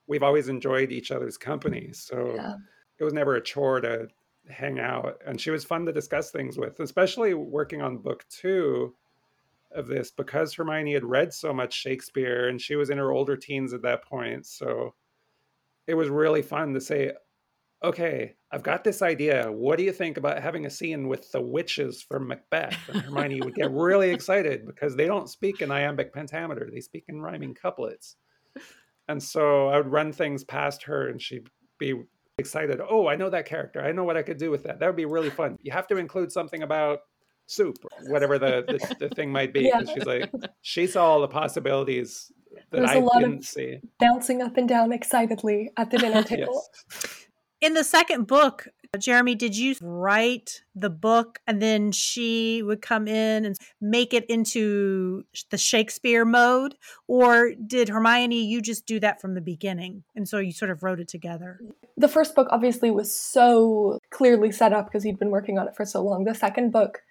we've 0.07 0.23
always 0.23 0.47
enjoyed 0.49 0.91
each 0.91 1.11
other's 1.11 1.37
company. 1.37 1.89
So 1.93 2.33
Yeah. 2.35 2.55
it 2.97 3.03
was 3.03 3.13
never 3.13 3.35
a 3.35 3.41
chore 3.41 3.81
to 3.81 4.07
hang 4.49 4.79
out. 4.79 5.21
And 5.25 5.39
she 5.39 5.51
was 5.51 5.63
fun 5.65 5.85
to 5.85 5.91
discuss 5.91 6.31
things 6.31 6.57
with, 6.57 6.79
especially 6.79 7.33
working 7.33 7.81
on 7.81 7.97
book 7.97 8.25
two 8.29 8.95
of 9.71 9.87
this 9.87 10.11
because 10.11 10.53
Hermione 10.53 10.93
had 10.93 11.05
read 11.05 11.33
so 11.33 11.53
much 11.53 11.73
Shakespeare 11.73 12.47
and 12.49 12.59
she 12.59 12.75
was 12.75 12.89
in 12.89 12.97
her 12.97 13.11
older 13.11 13.37
teens 13.37 13.73
at 13.73 13.81
that 13.83 14.03
point. 14.03 14.45
So 14.45 14.95
it 15.87 15.93
was 15.93 16.09
really 16.09 16.41
fun 16.41 16.73
to 16.73 16.81
say, 16.81 17.13
okay, 17.83 18.35
I've 18.53 18.63
got 18.63 18.83
this 18.83 19.01
idea. 19.01 19.49
What 19.51 19.77
do 19.77 19.83
you 19.83 19.93
think 19.93 20.17
about 20.17 20.41
having 20.41 20.65
a 20.65 20.69
scene 20.69 21.07
with 21.07 21.31
the 21.31 21.41
witches 21.41 22.01
from 22.03 22.27
Macbeth? 22.27 22.77
And 22.89 23.01
Hermione 23.01 23.41
would 23.41 23.55
get 23.55 23.71
really 23.71 24.09
excited 24.11 24.65
because 24.65 24.95
they 24.95 25.05
don't 25.07 25.29
speak 25.29 25.61
in 25.61 25.71
iambic 25.71 26.13
pentameter, 26.13 26.69
they 26.71 26.81
speak 26.81 27.05
in 27.07 27.21
rhyming 27.21 27.53
couplets. 27.53 28.17
And 29.07 29.21
so 29.23 29.69
I 29.69 29.77
would 29.77 29.87
run 29.91 30.11
things 30.11 30.43
past 30.43 30.83
her 30.83 31.07
and 31.07 31.21
she'd 31.21 31.47
be 31.79 31.93
excited. 32.37 32.81
Oh, 32.87 33.07
I 33.07 33.15
know 33.15 33.29
that 33.29 33.45
character. 33.45 33.81
I 33.81 33.91
know 33.93 34.03
what 34.03 34.17
I 34.17 34.21
could 34.21 34.37
do 34.37 34.51
with 34.51 34.63
that. 34.63 34.79
That 34.79 34.87
would 34.87 34.95
be 34.97 35.05
really 35.05 35.29
fun. 35.29 35.57
You 35.61 35.71
have 35.71 35.87
to 35.87 35.97
include 35.97 36.31
something 36.31 36.61
about 36.63 36.99
soup, 37.47 37.77
or 37.83 38.11
whatever 38.11 38.37
the, 38.39 38.63
the, 38.67 39.07
the 39.07 39.15
thing 39.15 39.31
might 39.31 39.53
be. 39.53 39.61
Yeah. 39.61 39.81
She's 39.93 40.05
like, 40.05 40.31
she 40.61 40.87
saw 40.87 41.05
all 41.05 41.21
the 41.21 41.27
possibilities 41.27 42.31
that 42.71 42.77
There's 42.79 42.89
I 42.91 42.95
a 42.95 42.99
lot 42.99 43.23
of- 43.23 43.29
didn't 43.29 43.45
see. 43.45 43.79
Bouncing 43.99 44.41
up 44.41 44.55
and 44.57 44.67
down 44.69 44.91
excitedly 44.91 45.69
at 45.77 45.89
the 45.91 45.97
dinner 45.97 46.23
table. 46.35 46.63
Yes. 46.91 47.20
In 47.61 47.75
the 47.75 47.83
second 47.83 48.25
book, 48.25 48.67
Jeremy, 48.99 49.35
did 49.35 49.55
you 49.55 49.75
write 49.81 50.63
the 50.75 50.89
book 50.89 51.39
and 51.45 51.61
then 51.61 51.91
she 51.91 52.63
would 52.63 52.81
come 52.81 53.07
in 53.07 53.45
and 53.45 53.55
make 53.79 54.13
it 54.13 54.25
into 54.25 55.23
the 55.51 55.57
Shakespeare 55.57 56.25
mode? 56.25 56.75
Or 57.07 57.53
did 57.53 57.89
Hermione, 57.89 58.43
you 58.43 58.61
just 58.61 58.87
do 58.87 58.99
that 58.99 59.21
from 59.21 59.35
the 59.35 59.41
beginning? 59.41 60.03
And 60.15 60.27
so 60.27 60.39
you 60.39 60.51
sort 60.51 60.71
of 60.71 60.81
wrote 60.81 60.99
it 60.99 61.07
together? 61.07 61.59
The 61.95 62.07
first 62.07 62.33
book 62.33 62.47
obviously 62.49 62.89
was 62.89 63.15
so 63.15 63.99
clearly 64.09 64.51
set 64.51 64.73
up 64.73 64.87
because 64.87 65.03
he'd 65.03 65.19
been 65.19 65.31
working 65.31 65.59
on 65.59 65.67
it 65.67 65.75
for 65.75 65.85
so 65.85 66.03
long. 66.03 66.23
The 66.23 66.33
second 66.35 66.71
book, 66.71 67.03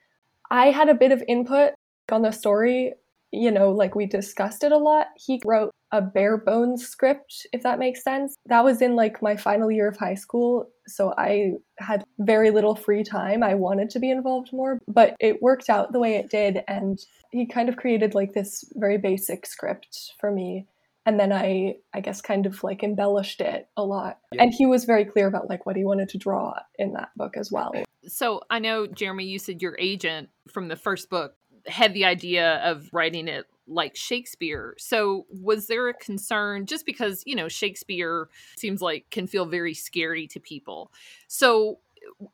I 0.50 0.66
had 0.66 0.88
a 0.88 0.94
bit 0.94 1.12
of 1.12 1.22
input 1.28 1.74
on 2.10 2.22
the 2.22 2.32
story. 2.32 2.94
You 3.30 3.52
know, 3.52 3.70
like 3.70 3.94
we 3.94 4.06
discussed 4.06 4.64
it 4.64 4.72
a 4.72 4.76
lot. 4.76 5.06
He 5.16 5.40
wrote 5.46 5.70
a 5.92 6.00
bare 6.00 6.36
bones 6.36 6.86
script, 6.86 7.46
if 7.52 7.62
that 7.62 7.78
makes 7.78 8.02
sense. 8.02 8.36
That 8.46 8.64
was 8.64 8.80
in 8.80 8.96
like 8.96 9.22
my 9.22 9.36
final 9.36 9.70
year 9.70 9.88
of 9.88 9.96
high 9.96 10.14
school. 10.14 10.68
So 10.86 11.14
I 11.16 11.52
had 11.78 12.04
very 12.18 12.50
little 12.50 12.74
free 12.74 13.04
time. 13.04 13.42
I 13.42 13.54
wanted 13.54 13.90
to 13.90 13.98
be 13.98 14.10
involved 14.10 14.52
more, 14.52 14.78
but 14.88 15.16
it 15.20 15.42
worked 15.42 15.68
out 15.68 15.92
the 15.92 16.00
way 16.00 16.16
it 16.16 16.30
did. 16.30 16.62
And 16.68 16.98
he 17.32 17.46
kind 17.46 17.68
of 17.68 17.76
created 17.76 18.14
like 18.14 18.32
this 18.34 18.64
very 18.74 18.98
basic 18.98 19.46
script 19.46 20.12
for 20.18 20.30
me. 20.30 20.66
And 21.06 21.18
then 21.18 21.32
I, 21.32 21.76
I 21.94 22.00
guess, 22.00 22.20
kind 22.20 22.44
of 22.46 22.62
like 22.62 22.82
embellished 22.82 23.40
it 23.40 23.68
a 23.76 23.82
lot. 23.82 24.18
Yeah. 24.32 24.42
And 24.42 24.52
he 24.52 24.66
was 24.66 24.84
very 24.84 25.04
clear 25.04 25.26
about 25.26 25.48
like 25.48 25.64
what 25.64 25.76
he 25.76 25.84
wanted 25.84 26.10
to 26.10 26.18
draw 26.18 26.54
in 26.78 26.92
that 26.92 27.08
book 27.16 27.36
as 27.36 27.50
well. 27.50 27.72
So 28.06 28.42
I 28.50 28.58
know, 28.58 28.86
Jeremy, 28.86 29.24
you 29.24 29.38
said 29.38 29.62
your 29.62 29.76
agent 29.78 30.28
from 30.48 30.68
the 30.68 30.76
first 30.76 31.08
book 31.08 31.34
had 31.66 31.94
the 31.94 32.04
idea 32.04 32.56
of 32.64 32.88
writing 32.92 33.28
it 33.28 33.46
like 33.70 33.96
Shakespeare. 33.96 34.74
So 34.78 35.26
was 35.30 35.66
there 35.68 35.88
a 35.88 35.94
concern 35.94 36.66
just 36.66 36.84
because, 36.84 37.22
you 37.24 37.34
know, 37.36 37.48
Shakespeare 37.48 38.28
seems 38.58 38.82
like 38.82 39.06
can 39.10 39.26
feel 39.26 39.46
very 39.46 39.74
scary 39.74 40.26
to 40.28 40.40
people. 40.40 40.92
So 41.28 41.78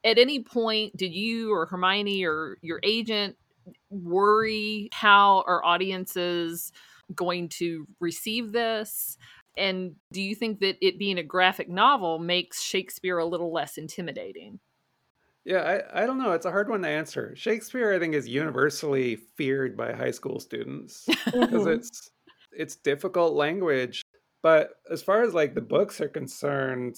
at 0.04 0.18
any 0.18 0.42
point 0.42 0.96
did 0.96 1.12
you 1.12 1.52
or 1.52 1.66
Hermione 1.66 2.24
or 2.24 2.58
your 2.62 2.80
agent 2.82 3.36
worry 3.90 4.88
how 4.92 5.44
our 5.46 5.64
audiences 5.64 6.72
going 7.14 7.48
to 7.50 7.86
receive 8.00 8.52
this? 8.52 9.18
And 9.56 9.96
do 10.12 10.20
you 10.20 10.34
think 10.34 10.60
that 10.60 10.76
it 10.80 10.98
being 10.98 11.18
a 11.18 11.22
graphic 11.22 11.68
novel 11.68 12.18
makes 12.18 12.62
Shakespeare 12.62 13.18
a 13.18 13.26
little 13.26 13.52
less 13.52 13.78
intimidating? 13.78 14.60
Yeah, 15.46 15.80
I, 15.94 16.02
I 16.02 16.06
don't 16.06 16.18
know. 16.18 16.32
It's 16.32 16.44
a 16.44 16.50
hard 16.50 16.68
one 16.68 16.82
to 16.82 16.88
answer. 16.88 17.32
Shakespeare, 17.36 17.94
I 17.94 18.00
think, 18.00 18.14
is 18.14 18.26
universally 18.26 19.14
feared 19.14 19.76
by 19.76 19.92
high 19.92 20.10
school 20.10 20.40
students 20.40 21.06
because 21.26 21.66
Mhm. 21.66 21.76
it's 21.76 22.10
it's 22.50 22.74
difficult 22.76 23.34
language. 23.34 24.02
But 24.42 24.70
as 24.90 25.02
far 25.04 25.22
as 25.22 25.34
like 25.34 25.54
the 25.54 25.60
books 25.60 26.00
are 26.00 26.08
concerned, 26.08 26.96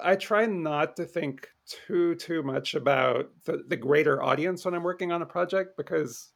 I 0.00 0.14
try 0.14 0.46
not 0.46 0.96
to 0.96 1.04
think 1.04 1.48
too 1.66 2.14
too 2.14 2.44
much 2.44 2.76
about 2.76 3.30
the, 3.44 3.64
the 3.66 3.76
greater 3.76 4.22
audience 4.22 4.64
when 4.64 4.74
I'm 4.74 4.84
working 4.84 5.10
on 5.10 5.22
a 5.22 5.26
project 5.26 5.76
because 5.76 6.32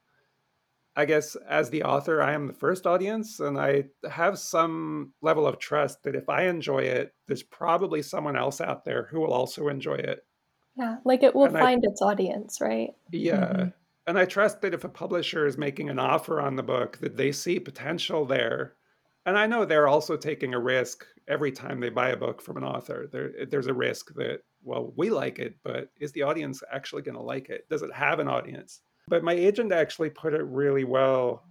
I 0.97 1.05
guess 1.05 1.37
as 1.49 1.71
the 1.71 1.85
author, 1.85 2.21
I 2.23 2.33
am 2.33 2.47
the 2.49 2.53
first 2.53 2.87
audience, 2.87 3.38
and 3.40 3.59
I 3.59 3.85
have 4.11 4.38
some 4.40 5.12
level 5.23 5.47
of 5.47 5.59
trust 5.59 6.03
that 6.05 6.17
if 6.17 6.29
I 6.29 6.45
enjoy 6.47 6.81
it, 6.83 7.14
there's 7.29 7.43
probably 7.45 8.03
someone 8.03 8.37
else 8.37 8.61
out 8.61 8.85
there 8.85 9.05
who 9.11 9.21
will 9.21 9.33
also 9.33 9.69
enjoy 9.69 9.97
it. 9.97 10.21
Yeah, 10.77 10.97
like 11.05 11.23
it 11.23 11.35
will 11.35 11.47
And 11.47 11.57
I- 11.57 11.61
find 11.61 11.85
its 11.85 12.03
audience, 12.03 12.61
right? 12.61 12.91
Yeah. 13.13 13.53
Mhm. 13.53 13.73
And 14.07 14.19
I 14.19 14.25
trust 14.27 14.61
that 14.63 14.75
if 14.75 14.85
a 14.85 14.89
publisher 14.89 15.47
is 15.47 15.57
making 15.57 15.89
an 15.89 15.99
offer 15.99 16.41
on 16.41 16.57
the 16.57 16.63
book, 16.63 16.99
that 16.99 17.17
they 17.17 17.33
see 17.33 17.59
potential 17.59 18.27
there. 18.27 18.77
And 19.25 19.39
I 19.39 19.47
know 19.47 19.65
they're 19.65 19.89
also 19.89 20.17
taking 20.17 20.53
a 20.53 20.61
risk 20.61 21.07
every 21.27 21.51
time 21.53 21.81
they 21.81 21.89
buy 21.89 22.11
a 22.11 22.17
book 22.17 22.43
from 22.43 22.59
an 22.59 22.65
author. 22.65 23.07
There, 23.11 23.47
there's 23.47 23.67
a 23.69 23.73
risk 23.73 24.13
that, 24.17 24.41
well, 24.63 24.93
we 24.97 25.09
like 25.09 25.39
it, 25.39 25.57
but 25.63 25.89
is 25.99 26.13
the 26.13 26.23
audience 26.23 26.63
actually 26.71 27.01
going 27.03 27.15
to 27.15 27.23
like 27.23 27.49
it? 27.49 27.67
Does 27.71 27.81
it 27.83 27.93
have 27.95 28.19
an 28.19 28.29
audience? 28.29 28.83
But 29.09 29.25
my 29.25 29.33
agent 29.33 29.73
actually 29.73 30.11
put 30.11 30.35
it 30.35 30.43
really 30.43 30.85
well. 30.85 31.45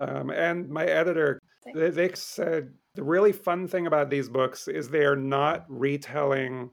Um, 0.00 0.30
and 0.30 0.68
my 0.68 0.86
editor, 0.86 1.40
they, 1.72 1.90
they 1.90 2.10
said 2.14 2.74
the 2.96 3.04
really 3.04 3.32
fun 3.32 3.68
thing 3.68 3.86
about 3.86 4.10
these 4.10 4.28
books 4.28 4.66
is 4.66 4.88
they 4.88 5.04
are 5.04 5.14
not 5.16 5.64
retelling 5.68 6.70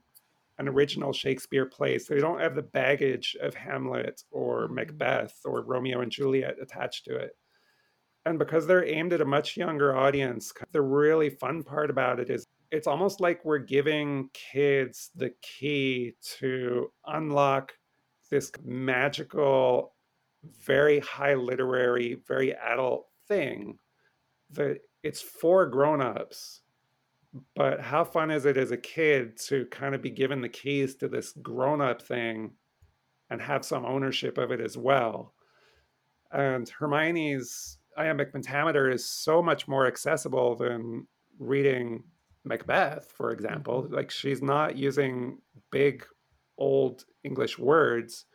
an 0.63 0.73
original 0.73 1.11
Shakespeare 1.11 1.65
play. 1.65 1.99
So 1.99 2.13
they 2.13 2.21
don't 2.21 2.39
have 2.39 2.55
the 2.55 2.61
baggage 2.61 3.35
of 3.41 3.53
Hamlet 3.53 4.23
or 4.31 4.63
mm-hmm. 4.63 4.75
Macbeth 4.75 5.35
or 5.45 5.61
Romeo 5.61 6.01
and 6.01 6.11
Juliet 6.11 6.55
attached 6.61 7.05
to 7.05 7.15
it. 7.15 7.31
And 8.25 8.39
because 8.39 8.65
they're 8.65 8.87
aimed 8.87 9.11
at 9.11 9.21
a 9.21 9.25
much 9.25 9.57
younger 9.57 9.95
audience, 9.95 10.53
the 10.71 10.81
really 10.81 11.29
fun 11.29 11.61
part 11.61 11.89
about 11.89 12.21
it 12.21 12.29
is 12.29 12.45
it's 12.71 12.87
almost 12.87 13.19
like 13.19 13.43
we're 13.43 13.57
giving 13.59 14.29
kids 14.33 15.11
the 15.15 15.31
key 15.41 16.13
to 16.39 16.89
unlock 17.05 17.73
this 18.31 18.51
magical, 18.63 19.93
very 20.65 20.99
high 20.99 21.35
literary, 21.35 22.21
very 22.25 22.55
adult 22.55 23.07
thing 23.27 23.77
that 24.51 24.79
it's 25.03 25.21
for 25.21 25.65
grown-ups 25.65 26.62
but 27.55 27.81
how 27.81 28.03
fun 28.03 28.31
is 28.31 28.45
it 28.45 28.57
as 28.57 28.71
a 28.71 28.77
kid 28.77 29.37
to 29.37 29.65
kind 29.67 29.95
of 29.95 30.01
be 30.01 30.09
given 30.09 30.41
the 30.41 30.49
keys 30.49 30.95
to 30.95 31.07
this 31.07 31.31
grown-up 31.41 32.01
thing 32.01 32.51
and 33.29 33.41
have 33.41 33.65
some 33.65 33.85
ownership 33.85 34.37
of 34.37 34.51
it 34.51 34.61
as 34.61 34.77
well 34.77 35.33
and 36.31 36.69
hermione's 36.69 37.77
iambic 37.97 38.31
pentameter 38.31 38.89
is 38.89 39.05
so 39.05 39.41
much 39.41 39.67
more 39.67 39.87
accessible 39.87 40.55
than 40.55 41.07
reading 41.39 42.03
Macbeth, 42.45 43.11
for 43.15 43.31
example. 43.31 43.83
Mm-hmm. 43.83 43.93
Like 43.93 44.11
she's 44.11 44.41
not 44.41 44.77
using 44.77 45.39
big 45.71 46.05
old 46.57 47.05
English 47.23 47.57
words, 47.57 48.25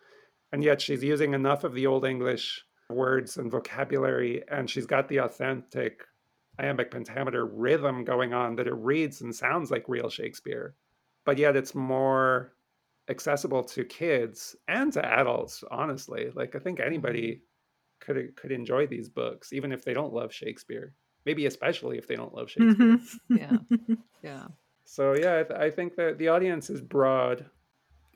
and 0.53 0.65
yet 0.65 0.81
she's 0.81 1.03
using 1.03 1.35
enough 1.35 1.65
of 1.65 1.75
the 1.75 1.87
old 1.87 2.05
English 2.05 2.65
words 2.91 3.37
and 3.37 3.51
vocabulary, 3.51 4.43
and 4.51 4.69
she's 4.69 4.87
got 4.87 5.09
the 5.09 5.19
authentic 5.19 6.01
iambic 6.59 6.91
pentameter 6.91 7.47
rhythm 7.47 8.05
going 8.05 8.35
on 8.35 8.57
that 8.57 8.67
it 8.67 8.75
reads 8.75 9.21
and 9.21 9.35
sounds 9.35 9.71
like 9.71 9.89
real 9.89 10.09
Shakespeare. 10.11 10.75
But 11.25 11.39
yet 11.39 11.57
it's 11.57 11.75
more 11.75 12.55
accessible 13.09 13.63
to 13.65 13.85
kids 13.85 14.57
and 14.67 14.93
to 14.93 15.05
adults, 15.05 15.65
honestly. 15.71 16.31
Like 16.35 16.55
I 16.57 16.59
think 16.59 16.81
anybody 16.81 17.43
could 18.01 18.37
could 18.37 18.53
enjoy 18.53 18.87
these 18.87 19.09
books, 19.09 19.53
even 19.53 19.73
if 19.73 19.85
they 19.85 19.95
don't 19.95 20.15
love 20.15 20.33
Shakespeare. 20.33 20.95
Maybe 21.27 21.47
especially 21.47 21.99
if 21.99 22.07
they 22.07 22.17
don't 22.17 22.35
love 22.35 22.51
Shakespeare. 22.51 22.99
Mm-hmm. 22.99 23.37
Yeah. 23.37 23.97
Yeah. 24.23 24.49
So 24.85 25.15
yeah, 25.15 25.39
I, 25.39 25.43
th- 25.45 25.61
I 25.61 25.71
think 25.71 25.95
that 25.95 26.19
the 26.19 26.27
audience 26.29 26.71
is 26.71 26.81
broad. 26.81 27.47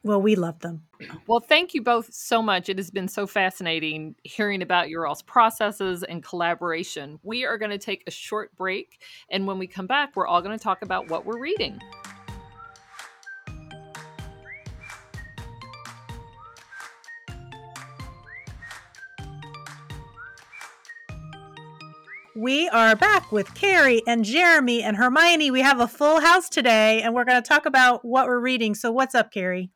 Well, 0.05 0.20
we 0.20 0.34
love 0.34 0.59
them. 0.59 0.82
Well, 1.28 1.38
thank 1.38 1.74
you 1.74 1.82
both 1.82 2.12
so 2.12 2.42
much. 2.42 2.68
It 2.68 2.76
has 2.76 2.90
been 2.90 3.07
so 3.07 3.24
fascinating 3.24 4.16
hearing 4.24 4.61
about 4.61 4.88
your 4.88 5.07
all's 5.07 5.22
processes 5.22 6.03
and 6.03 6.24
collaboration. 6.24 7.20
We 7.22 7.44
are 7.44 7.57
going 7.57 7.70
to 7.70 7.78
take 7.78 8.03
a 8.09 8.11
short 8.11 8.55
break, 8.57 9.00
and 9.30 9.46
when 9.46 9.59
we 9.59 9.68
come 9.68 9.86
back, 9.86 10.16
we're 10.16 10.26
all 10.26 10.42
going 10.42 10.59
to 10.59 10.62
talk 10.62 10.82
about 10.82 11.09
what 11.09 11.24
we're 11.24 11.38
reading. 11.38 11.78
We 22.34 22.68
are 22.70 22.96
back 22.96 23.30
with 23.30 23.55
Carrie 23.55 24.03
and 24.09 24.24
Jeremy 24.24 24.82
and 24.82 24.96
Hermione. 24.96 25.53
We 25.53 25.61
have 25.61 25.78
a 25.78 25.86
full 25.86 26.20
house 26.20 26.48
today, 26.48 27.03
and 27.03 27.14
we're 27.14 27.24
going 27.24 27.40
to 27.40 27.48
talk 27.48 27.66
about 27.66 28.05
what 28.05 28.26
we're 28.26 28.40
reading. 28.40 28.74
So, 28.74 28.90
what's 28.90 29.14
up, 29.14 29.30
Carrie? 29.30 29.70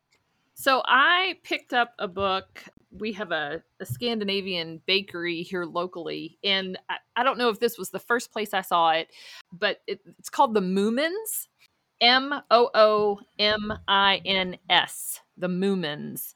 So, 0.59 0.81
I 0.85 1.35
picked 1.43 1.71
up 1.71 1.93
a 1.99 2.07
book. 2.07 2.63
We 2.91 3.13
have 3.13 3.31
a, 3.31 3.61
a 3.79 3.85
Scandinavian 3.85 4.81
bakery 4.87 5.43
here 5.43 5.65
locally, 5.65 6.39
and 6.43 6.79
I, 6.89 6.95
I, 7.15 7.23
don't 7.23 7.37
know 7.37 7.49
if 7.49 7.59
this 7.59 7.77
was 7.77 7.91
the 7.91 7.99
first 7.99 8.31
place 8.31 8.55
I 8.55 8.61
saw 8.61 8.89
it, 8.91 9.09
but 9.53 9.81
it, 9.85 9.99
it's 10.17 10.29
called 10.29 10.55
the 10.55 10.61
Moomins. 10.61 11.47
M 12.01 12.33
O 12.51 12.69
O 12.73 13.19
M 13.39 13.71
I 13.87 14.21
N 14.25 14.57
S, 14.67 15.19
the 15.37 15.47
Moomins. 15.47 16.33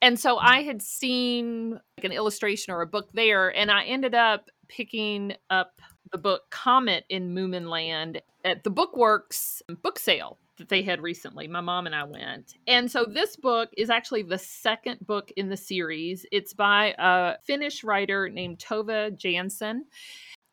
And 0.00 0.18
so 0.18 0.38
I 0.38 0.62
had 0.62 0.82
seen 0.82 1.78
like 1.96 2.04
an 2.04 2.12
illustration 2.12 2.74
or 2.74 2.82
a 2.82 2.86
book 2.86 3.10
there, 3.12 3.54
and 3.54 3.70
I 3.70 3.84
ended 3.84 4.16
up 4.16 4.50
picking 4.68 5.34
up 5.50 5.80
the 6.10 6.18
book 6.18 6.50
Comet 6.50 7.04
in 7.08 7.34
Moominland 7.34 8.20
at 8.44 8.64
the 8.64 8.70
Bookworks 8.70 9.62
book 9.82 9.98
sale 10.00 10.38
that 10.62 10.68
they 10.68 10.82
had 10.82 11.02
recently. 11.02 11.48
My 11.48 11.60
mom 11.60 11.86
and 11.86 11.94
I 11.94 12.04
went. 12.04 12.54
And 12.68 12.88
so 12.88 13.04
this 13.04 13.34
book 13.34 13.70
is 13.76 13.90
actually 13.90 14.22
the 14.22 14.38
second 14.38 15.04
book 15.04 15.32
in 15.36 15.48
the 15.48 15.56
series. 15.56 16.24
It's 16.30 16.54
by 16.54 16.94
a 16.98 17.34
Finnish 17.42 17.82
writer 17.82 18.28
named 18.28 18.60
Tove 18.60 19.18
Jansson. 19.18 19.80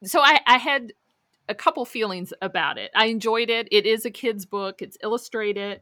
So 0.04 0.20
I, 0.22 0.40
I 0.48 0.58
had 0.58 0.94
a 1.48 1.54
couple 1.54 1.86
feelings 1.86 2.34
about 2.42 2.80
it. 2.80 2.90
I 2.96 3.06
enjoyed 3.06 3.52
it. 3.52 3.68
It 3.72 3.86
is 3.86 4.04
a 4.04 4.10
kid's 4.10 4.48
book, 4.48 4.82
it's 4.82 4.98
illustrated. 5.04 5.82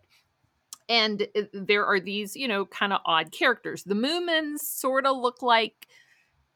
And 0.90 1.26
uh, 1.34 1.44
there 1.54 1.86
are 1.86 2.02
these, 2.02 2.36
you 2.36 2.50
know, 2.50 2.66
kind 2.66 2.92
of 2.92 3.00
odd 3.06 3.32
characters. 3.32 3.84
The 3.84 3.96
Moomins 3.96 4.60
sort 4.60 5.06
of 5.06 5.16
look 5.16 5.42
like 5.42 5.88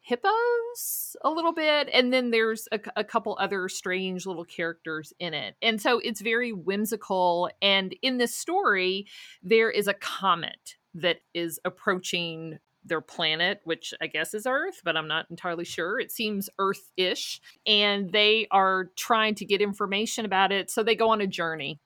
hippos 0.01 1.15
a 1.23 1.29
little 1.29 1.53
bit 1.53 1.87
and 1.93 2.11
then 2.11 2.31
there's 2.31 2.67
a, 2.71 2.79
a, 2.95 3.03
couple 3.03 3.37
other 3.39 3.69
strange 3.69 4.25
little 4.25 4.43
characters 4.43 5.13
in 5.19 5.33
it. 5.35 5.55
And 5.61 5.79
so 5.79 5.99
it's 5.99 6.21
very 6.21 6.51
whimsical 6.51 7.49
and 7.61 7.95
in 8.01 8.17
this 8.17 8.35
story 8.35 9.05
there 9.43 9.69
is 9.69 9.87
a 9.87 9.93
comet 9.93 10.75
that 10.95 11.17
is 11.33 11.59
approaching 11.65 12.57
their 12.83 12.99
planet 12.99 13.61
which 13.63 13.93
i 14.01 14.07
guess 14.07 14.33
is 14.33 14.47
earth 14.47 14.81
but 14.83 14.97
i'm 14.97 15.07
not 15.07 15.27
entirely 15.29 15.65
sure. 15.65 15.99
It 15.99 16.11
seems 16.11 16.49
earth-ish 16.57 17.39
and 17.67 18.11
they 18.11 18.47
are 18.49 18.89
trying 18.97 19.35
to 19.35 19.45
get 19.45 19.61
information 19.61 20.25
about 20.25 20.51
it 20.51 20.71
so 20.71 20.81
they 20.81 20.95
go 20.95 21.09
on 21.09 21.21
a 21.21 21.27
journey 21.27 21.79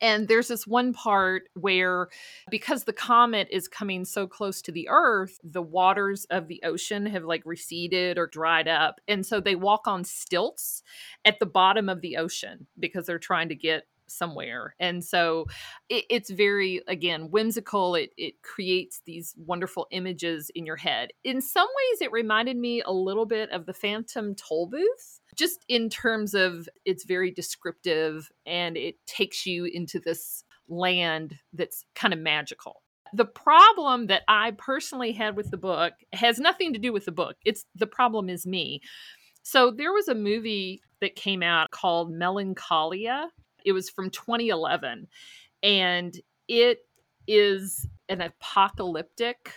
and 0.00 0.28
there's 0.28 0.48
this 0.48 0.66
one 0.66 0.92
part 0.92 1.44
where, 1.54 2.08
because 2.50 2.84
the 2.84 2.92
comet 2.92 3.48
is 3.50 3.68
coming 3.68 4.04
so 4.04 4.26
close 4.26 4.62
to 4.62 4.72
the 4.72 4.88
Earth, 4.88 5.38
the 5.44 5.62
waters 5.62 6.24
of 6.30 6.48
the 6.48 6.62
ocean 6.64 7.06
have 7.06 7.24
like 7.24 7.42
receded 7.44 8.18
or 8.18 8.26
dried 8.26 8.68
up. 8.68 9.00
And 9.08 9.24
so 9.24 9.40
they 9.40 9.54
walk 9.54 9.86
on 9.86 10.04
stilts 10.04 10.82
at 11.24 11.38
the 11.38 11.46
bottom 11.46 11.88
of 11.88 12.00
the 12.00 12.16
ocean 12.16 12.66
because 12.78 13.06
they're 13.06 13.18
trying 13.18 13.48
to 13.50 13.54
get 13.54 13.86
somewhere 14.06 14.74
and 14.78 15.04
so 15.04 15.46
it, 15.88 16.04
it's 16.10 16.30
very 16.30 16.82
again 16.88 17.30
whimsical 17.30 17.94
it 17.94 18.10
it 18.16 18.34
creates 18.42 19.00
these 19.06 19.34
wonderful 19.36 19.86
images 19.90 20.50
in 20.54 20.66
your 20.66 20.76
head 20.76 21.10
in 21.24 21.40
some 21.40 21.66
ways 21.66 22.02
it 22.02 22.12
reminded 22.12 22.56
me 22.56 22.82
a 22.82 22.92
little 22.92 23.26
bit 23.26 23.50
of 23.50 23.66
the 23.66 23.74
phantom 23.74 24.34
tollbooth 24.34 25.20
just 25.34 25.64
in 25.68 25.88
terms 25.88 26.34
of 26.34 26.68
it's 26.84 27.04
very 27.04 27.30
descriptive 27.30 28.30
and 28.46 28.76
it 28.76 28.96
takes 29.06 29.46
you 29.46 29.64
into 29.64 29.98
this 29.98 30.44
land 30.68 31.36
that's 31.52 31.84
kind 31.94 32.14
of 32.14 32.20
magical. 32.20 32.82
The 33.12 33.24
problem 33.24 34.06
that 34.06 34.22
I 34.28 34.52
personally 34.52 35.12
had 35.12 35.36
with 35.36 35.50
the 35.50 35.56
book 35.56 35.92
has 36.12 36.38
nothing 36.38 36.72
to 36.72 36.78
do 36.78 36.92
with 36.92 37.04
the 37.04 37.12
book. 37.12 37.36
It's 37.44 37.64
the 37.74 37.86
problem 37.86 38.28
is 38.28 38.46
me. 38.46 38.80
So 39.42 39.70
there 39.70 39.92
was 39.92 40.08
a 40.08 40.14
movie 40.14 40.80
that 41.00 41.16
came 41.16 41.42
out 41.42 41.70
called 41.70 42.10
Melancholia. 42.10 43.28
It 43.64 43.72
was 43.72 43.90
from 43.90 44.10
2011 44.10 45.08
and 45.62 46.20
it 46.48 46.80
is 47.26 47.86
an 48.08 48.20
apocalyptic 48.20 49.52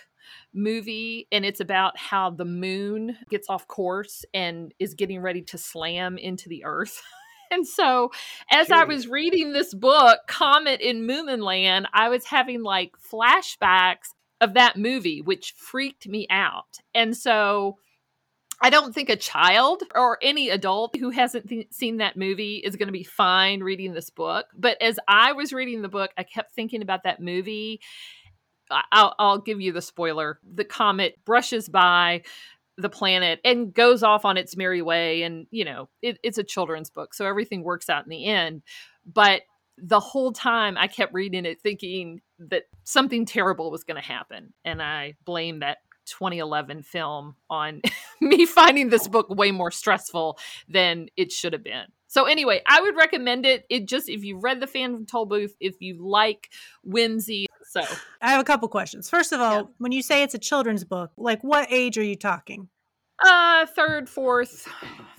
movie 0.54 1.26
and 1.32 1.44
it's 1.44 1.60
about 1.60 1.96
how 1.96 2.30
the 2.30 2.44
moon 2.44 3.16
gets 3.30 3.48
off 3.48 3.66
course 3.68 4.24
and 4.34 4.72
is 4.78 4.94
getting 4.94 5.20
ready 5.20 5.42
to 5.42 5.58
slam 5.58 6.18
into 6.18 6.48
the 6.48 6.64
earth. 6.64 7.02
and 7.50 7.66
so 7.66 8.10
as 8.50 8.70
I 8.70 8.84
was 8.84 9.08
reading 9.08 9.52
this 9.52 9.74
book, 9.74 10.20
Comet 10.26 10.80
in 10.80 11.06
Moominland, 11.06 11.86
I 11.92 12.08
was 12.08 12.24
having 12.24 12.62
like 12.62 12.92
flashbacks 12.98 14.14
of 14.40 14.54
that 14.54 14.76
movie, 14.76 15.20
which 15.20 15.52
freaked 15.56 16.06
me 16.06 16.26
out. 16.30 16.78
And 16.94 17.16
so 17.16 17.78
I 18.60 18.70
don't 18.70 18.92
think 18.92 19.08
a 19.08 19.16
child 19.16 19.84
or 19.94 20.18
any 20.20 20.48
adult 20.50 20.96
who 20.96 21.10
hasn't 21.10 21.48
th- 21.48 21.68
seen 21.70 21.98
that 21.98 22.16
movie 22.16 22.56
is 22.56 22.76
going 22.76 22.88
to 22.88 22.92
be 22.92 23.04
fine 23.04 23.60
reading 23.60 23.92
this 23.92 24.10
book. 24.10 24.46
But 24.56 24.80
as 24.82 24.98
I 25.06 25.32
was 25.32 25.52
reading 25.52 25.82
the 25.82 25.88
book, 25.88 26.10
I 26.18 26.24
kept 26.24 26.52
thinking 26.52 26.82
about 26.82 27.04
that 27.04 27.20
movie 27.20 27.80
I'll, 28.70 29.14
I'll 29.18 29.38
give 29.38 29.60
you 29.60 29.72
the 29.72 29.82
spoiler. 29.82 30.38
The 30.54 30.64
comet 30.64 31.18
brushes 31.24 31.68
by 31.68 32.22
the 32.76 32.88
planet 32.88 33.40
and 33.44 33.74
goes 33.74 34.02
off 34.02 34.24
on 34.24 34.36
its 34.36 34.56
merry 34.56 34.82
way. 34.82 35.22
And, 35.22 35.46
you 35.50 35.64
know, 35.64 35.88
it, 36.02 36.18
it's 36.22 36.38
a 36.38 36.44
children's 36.44 36.90
book. 36.90 37.14
So 37.14 37.26
everything 37.26 37.62
works 37.62 37.88
out 37.88 38.04
in 38.04 38.10
the 38.10 38.26
end. 38.26 38.62
But 39.04 39.42
the 39.76 40.00
whole 40.00 40.32
time 40.32 40.76
I 40.76 40.86
kept 40.86 41.14
reading 41.14 41.44
it 41.44 41.60
thinking 41.60 42.20
that 42.38 42.64
something 42.84 43.24
terrible 43.24 43.70
was 43.70 43.84
going 43.84 44.00
to 44.00 44.06
happen. 44.06 44.52
And 44.64 44.82
I 44.82 45.14
blame 45.24 45.60
that 45.60 45.78
2011 46.08 46.82
film 46.82 47.36
on 47.48 47.82
me 48.20 48.46
finding 48.46 48.88
this 48.88 49.08
book 49.08 49.28
way 49.30 49.50
more 49.50 49.70
stressful 49.70 50.38
than 50.68 51.08
it 51.16 51.32
should 51.32 51.52
have 51.52 51.64
been. 51.64 51.86
So 52.08 52.24
anyway, 52.24 52.62
I 52.66 52.80
would 52.80 52.96
recommend 52.96 53.44
it. 53.44 53.66
It 53.68 53.86
just 53.86 54.08
if 54.08 54.24
you've 54.24 54.42
read 54.42 54.60
the 54.60 54.66
Phantom 54.66 55.04
Tollbooth, 55.04 55.52
if 55.60 55.76
you 55.80 55.98
like 56.00 56.48
whimsy, 56.82 57.46
so 57.68 57.82
I 58.22 58.30
have 58.30 58.40
a 58.40 58.44
couple 58.44 58.66
questions. 58.68 59.10
First 59.10 59.32
of 59.32 59.40
all, 59.40 59.56
yeah. 59.56 59.62
when 59.76 59.92
you 59.92 60.02
say 60.02 60.22
it's 60.22 60.34
a 60.34 60.38
children's 60.38 60.84
book, 60.84 61.10
like 61.18 61.44
what 61.44 61.70
age 61.70 61.98
are 61.98 62.02
you 62.02 62.16
talking? 62.16 62.68
Uh, 63.24 63.66
third, 63.66 64.08
fourth, 64.08 64.68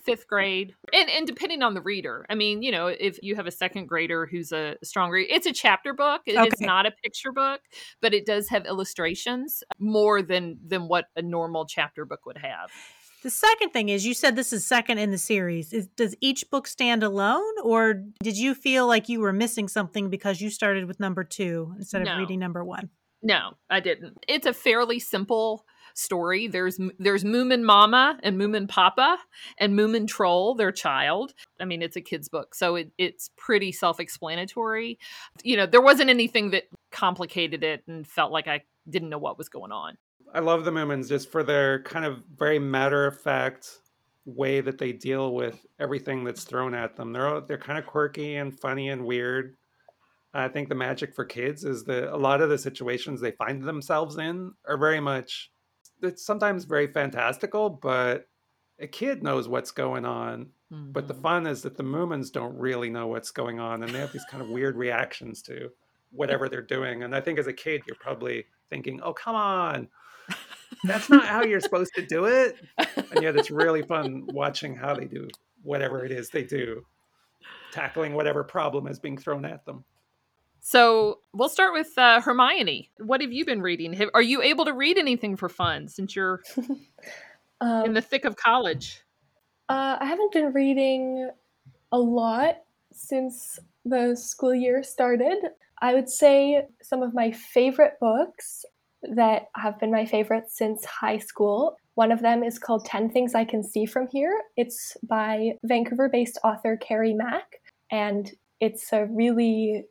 fifth 0.03 0.27
grade, 0.27 0.73
and 0.93 1.09
and 1.09 1.27
depending 1.27 1.61
on 1.61 1.73
the 1.73 1.81
reader. 1.81 2.25
I 2.29 2.35
mean, 2.35 2.61
you 2.61 2.71
know, 2.71 2.87
if 2.87 3.19
you 3.21 3.35
have 3.35 3.45
a 3.45 3.51
second 3.51 3.87
grader 3.87 4.25
who's 4.25 4.53
a 4.53 4.77
strong 4.83 5.09
reader, 5.09 5.33
it's 5.33 5.45
a 5.45 5.51
chapter 5.51 5.93
book. 5.93 6.21
It 6.25 6.37
okay. 6.37 6.47
is 6.47 6.61
not 6.61 6.85
a 6.85 6.91
picture 6.91 7.33
book, 7.33 7.59
but 8.01 8.13
it 8.13 8.25
does 8.25 8.47
have 8.49 8.65
illustrations 8.65 9.63
more 9.79 10.21
than 10.21 10.59
than 10.65 10.87
what 10.87 11.05
a 11.17 11.21
normal 11.21 11.65
chapter 11.65 12.05
book 12.05 12.25
would 12.25 12.37
have. 12.37 12.71
The 13.21 13.29
second 13.29 13.71
thing 13.71 13.89
is 13.89 14.05
you 14.05 14.13
said 14.13 14.37
this 14.37 14.53
is 14.53 14.65
second 14.65 14.97
in 14.97 15.11
the 15.11 15.17
series. 15.17 15.73
Is, 15.73 15.87
does 15.87 16.15
each 16.21 16.49
book 16.49 16.67
stand 16.67 17.03
alone 17.03 17.43
or 17.63 18.05
did 18.23 18.37
you 18.37 18.55
feel 18.55 18.87
like 18.87 19.09
you 19.09 19.19
were 19.19 19.33
missing 19.33 19.67
something 19.67 20.09
because 20.09 20.39
you 20.39 20.49
started 20.49 20.85
with 20.85 21.01
number 21.01 21.25
2 21.25 21.75
instead 21.79 22.01
of 22.01 22.07
no. 22.07 22.17
reading 22.17 22.39
number 22.39 22.63
1? 22.63 22.89
No, 23.21 23.55
I 23.69 23.81
didn't. 23.81 24.23
It's 24.29 24.45
a 24.45 24.53
fairly 24.53 24.99
simple 24.99 25.65
story. 25.99 26.47
There's 26.47 26.79
there's 26.97 27.23
Moomin 27.23 27.63
Mama 27.63 28.19
and 28.23 28.39
Moomin 28.39 28.67
Papa 28.67 29.17
and 29.57 29.77
Moomin 29.77 30.07
Troll, 30.07 30.55
their 30.55 30.71
child. 30.71 31.33
I 31.59 31.65
mean, 31.65 31.81
it's 31.81 31.95
a 31.95 32.01
kid's 32.01 32.29
book, 32.29 32.55
so 32.55 32.75
it, 32.75 32.91
it's 32.97 33.29
pretty 33.37 33.71
self-explanatory. 33.71 34.97
You 35.43 35.57
know, 35.57 35.65
there 35.65 35.81
wasn't 35.81 36.09
anything 36.09 36.51
that 36.51 36.63
complicated 36.91 37.63
it 37.63 37.83
and 37.87 38.07
felt 38.07 38.31
like 38.31 38.47
I 38.47 38.63
didn't 38.89 39.09
know 39.09 39.17
what 39.17 39.37
was 39.37 39.49
going 39.49 39.71
on. 39.71 39.97
I 40.33 40.39
love 40.39 40.63
the 40.63 40.71
Moomins 40.71 41.09
just 41.09 41.31
for 41.31 41.43
their 41.43 41.81
kind 41.83 42.05
of 42.05 42.23
very 42.37 42.59
matter 42.59 43.05
of 43.05 43.19
fact 43.19 43.79
way 44.25 44.61
that 44.61 44.77
they 44.77 44.91
deal 44.91 45.33
with 45.33 45.65
everything 45.79 46.23
that's 46.23 46.43
thrown 46.43 46.75
at 46.75 46.95
them. 46.95 47.13
They're 47.13 47.41
they're 47.41 47.57
kind 47.57 47.79
of 47.79 47.85
quirky 47.85 48.35
and 48.35 48.57
funny 48.57 48.89
and 48.89 49.05
weird. 49.05 49.55
I 50.33 50.47
think 50.47 50.69
the 50.69 50.75
magic 50.75 51.15
for 51.15 51.25
kids 51.25 51.63
is 51.63 51.85
that 51.85 52.13
a 52.13 52.17
lot 52.17 52.41
of 52.41 52.49
the 52.49 52.57
situations 52.57 53.19
they 53.19 53.31
find 53.31 53.63
themselves 53.63 54.17
in 54.17 54.53
are 54.67 54.77
very 54.77 54.99
much 54.99 55.49
it's 56.01 56.25
sometimes 56.25 56.65
very 56.65 56.87
fantastical, 56.87 57.69
but 57.69 58.27
a 58.79 58.87
kid 58.87 59.23
knows 59.23 59.47
what's 59.47 59.71
going 59.71 60.05
on. 60.05 60.47
Mm-hmm. 60.71 60.91
But 60.91 61.07
the 61.07 61.13
mm-hmm. 61.13 61.23
fun 61.23 61.47
is 61.47 61.61
that 61.63 61.77
the 61.77 61.83
Moomins 61.83 62.31
don't 62.31 62.55
really 62.57 62.89
know 62.89 63.07
what's 63.07 63.31
going 63.31 63.59
on 63.59 63.83
and 63.83 63.93
they 63.93 63.99
have 63.99 64.13
these 64.13 64.25
kind 64.29 64.43
of 64.43 64.49
weird 64.49 64.75
reactions 64.75 65.41
to 65.43 65.69
whatever 66.11 66.49
they're 66.49 66.61
doing. 66.61 67.03
And 67.03 67.15
I 67.15 67.21
think 67.21 67.39
as 67.39 67.47
a 67.47 67.53
kid, 67.53 67.81
you're 67.87 67.97
probably 67.99 68.45
thinking, 68.69 69.01
oh, 69.01 69.13
come 69.13 69.35
on. 69.35 69.87
That's 70.83 71.09
not 71.09 71.25
how 71.25 71.43
you're 71.43 71.59
supposed 71.59 71.91
to 71.95 72.05
do 72.05 72.25
it. 72.25 72.57
And 72.77 73.21
yet 73.23 73.35
it's 73.35 73.51
really 73.51 73.81
fun 73.81 74.27
watching 74.27 74.75
how 74.75 74.93
they 74.93 75.05
do 75.05 75.27
whatever 75.63 76.05
it 76.05 76.11
is 76.11 76.29
they 76.29 76.43
do, 76.43 76.85
tackling 77.71 78.13
whatever 78.13 78.43
problem 78.43 78.87
is 78.87 78.99
being 78.99 79.17
thrown 79.17 79.45
at 79.45 79.65
them. 79.65 79.83
So 80.61 81.19
we'll 81.33 81.49
start 81.49 81.73
with 81.73 81.97
uh, 81.97 82.21
Hermione. 82.21 82.89
What 82.97 83.21
have 83.21 83.31
you 83.31 83.45
been 83.45 83.61
reading? 83.61 83.93
Have, 83.93 84.09
are 84.13 84.21
you 84.21 84.41
able 84.41 84.65
to 84.65 84.73
read 84.73 84.97
anything 84.97 85.35
for 85.35 85.49
fun 85.49 85.87
since 85.87 86.15
you're 86.15 86.41
um, 87.61 87.85
in 87.85 87.93
the 87.93 88.01
thick 88.01 88.25
of 88.25 88.35
college? 88.35 89.01
Uh, 89.69 89.97
I 89.99 90.05
haven't 90.05 90.31
been 90.31 90.51
reading 90.53 91.29
a 91.91 91.97
lot 91.97 92.57
since 92.91 93.59
the 93.85 94.15
school 94.15 94.53
year 94.53 94.83
started. 94.83 95.37
I 95.81 95.93
would 95.93 96.09
say 96.09 96.65
some 96.81 97.03
of 97.03 97.13
my 97.13 97.31
favorite 97.31 97.93
books 98.01 98.65
that 99.03 99.43
have 99.55 99.79
been 99.79 99.91
my 99.91 100.05
favorites 100.05 100.57
since 100.57 100.83
high 100.83 101.19
school. 101.19 101.77
One 101.95 102.11
of 102.11 102.21
them 102.21 102.43
is 102.43 102.59
called 102.59 102.85
10 102.85 103.11
Things 103.11 103.33
I 103.33 103.45
Can 103.45 103.63
See 103.63 103.85
From 103.85 104.07
Here. 104.11 104.41
It's 104.57 104.97
by 105.07 105.53
Vancouver 105.63 106.09
based 106.09 106.37
author 106.43 106.77
Carrie 106.77 107.13
Mac, 107.13 107.61
and 107.91 108.29
it's 108.59 108.91
a 108.91 109.05
really 109.05 109.85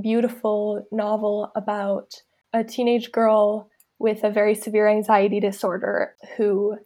beautiful 0.00 0.86
novel 0.90 1.52
about 1.54 2.22
a 2.52 2.64
teenage 2.64 3.12
girl 3.12 3.68
with 3.98 4.24
a 4.24 4.30
very 4.30 4.54
severe 4.54 4.88
anxiety 4.88 5.40
disorder 5.40 6.14
who 6.36 6.76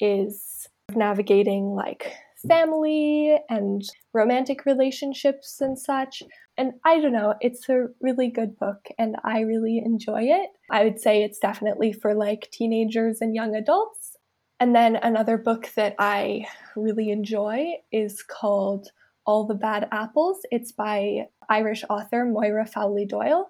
is 0.00 0.68
navigating 0.94 1.74
like 1.74 2.12
family 2.46 3.38
and 3.48 3.82
romantic 4.12 4.66
relationships 4.66 5.60
and 5.60 5.78
such. 5.78 6.22
And 6.56 6.74
I 6.84 7.00
don't 7.00 7.12
know, 7.12 7.34
it's 7.40 7.68
a 7.68 7.86
really 8.00 8.28
good 8.28 8.56
book 8.58 8.86
and 8.98 9.16
I 9.24 9.40
really 9.40 9.78
enjoy 9.84 10.24
it. 10.24 10.50
I 10.70 10.84
would 10.84 11.00
say 11.00 11.22
it's 11.22 11.38
definitely 11.38 11.92
for 11.92 12.14
like 12.14 12.50
teenagers 12.52 13.20
and 13.20 13.34
young 13.34 13.56
adults. 13.56 14.16
And 14.60 14.74
then 14.74 14.96
another 14.96 15.36
book 15.36 15.70
that 15.74 15.94
I 15.98 16.46
really 16.76 17.10
enjoy 17.10 17.74
is 17.90 18.22
called 18.22 18.88
all 19.26 19.46
the 19.46 19.54
Bad 19.54 19.88
Apples. 19.90 20.40
It's 20.50 20.70
by 20.70 21.28
Irish 21.48 21.84
author 21.88 22.24
Moira 22.24 22.66
Fowley-Doyle. 22.66 23.48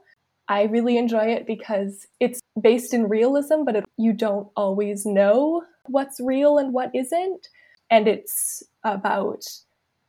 I 0.49 0.65
really 0.65 0.99
enjoy 0.99 1.27
it 1.27 1.47
because 1.47 2.07
it's 2.21 2.41
based 2.61 2.93
in 2.93 3.09
realism, 3.09 3.65
but 3.65 3.77
it, 3.77 3.85
you 3.97 4.13
don't 4.13 4.49
always 4.57 5.07
know 5.07 5.63
what's 5.87 6.21
real 6.21 6.59
and 6.59 6.73
what 6.73 6.91
isn't. 6.95 7.49
And 7.91 8.09
it's 8.09 8.63
about 8.83 9.45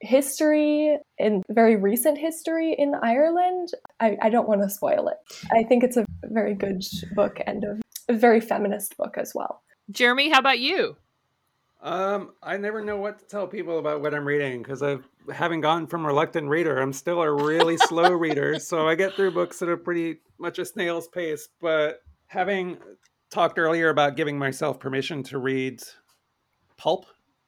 history 0.01 0.97
and 1.17 1.43
very 1.49 1.75
recent 1.75 2.17
history 2.17 2.75
in 2.77 2.95
Ireland. 3.01 3.69
I, 3.99 4.17
I 4.21 4.29
don't 4.29 4.47
want 4.47 4.61
to 4.61 4.69
spoil 4.69 5.07
it. 5.07 5.17
I 5.51 5.63
think 5.63 5.83
it's 5.83 5.97
a 5.97 6.05
very 6.23 6.53
good 6.53 6.83
book 7.15 7.39
and 7.47 7.63
a, 7.63 7.79
a 8.09 8.13
very 8.13 8.41
feminist 8.41 8.97
book 8.97 9.17
as 9.17 9.33
well. 9.33 9.61
Jeremy, 9.89 10.29
how 10.29 10.39
about 10.39 10.59
you? 10.59 10.97
Um, 11.85 12.31
I 12.41 12.57
never 12.57 12.83
know 12.83 12.97
what 12.97 13.19
to 13.19 13.25
tell 13.25 13.45
people 13.45 13.77
about 13.77 14.01
what 14.01 14.15
I'm 14.15 14.25
reading 14.25 14.63
because 14.63 14.81
I've 14.81 15.07
having 15.31 15.61
gone 15.61 15.85
from 15.85 16.03
reluctant 16.03 16.49
reader, 16.49 16.81
I'm 16.81 16.91
still 16.91 17.21
a 17.21 17.31
really 17.31 17.77
slow 17.77 18.11
reader, 18.13 18.57
so 18.59 18.87
I 18.87 18.95
get 18.95 19.13
through 19.13 19.33
books 19.33 19.61
at 19.61 19.69
a 19.69 19.77
pretty 19.77 20.17
much 20.39 20.57
a 20.57 20.65
snail's 20.65 21.07
pace. 21.07 21.47
But 21.61 22.01
having 22.25 22.79
talked 23.29 23.59
earlier 23.59 23.89
about 23.89 24.15
giving 24.15 24.39
myself 24.39 24.79
permission 24.79 25.21
to 25.25 25.37
read 25.37 25.83
pulp 26.75 27.05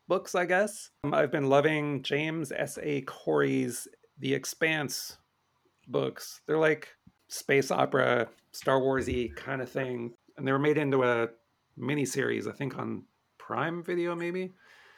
books, 0.08 0.36
I 0.36 0.46
guess 0.46 0.92
um, 1.04 1.16
I've 1.16 1.32
been 1.32 1.50
loving 1.50 2.04
James 2.04 2.52
S. 2.52 2.78
A. 2.84 3.02
Corey's 3.02 3.88
The 4.20 4.36
Expanse 4.36 5.18
books. 5.88 6.42
They're 6.46 6.60
like 6.60 6.90
space 7.28 7.72
opera, 7.72 8.28
Star 8.52 8.80
Warsy 8.80 9.36
kind 9.36 9.64
of 9.64 9.72
thing, 9.72 10.14
and 10.38 10.48
they 10.48 10.52
were 10.52 10.60
made 10.60 10.78
into 10.78 11.04
a 11.04 11.30
mini 11.76 12.06
series, 12.06 12.48
I 12.48 12.52
think 12.52 12.78
on 12.78 13.02
Prime 13.48 13.82
Video, 13.82 14.14
maybe. 14.14 14.52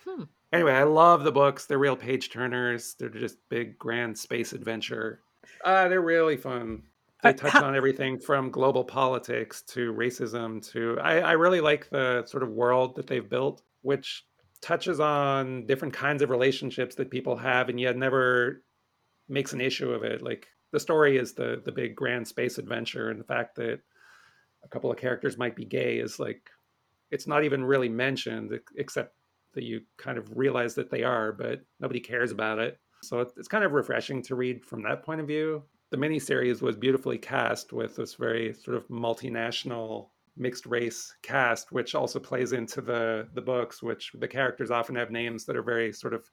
Hmm. 0.07 0.23
Anyway, 0.51 0.73
I 0.73 0.81
love 0.81 1.23
the 1.23 1.31
books. 1.31 1.67
They're 1.67 1.77
real 1.77 1.95
page 1.95 2.31
turners. 2.31 2.95
They're 2.97 3.09
just 3.09 3.37
big, 3.47 3.77
grand 3.77 4.17
space 4.17 4.53
adventure. 4.53 5.21
Uh, 5.63 5.87
they're 5.87 6.01
really 6.01 6.35
fun. 6.35 6.81
They 7.21 7.33
touch 7.33 7.53
on 7.53 7.75
everything 7.75 8.17
from 8.17 8.49
global 8.49 8.83
politics 8.83 9.61
to 9.67 9.93
racism 9.93 10.67
to. 10.71 10.97
I, 10.99 11.19
I 11.19 11.31
really 11.33 11.61
like 11.61 11.91
the 11.91 12.25
sort 12.25 12.41
of 12.41 12.49
world 12.49 12.95
that 12.95 13.05
they've 13.05 13.29
built, 13.29 13.61
which 13.83 14.25
touches 14.61 14.99
on 14.99 15.67
different 15.67 15.93
kinds 15.93 16.23
of 16.23 16.31
relationships 16.31 16.95
that 16.95 17.11
people 17.11 17.35
have, 17.37 17.69
and 17.69 17.79
yet 17.79 17.97
never 17.97 18.63
makes 19.27 19.53
an 19.53 19.61
issue 19.61 19.91
of 19.91 20.03
it. 20.03 20.23
Like 20.23 20.47
the 20.71 20.79
story 20.79 21.17
is 21.17 21.33
the 21.33 21.61
the 21.63 21.71
big 21.71 21.95
grand 21.95 22.27
space 22.27 22.57
adventure, 22.57 23.11
and 23.11 23.19
the 23.19 23.25
fact 23.25 23.57
that 23.57 23.81
a 24.63 24.67
couple 24.69 24.91
of 24.91 24.97
characters 24.97 25.37
might 25.37 25.55
be 25.55 25.65
gay 25.65 25.99
is 25.99 26.19
like 26.19 26.49
it's 27.11 27.27
not 27.27 27.43
even 27.43 27.63
really 27.63 27.89
mentioned 27.89 28.57
except 28.75 29.15
that 29.53 29.63
you 29.63 29.81
kind 29.97 30.17
of 30.17 30.37
realize 30.37 30.75
that 30.75 30.89
they 30.89 31.03
are, 31.03 31.31
but 31.31 31.61
nobody 31.79 31.99
cares 31.99 32.31
about 32.31 32.59
it. 32.59 32.79
So 33.01 33.21
it's 33.21 33.47
kind 33.47 33.63
of 33.63 33.71
refreshing 33.71 34.21
to 34.23 34.35
read 34.35 34.63
from 34.63 34.83
that 34.83 35.03
point 35.03 35.21
of 35.21 35.27
view. 35.27 35.63
The 35.89 35.97
miniseries 35.97 36.61
was 36.61 36.75
beautifully 36.75 37.17
cast 37.17 37.73
with 37.73 37.95
this 37.95 38.13
very 38.13 38.53
sort 38.53 38.77
of 38.77 38.87
multinational 38.89 40.09
mixed 40.37 40.65
race 40.65 41.13
cast, 41.21 41.71
which 41.71 41.95
also 41.95 42.19
plays 42.19 42.53
into 42.53 42.81
the 42.81 43.27
the 43.33 43.41
books, 43.41 43.81
which 43.81 44.11
the 44.19 44.27
characters 44.27 44.71
often 44.71 44.95
have 44.95 45.11
names 45.11 45.45
that 45.45 45.55
are 45.55 45.63
very 45.63 45.91
sort 45.91 46.13
of 46.13 46.29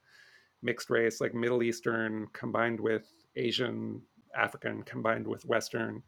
mixed 0.63 0.91
race, 0.91 1.21
like 1.21 1.35
Middle 1.35 1.63
Eastern 1.63 2.27
combined 2.33 2.81
with 2.81 3.11
Asian, 3.37 4.03
African 4.37 4.83
combined 4.83 5.27
with 5.27 5.45
Western. 5.47 6.03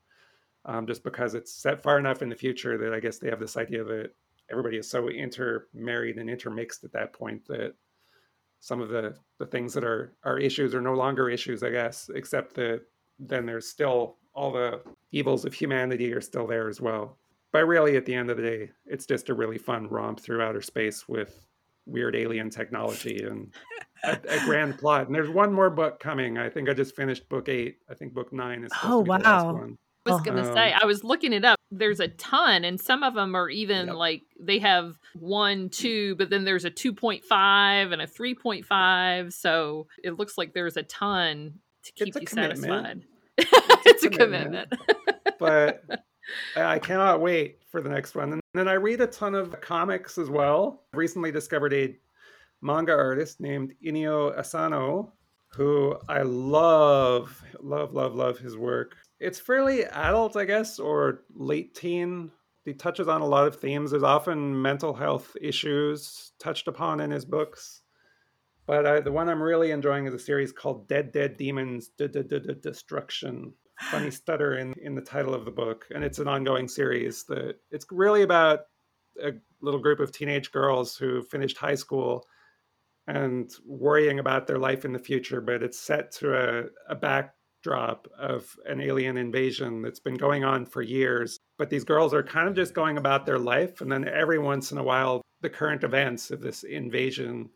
Um, 0.65 0.87
just 0.87 1.03
because 1.03 1.35
it's 1.35 1.53
set 1.53 1.81
far 1.83 1.99
enough 1.99 2.21
in 2.21 2.29
the 2.29 2.37
future 2.37 2.77
that 2.77 2.93
I 2.93 3.01
guess 3.01 3.19
they 3.19 3.31
have 3.31 3.41
this 3.41 3.57
idea 3.57 3.85
that 3.85 4.11
everybody 4.51 4.77
is 4.77 4.91
so 4.91 5.09
intermarried 5.09 6.17
and 6.17 6.31
intermixed 6.31 6.85
at 6.85 6.93
that 6.93 7.13
point 7.13 7.47
that 7.47 7.75
some 8.61 8.81
of 8.81 8.89
the 8.89 9.15
the 9.39 9.47
things 9.47 9.73
that 9.73 9.85
are 9.85 10.15
are 10.25 10.39
issues 10.39 10.75
are 10.75 10.81
no 10.81 10.95
longer 10.95 11.31
issues 11.31 11.63
i 11.63 11.71
guess 11.71 12.11
except 12.15 12.55
that 12.55 12.83
then 13.19 13.47
there's 13.47 13.69
still 13.69 14.17
all 14.35 14.53
the 14.53 14.81
evils 15.11 15.45
of 15.45 15.53
humanity 15.53 16.13
are 16.13 16.21
still 16.21 16.47
there 16.47 16.69
as 16.69 16.81
well. 16.81 17.19
But 17.53 17.67
really 17.67 17.97
at 17.97 18.05
the 18.05 18.15
end 18.15 18.31
of 18.31 18.37
the 18.37 18.43
day 18.43 18.71
it's 18.87 19.07
just 19.07 19.31
a 19.31 19.35
really 19.35 19.59
fun 19.59 19.89
romp 19.89 20.21
through 20.21 20.43
outer 20.43 20.63
space 20.63 21.09
with 21.09 21.45
weird 21.87 22.15
alien 22.15 22.51
technology 22.51 23.25
and 23.25 23.53
a, 24.05 24.19
a, 24.29 24.45
grand 24.45 24.79
plot. 24.79 25.07
And 25.07 25.15
there's 25.15 25.31
one 25.31 25.53
more 25.53 25.71
book 25.71 25.99
coming. 25.99 26.39
I 26.39 26.49
think 26.51 26.69
i 26.69 26.75
just 26.75 26.95
finished 26.95 27.29
book 27.29 27.49
eight. 27.49 27.79
I 27.91 27.95
think 27.95 28.15
book 28.15 28.33
nine 28.33 28.65
is 28.65 28.71
oh 28.85 29.01
wow. 29.01 29.67
I 30.07 30.13
was 30.13 30.23
gonna 30.23 30.47
um, 30.47 30.55
say 30.55 30.73
I 30.73 30.85
was 30.85 31.03
looking 31.03 31.33
it 31.33 31.45
up. 31.45 31.58
There's 31.71 32.01
a 32.01 32.09
ton, 32.09 32.65
and 32.65 32.81
some 32.81 33.03
of 33.03 33.15
them 33.15 33.35
are 33.35 33.51
even 33.51 33.89
yep. 33.89 33.97
like 33.97 34.23
they 34.41 34.59
have 34.59 34.99
one, 35.15 35.69
two, 35.69 36.17
but 36.17 36.31
then 36.31 36.45
there's 36.45 36.65
a 36.65 36.71
two 36.71 36.95
point 36.95 37.25
five 37.25 37.93
and 37.93 38.01
a 38.01 38.07
three 38.07 38.35
point 38.35 38.65
five. 38.65 39.33
So 39.35 39.87
it 40.03 40.19
looks 40.19 40.39
like 40.39 40.55
there's 40.55 40.77
a 40.77 40.83
ton 40.85 41.55
to 41.85 41.93
keep 41.93 42.15
you 42.15 42.27
commitment. 42.27 42.59
satisfied. 42.59 43.03
It's, 43.37 43.51
it's 43.87 44.05
a 44.05 44.11
commitment. 44.11 44.71
commitment. 44.71 45.39
but 45.39 45.85
I 46.57 46.79
cannot 46.79 47.21
wait 47.21 47.59
for 47.71 47.81
the 47.81 47.89
next 47.89 48.15
one. 48.15 48.33
And 48.33 48.43
then 48.55 48.69
I 48.69 48.75
read 48.75 49.01
a 49.01 49.07
ton 49.07 49.35
of 49.35 49.61
comics 49.61 50.19
as 50.19 50.31
well. 50.31 50.85
I 50.95 50.97
recently 50.97 51.33
discovered 51.33 51.73
a 51.73 51.97
manga 52.63 52.93
artist 52.93 53.41
named 53.41 53.75
Inio 53.85 54.37
Asano, 54.37 55.13
who 55.49 55.97
I 56.09 56.23
love, 56.23 57.43
love, 57.61 57.95
love, 57.95 58.15
love 58.15 58.39
his 58.39 58.57
work 58.57 58.97
it's 59.21 59.41
fairly 59.41 59.85
adult, 59.85 60.37
I 60.37 60.45
guess, 60.45 60.79
or 60.79 61.23
late 61.35 61.75
teen. 61.75 62.31
He 62.65 62.75
touches 62.75 63.09
on 63.09 63.21
a 63.21 63.27
lot 63.27 63.47
of 63.47 63.57
themes. 63.57 63.91
There's 63.91 64.03
often 64.03 64.61
mental 64.61 64.95
health 64.95 65.37
issues 65.41 66.33
touched 66.39 66.69
upon 66.69 67.01
in 67.01 67.11
his 67.11 67.25
books. 67.25 67.83
But 68.67 69.05
the 69.05 69.13
one 69.13 69.31
I'm 69.31 69.43
really 69.43 69.71
enjoying 69.71 70.07
is 70.07 70.13
a 70.13 70.19
series 70.19 70.53
called 70.53 70.89
Dead 70.89 71.11
Dead 71.11 71.39
Demons 71.39 71.91
Destruction. 71.97 73.55
Funny 73.91 74.11
stutter 74.11 74.59
in, 74.59 74.75
in 74.75 74.95
the 74.95 75.01
title 75.01 75.35
of 75.35 75.45
the 75.45 75.51
book. 75.51 75.87
And 75.95 76.05
it's 76.05 76.19
an 76.19 76.29
ongoing 76.29 76.69
series 76.69 77.25
that 77.25 77.57
it's 77.71 77.87
really 77.91 78.23
about 78.23 78.61
a 79.23 79.33
little 79.63 79.81
group 79.81 80.01
of 80.01 80.13
teenage 80.13 80.53
girls 80.53 80.97
who 80.97 81.23
finished 81.23 81.57
high 81.57 81.77
school 81.77 82.27
and 83.07 83.51
worrying 83.65 84.19
about 84.19 84.47
their 84.47 84.59
life 84.59 84.85
in 84.85 84.93
the 84.93 84.99
future, 84.99 85.41
but 85.41 85.63
it's 85.63 85.81
set 85.81 86.13
to 86.13 86.35
a, 86.35 86.65
a 86.91 86.95
back 86.95 87.35
backdrop 87.69 88.09
of 88.19 88.57
an 88.67 88.81
alien 88.81 89.17
invasion 89.17 89.83
that's 89.83 90.01
been 90.01 90.17
going 90.17 90.45
on 90.45 90.67
for 90.67 90.83
years. 90.83 91.39
But 91.59 91.71
these 91.71 91.85
girls 91.85 92.15
are 92.15 92.23
kind 92.23 92.49
of 92.49 92.55
just 92.55 92.75
going 92.75 92.99
about 92.99 93.27
their 93.27 93.39
life. 93.39 93.81
And 93.81 93.91
then 93.91 94.09
every 94.09 94.39
once 94.39 94.73
in 94.73 94.79
a 94.79 94.83
while, 94.83 95.23
the 95.41 95.51
current 95.51 95.85
events 95.85 96.31
of 96.31 96.41
this 96.41 96.65
invasion 96.65 97.51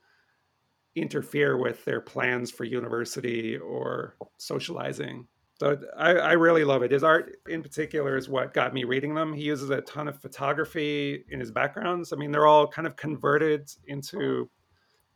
interfere 0.95 1.57
with 1.57 1.85
their 1.85 2.01
plans 2.01 2.51
for 2.51 2.65
university 2.65 3.57
or 3.57 4.17
socializing. 4.39 5.27
So 5.59 5.79
I, 5.97 6.11
I, 6.13 6.33
really 6.33 6.65
love 6.65 6.83
it. 6.83 6.91
His 6.91 7.05
art 7.05 7.37
in 7.49 7.63
particular 7.63 8.17
is 8.17 8.29
what 8.29 8.53
got 8.53 8.75
me 8.75 8.85
reading 8.85 9.15
them. 9.15 9.33
He 9.33 9.45
uses 9.45 9.71
a 9.71 9.81
ton 9.81 10.09
of 10.09 10.21
photography 10.21 11.25
in 11.31 11.41
his 11.41 11.51
backgrounds. 11.51 12.13
I 12.13 12.17
mean, 12.17 12.31
they're 12.31 12.47
all 12.47 12.67
kind 12.67 12.87
of 12.87 12.97
converted 12.97 13.71
into 13.87 14.51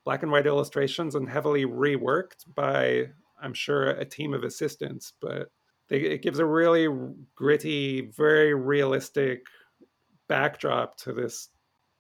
black 0.05 0.23
and 0.23 0.33
white 0.33 0.47
illustrations 0.47 1.15
and 1.15 1.29
heavily 1.29 1.67
reworked 1.67 2.47
by, 2.55 3.09
I'm 3.41 3.55
sure, 3.55 3.89
a 3.91 4.05
team 4.05 4.35
of 4.35 4.45
assistants. 4.45 5.13
But 5.21 5.49
they, 5.89 6.01
it 6.01 6.23
gives 6.23 6.39
a 6.39 6.47
really 6.47 6.89
gritty, 7.35 8.13
very 8.17 8.55
realistic 8.55 9.47
backdrop 10.29 10.97
to 10.99 11.13
this 11.13 11.49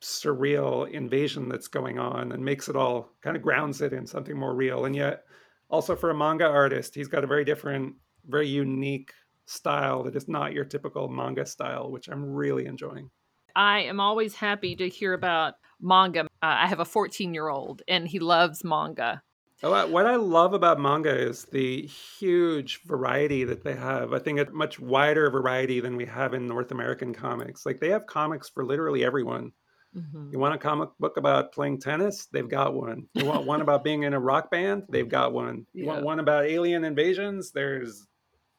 surreal 0.02 0.90
invasion 0.90 1.48
that's 1.48 1.68
going 1.68 1.98
on 1.98 2.32
and 2.32 2.44
makes 2.44 2.68
it 2.68 2.76
all 2.76 3.12
kind 3.22 3.36
of 3.36 3.42
grounds 3.42 3.80
it 3.80 3.92
in 3.92 4.06
something 4.06 4.36
more 4.36 4.54
real. 4.54 4.84
And 4.84 4.94
yet, 4.94 5.24
also 5.68 5.96
for 5.96 6.10
a 6.10 6.14
manga 6.14 6.46
artist, 6.46 6.94
he's 6.94 7.08
got 7.08 7.24
a 7.24 7.26
very 7.26 7.44
different, 7.44 7.94
very 8.26 8.48
unique 8.48 9.12
style 9.46 10.02
that 10.04 10.16
is 10.16 10.28
not 10.28 10.52
your 10.52 10.64
typical 10.64 11.08
manga 11.08 11.46
style, 11.46 11.90
which 11.90 12.08
I'm 12.08 12.24
really 12.24 12.66
enjoying. 12.66 13.10
I 13.54 13.80
am 13.80 14.00
always 14.00 14.34
happy 14.34 14.76
to 14.76 14.88
hear 14.88 15.14
about 15.14 15.54
manga. 15.80 16.20
Uh, 16.20 16.24
I 16.42 16.66
have 16.66 16.80
a 16.80 16.84
14 16.84 17.32
year 17.32 17.48
old 17.48 17.82
and 17.88 18.06
he 18.06 18.18
loves 18.18 18.64
manga. 18.64 19.22
What 19.60 20.06
I 20.06 20.16
love 20.16 20.52
about 20.52 20.78
manga 20.78 21.14
is 21.14 21.44
the 21.46 21.82
huge 21.86 22.82
variety 22.84 23.44
that 23.44 23.64
they 23.64 23.74
have. 23.74 24.12
I 24.12 24.18
think 24.18 24.38
a 24.38 24.50
much 24.52 24.78
wider 24.78 25.30
variety 25.30 25.80
than 25.80 25.96
we 25.96 26.04
have 26.06 26.34
in 26.34 26.46
North 26.46 26.72
American 26.72 27.14
comics. 27.14 27.64
Like 27.64 27.80
they 27.80 27.90
have 27.90 28.06
comics 28.06 28.48
for 28.48 28.64
literally 28.64 29.04
everyone. 29.04 29.52
Mm-hmm. 29.96 30.30
You 30.32 30.38
want 30.38 30.54
a 30.54 30.58
comic 30.58 30.90
book 31.00 31.16
about 31.16 31.52
playing 31.52 31.80
tennis? 31.80 32.26
They've 32.26 32.48
got 32.48 32.74
one. 32.74 33.06
You 33.14 33.24
want 33.24 33.46
one 33.46 33.62
about 33.62 33.82
being 33.82 34.02
in 34.02 34.12
a 34.12 34.20
rock 34.20 34.50
band? 34.50 34.82
They've 34.90 35.08
got 35.08 35.32
one. 35.32 35.66
You 35.72 35.86
yeah. 35.86 35.92
want 35.92 36.04
one 36.04 36.20
about 36.20 36.44
alien 36.44 36.84
invasions? 36.84 37.50
There's 37.50 38.02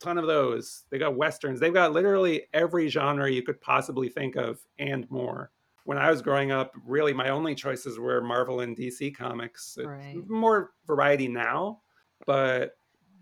a 0.02 0.04
ton 0.04 0.18
of 0.18 0.26
those. 0.26 0.86
They 0.90 0.98
got 0.98 1.16
westerns. 1.16 1.60
They've 1.60 1.74
got 1.74 1.94
literally 1.94 2.48
every 2.54 2.88
genre 2.88 3.30
you 3.30 3.44
could 3.44 3.62
possibly 3.62 4.10
think 4.10 4.36
of 4.36 4.60
and 4.80 5.10
more. 5.12 5.52
When 5.88 5.98
I 5.98 6.12
was 6.12 6.22
growing 6.22 6.52
up, 6.52 6.76
really 6.86 7.14
my 7.14 7.30
only 7.30 7.56
choices 7.56 7.98
were 7.98 8.20
Marvel 8.20 8.60
and 8.60 8.76
DC 8.76 9.16
comics. 9.16 9.78
Right. 9.82 10.18
More 10.28 10.72
variety 10.86 11.30
now, 11.30 11.80
but 12.26 12.74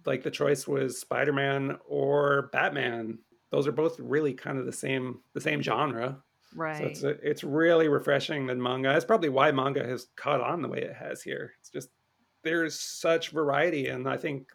like 0.03 0.23
the 0.23 0.31
choice 0.31 0.67
was 0.67 0.99
Spider-Man 0.99 1.77
or 1.87 2.49
Batman. 2.53 3.19
Those 3.51 3.67
are 3.67 3.71
both 3.71 3.99
really 3.99 4.33
kind 4.33 4.57
of 4.57 4.65
the 4.65 4.73
same 4.73 5.19
the 5.35 5.41
same 5.41 5.61
genre. 5.61 6.23
Right. 6.55 6.77
So 6.79 6.85
it's 6.85 7.03
a, 7.03 7.09
it's 7.09 7.43
really 7.43 7.87
refreshing 7.87 8.47
that 8.47 8.57
manga. 8.57 8.89
That's 8.89 9.05
probably 9.05 9.29
why 9.29 9.51
manga 9.51 9.85
has 9.85 10.07
caught 10.15 10.41
on 10.41 10.63
the 10.63 10.67
way 10.67 10.79
it 10.79 10.95
has 10.95 11.21
here. 11.21 11.51
It's 11.59 11.69
just 11.69 11.89
there's 12.41 12.79
such 12.79 13.29
variety, 13.29 13.89
and 13.89 14.09
I 14.09 14.17
think 14.17 14.47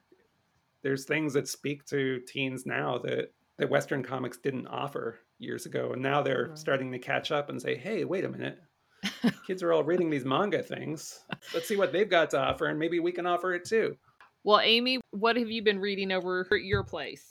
there's 0.83 1.05
things 1.05 1.33
that 1.35 1.47
speak 1.47 1.87
to 1.87 2.19
teens 2.27 2.67
now 2.67 2.99
that 3.05 3.33
that 3.61 3.71
Western 3.71 4.03
comics 4.03 4.39
didn't 4.39 4.67
offer 4.67 5.21
years 5.39 5.67
ago, 5.67 5.93
and 5.93 6.03
now 6.03 6.23
they're 6.23 6.49
right. 6.49 6.59
starting 6.59 6.91
to 6.93 6.99
catch 6.99 7.31
up 7.31 7.51
and 7.51 7.61
say, 7.61 7.77
"Hey, 7.77 8.05
wait 8.05 8.25
a 8.25 8.29
minute." 8.29 8.59
Kids 9.47 9.63
are 9.63 9.73
all 9.73 9.85
reading 9.85 10.11
these 10.11 10.25
manga 10.25 10.63
things. 10.63 11.21
Let's 11.55 11.69
see 11.69 11.77
what 11.77 11.93
they've 11.93 12.09
got 12.09 12.31
to 12.31 12.41
offer, 12.41 12.67
and 12.67 12.79
maybe 12.79 13.01
we 13.01 13.13
can 13.13 13.27
offer 13.27 13.55
it 13.55 13.65
too. 13.65 13.97
Well, 14.45 14.61
Amy, 14.61 15.01
what 15.11 15.37
have 15.37 15.51
you 15.51 15.63
been 15.63 15.79
reading 15.79 16.11
over 16.11 16.47
at 16.51 16.65
your 16.65 16.83
place? 16.83 17.31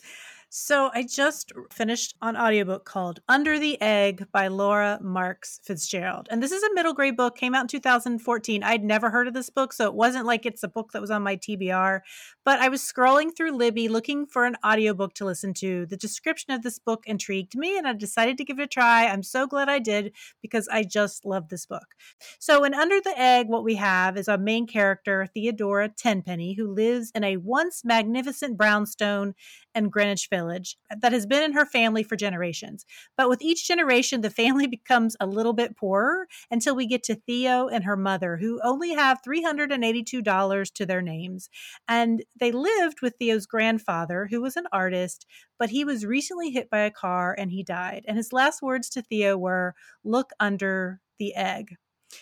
So 0.51 0.89
I 0.95 1.03
just 1.03 1.51
finished 1.71 2.15
an 2.23 2.35
audiobook 2.35 2.83
called 2.83 3.19
Under 3.29 3.59
the 3.59 3.79
Egg 3.79 4.25
by 4.31 4.47
Laura 4.47 4.97
Marx 4.99 5.59
Fitzgerald. 5.63 6.27
And 6.31 6.41
this 6.41 6.51
is 6.51 6.63
a 6.63 6.73
middle 6.73 6.95
grade 6.95 7.15
book, 7.15 7.37
came 7.37 7.53
out 7.53 7.61
in 7.61 7.67
2014. 7.67 8.63
I'd 8.63 8.83
never 8.83 9.11
heard 9.11 9.27
of 9.27 9.35
this 9.35 9.51
book, 9.51 9.73
so 9.73 9.85
it 9.85 9.93
wasn't 9.93 10.25
like 10.25 10.47
it's 10.47 10.63
a 10.63 10.67
book 10.67 10.91
that 10.91 11.01
was 11.01 11.11
on 11.11 11.21
my 11.21 11.35
TBR. 11.35 11.99
But 12.43 12.61
I 12.61 12.69
was 12.69 12.81
scrolling 12.81 13.29
through 13.37 13.57
Libby 13.57 13.89
looking 13.89 14.25
for 14.25 14.45
an 14.45 14.55
audiobook 14.65 15.13
to 15.15 15.25
listen 15.25 15.53
to. 15.55 15.85
The 15.85 15.95
description 15.95 16.51
of 16.51 16.63
this 16.63 16.79
book 16.79 17.03
intrigued 17.05 17.55
me 17.55 17.77
and 17.77 17.87
I 17.87 17.93
decided 17.93 18.39
to 18.39 18.43
give 18.43 18.57
it 18.57 18.63
a 18.63 18.67
try. 18.67 19.05
I'm 19.05 19.21
so 19.21 19.45
glad 19.45 19.69
I 19.69 19.77
did 19.77 20.13
because 20.41 20.67
I 20.69 20.81
just 20.83 21.25
love 21.25 21.49
this 21.49 21.67
book. 21.67 21.93
So 22.39 22.63
in 22.63 22.73
Under 22.73 22.99
the 22.99 23.13
Egg, 23.15 23.49
what 23.49 23.63
we 23.63 23.75
have 23.75 24.17
is 24.17 24.27
a 24.27 24.39
main 24.39 24.65
character, 24.65 25.27
Theodora 25.31 25.89
Tenpenny, 25.89 26.53
who 26.53 26.73
lives 26.73 27.11
in 27.13 27.23
a 27.23 27.37
once 27.37 27.85
magnificent 27.85 28.57
brownstone 28.57 29.35
and 29.75 29.91
Greenwich 29.91 30.27
Village 30.29 30.77
that 31.01 31.11
has 31.11 31.25
been 31.25 31.43
in 31.43 31.53
her 31.53 31.65
family 31.65 32.03
for 32.03 32.15
generations. 32.15 32.85
But 33.17 33.29
with 33.29 33.41
each 33.41 33.67
generation, 33.67 34.21
the 34.21 34.29
family 34.29 34.67
becomes 34.79 35.15
a 35.19 35.27
little 35.27 35.53
bit 35.53 35.77
poorer 35.77 36.27
until 36.49 36.75
we 36.75 36.87
get 36.87 37.03
to 37.03 37.15
Theo 37.15 37.67
and 37.67 37.83
her 37.83 37.97
mother, 37.97 38.37
who 38.37 38.59
only 38.63 38.93
have 38.93 39.21
$382 39.27 40.73
to 40.73 40.85
their 40.85 41.01
names. 41.01 41.49
And 41.87 42.23
they 42.39 42.51
lived 42.51 43.01
with 43.01 43.15
Theo's 43.19 43.45
grandfather, 43.45 44.27
who 44.29 44.41
was 44.41 44.55
an 44.55 44.67
artist, 44.71 45.25
but 45.57 45.69
he 45.69 45.83
was 45.83 46.05
recently 46.05 46.51
hit 46.51 46.69
by 46.69 46.79
a 46.79 46.91
car 46.91 47.35
and 47.37 47.51
he 47.51 47.63
died. 47.63 48.05
And 48.07 48.17
his 48.17 48.33
last 48.33 48.61
words 48.61 48.89
to 48.91 49.01
Theo 49.01 49.37
were, 49.37 49.75
Look 50.03 50.31
under 50.39 51.01
the 51.19 51.35
egg. 51.35 51.75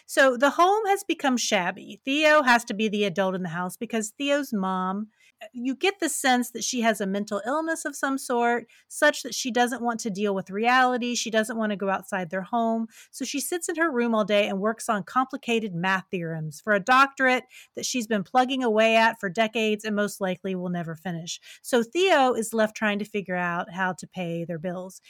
So 0.05 0.38
the 0.38 0.51
home 0.51 0.85
has 0.88 1.03
become 1.03 1.38
shabby. 1.38 2.01
Theo 2.05 2.43
has 2.43 2.63
to 2.65 2.73
be 2.73 2.89
the 2.89 3.05
adult 3.05 3.35
in 3.35 3.43
the 3.43 3.49
house 3.49 3.77
because 3.77 4.09
Theo's 4.09 4.53
mom 4.53 5.07
you 5.53 5.75
get 5.75 5.99
the 5.99 6.09
sense 6.09 6.51
that 6.51 6.63
she 6.63 6.81
has 6.81 6.99
a 6.99 7.05
mental 7.05 7.41
illness 7.45 7.85
of 7.85 7.95
some 7.95 8.17
sort, 8.17 8.67
such 8.88 9.23
that 9.23 9.35
she 9.35 9.51
doesn't 9.51 9.81
want 9.81 9.99
to 10.01 10.09
deal 10.09 10.33
with 10.33 10.49
reality. 10.49 11.15
She 11.15 11.29
doesn't 11.29 11.57
want 11.57 11.71
to 11.71 11.75
go 11.75 11.89
outside 11.89 12.29
their 12.29 12.41
home. 12.41 12.88
So 13.11 13.25
she 13.25 13.39
sits 13.39 13.69
in 13.69 13.75
her 13.75 13.91
room 13.91 14.15
all 14.15 14.25
day 14.25 14.47
and 14.47 14.59
works 14.59 14.89
on 14.89 15.03
complicated 15.03 15.75
math 15.75 16.05
theorems 16.09 16.59
for 16.59 16.73
a 16.73 16.79
doctorate 16.79 17.43
that 17.75 17.85
she's 17.85 18.07
been 18.07 18.23
plugging 18.23 18.63
away 18.63 18.95
at 18.95 19.19
for 19.19 19.29
decades 19.29 19.85
and 19.85 19.95
most 19.95 20.19
likely 20.19 20.55
will 20.55 20.69
never 20.69 20.95
finish. 20.95 21.39
So 21.61 21.83
Theo 21.83 22.33
is 22.33 22.53
left 22.53 22.75
trying 22.75 22.99
to 22.99 23.05
figure 23.05 23.35
out 23.35 23.71
how 23.71 23.93
to 23.93 24.07
pay 24.07 24.43
their 24.43 24.59
bills. 24.59 25.01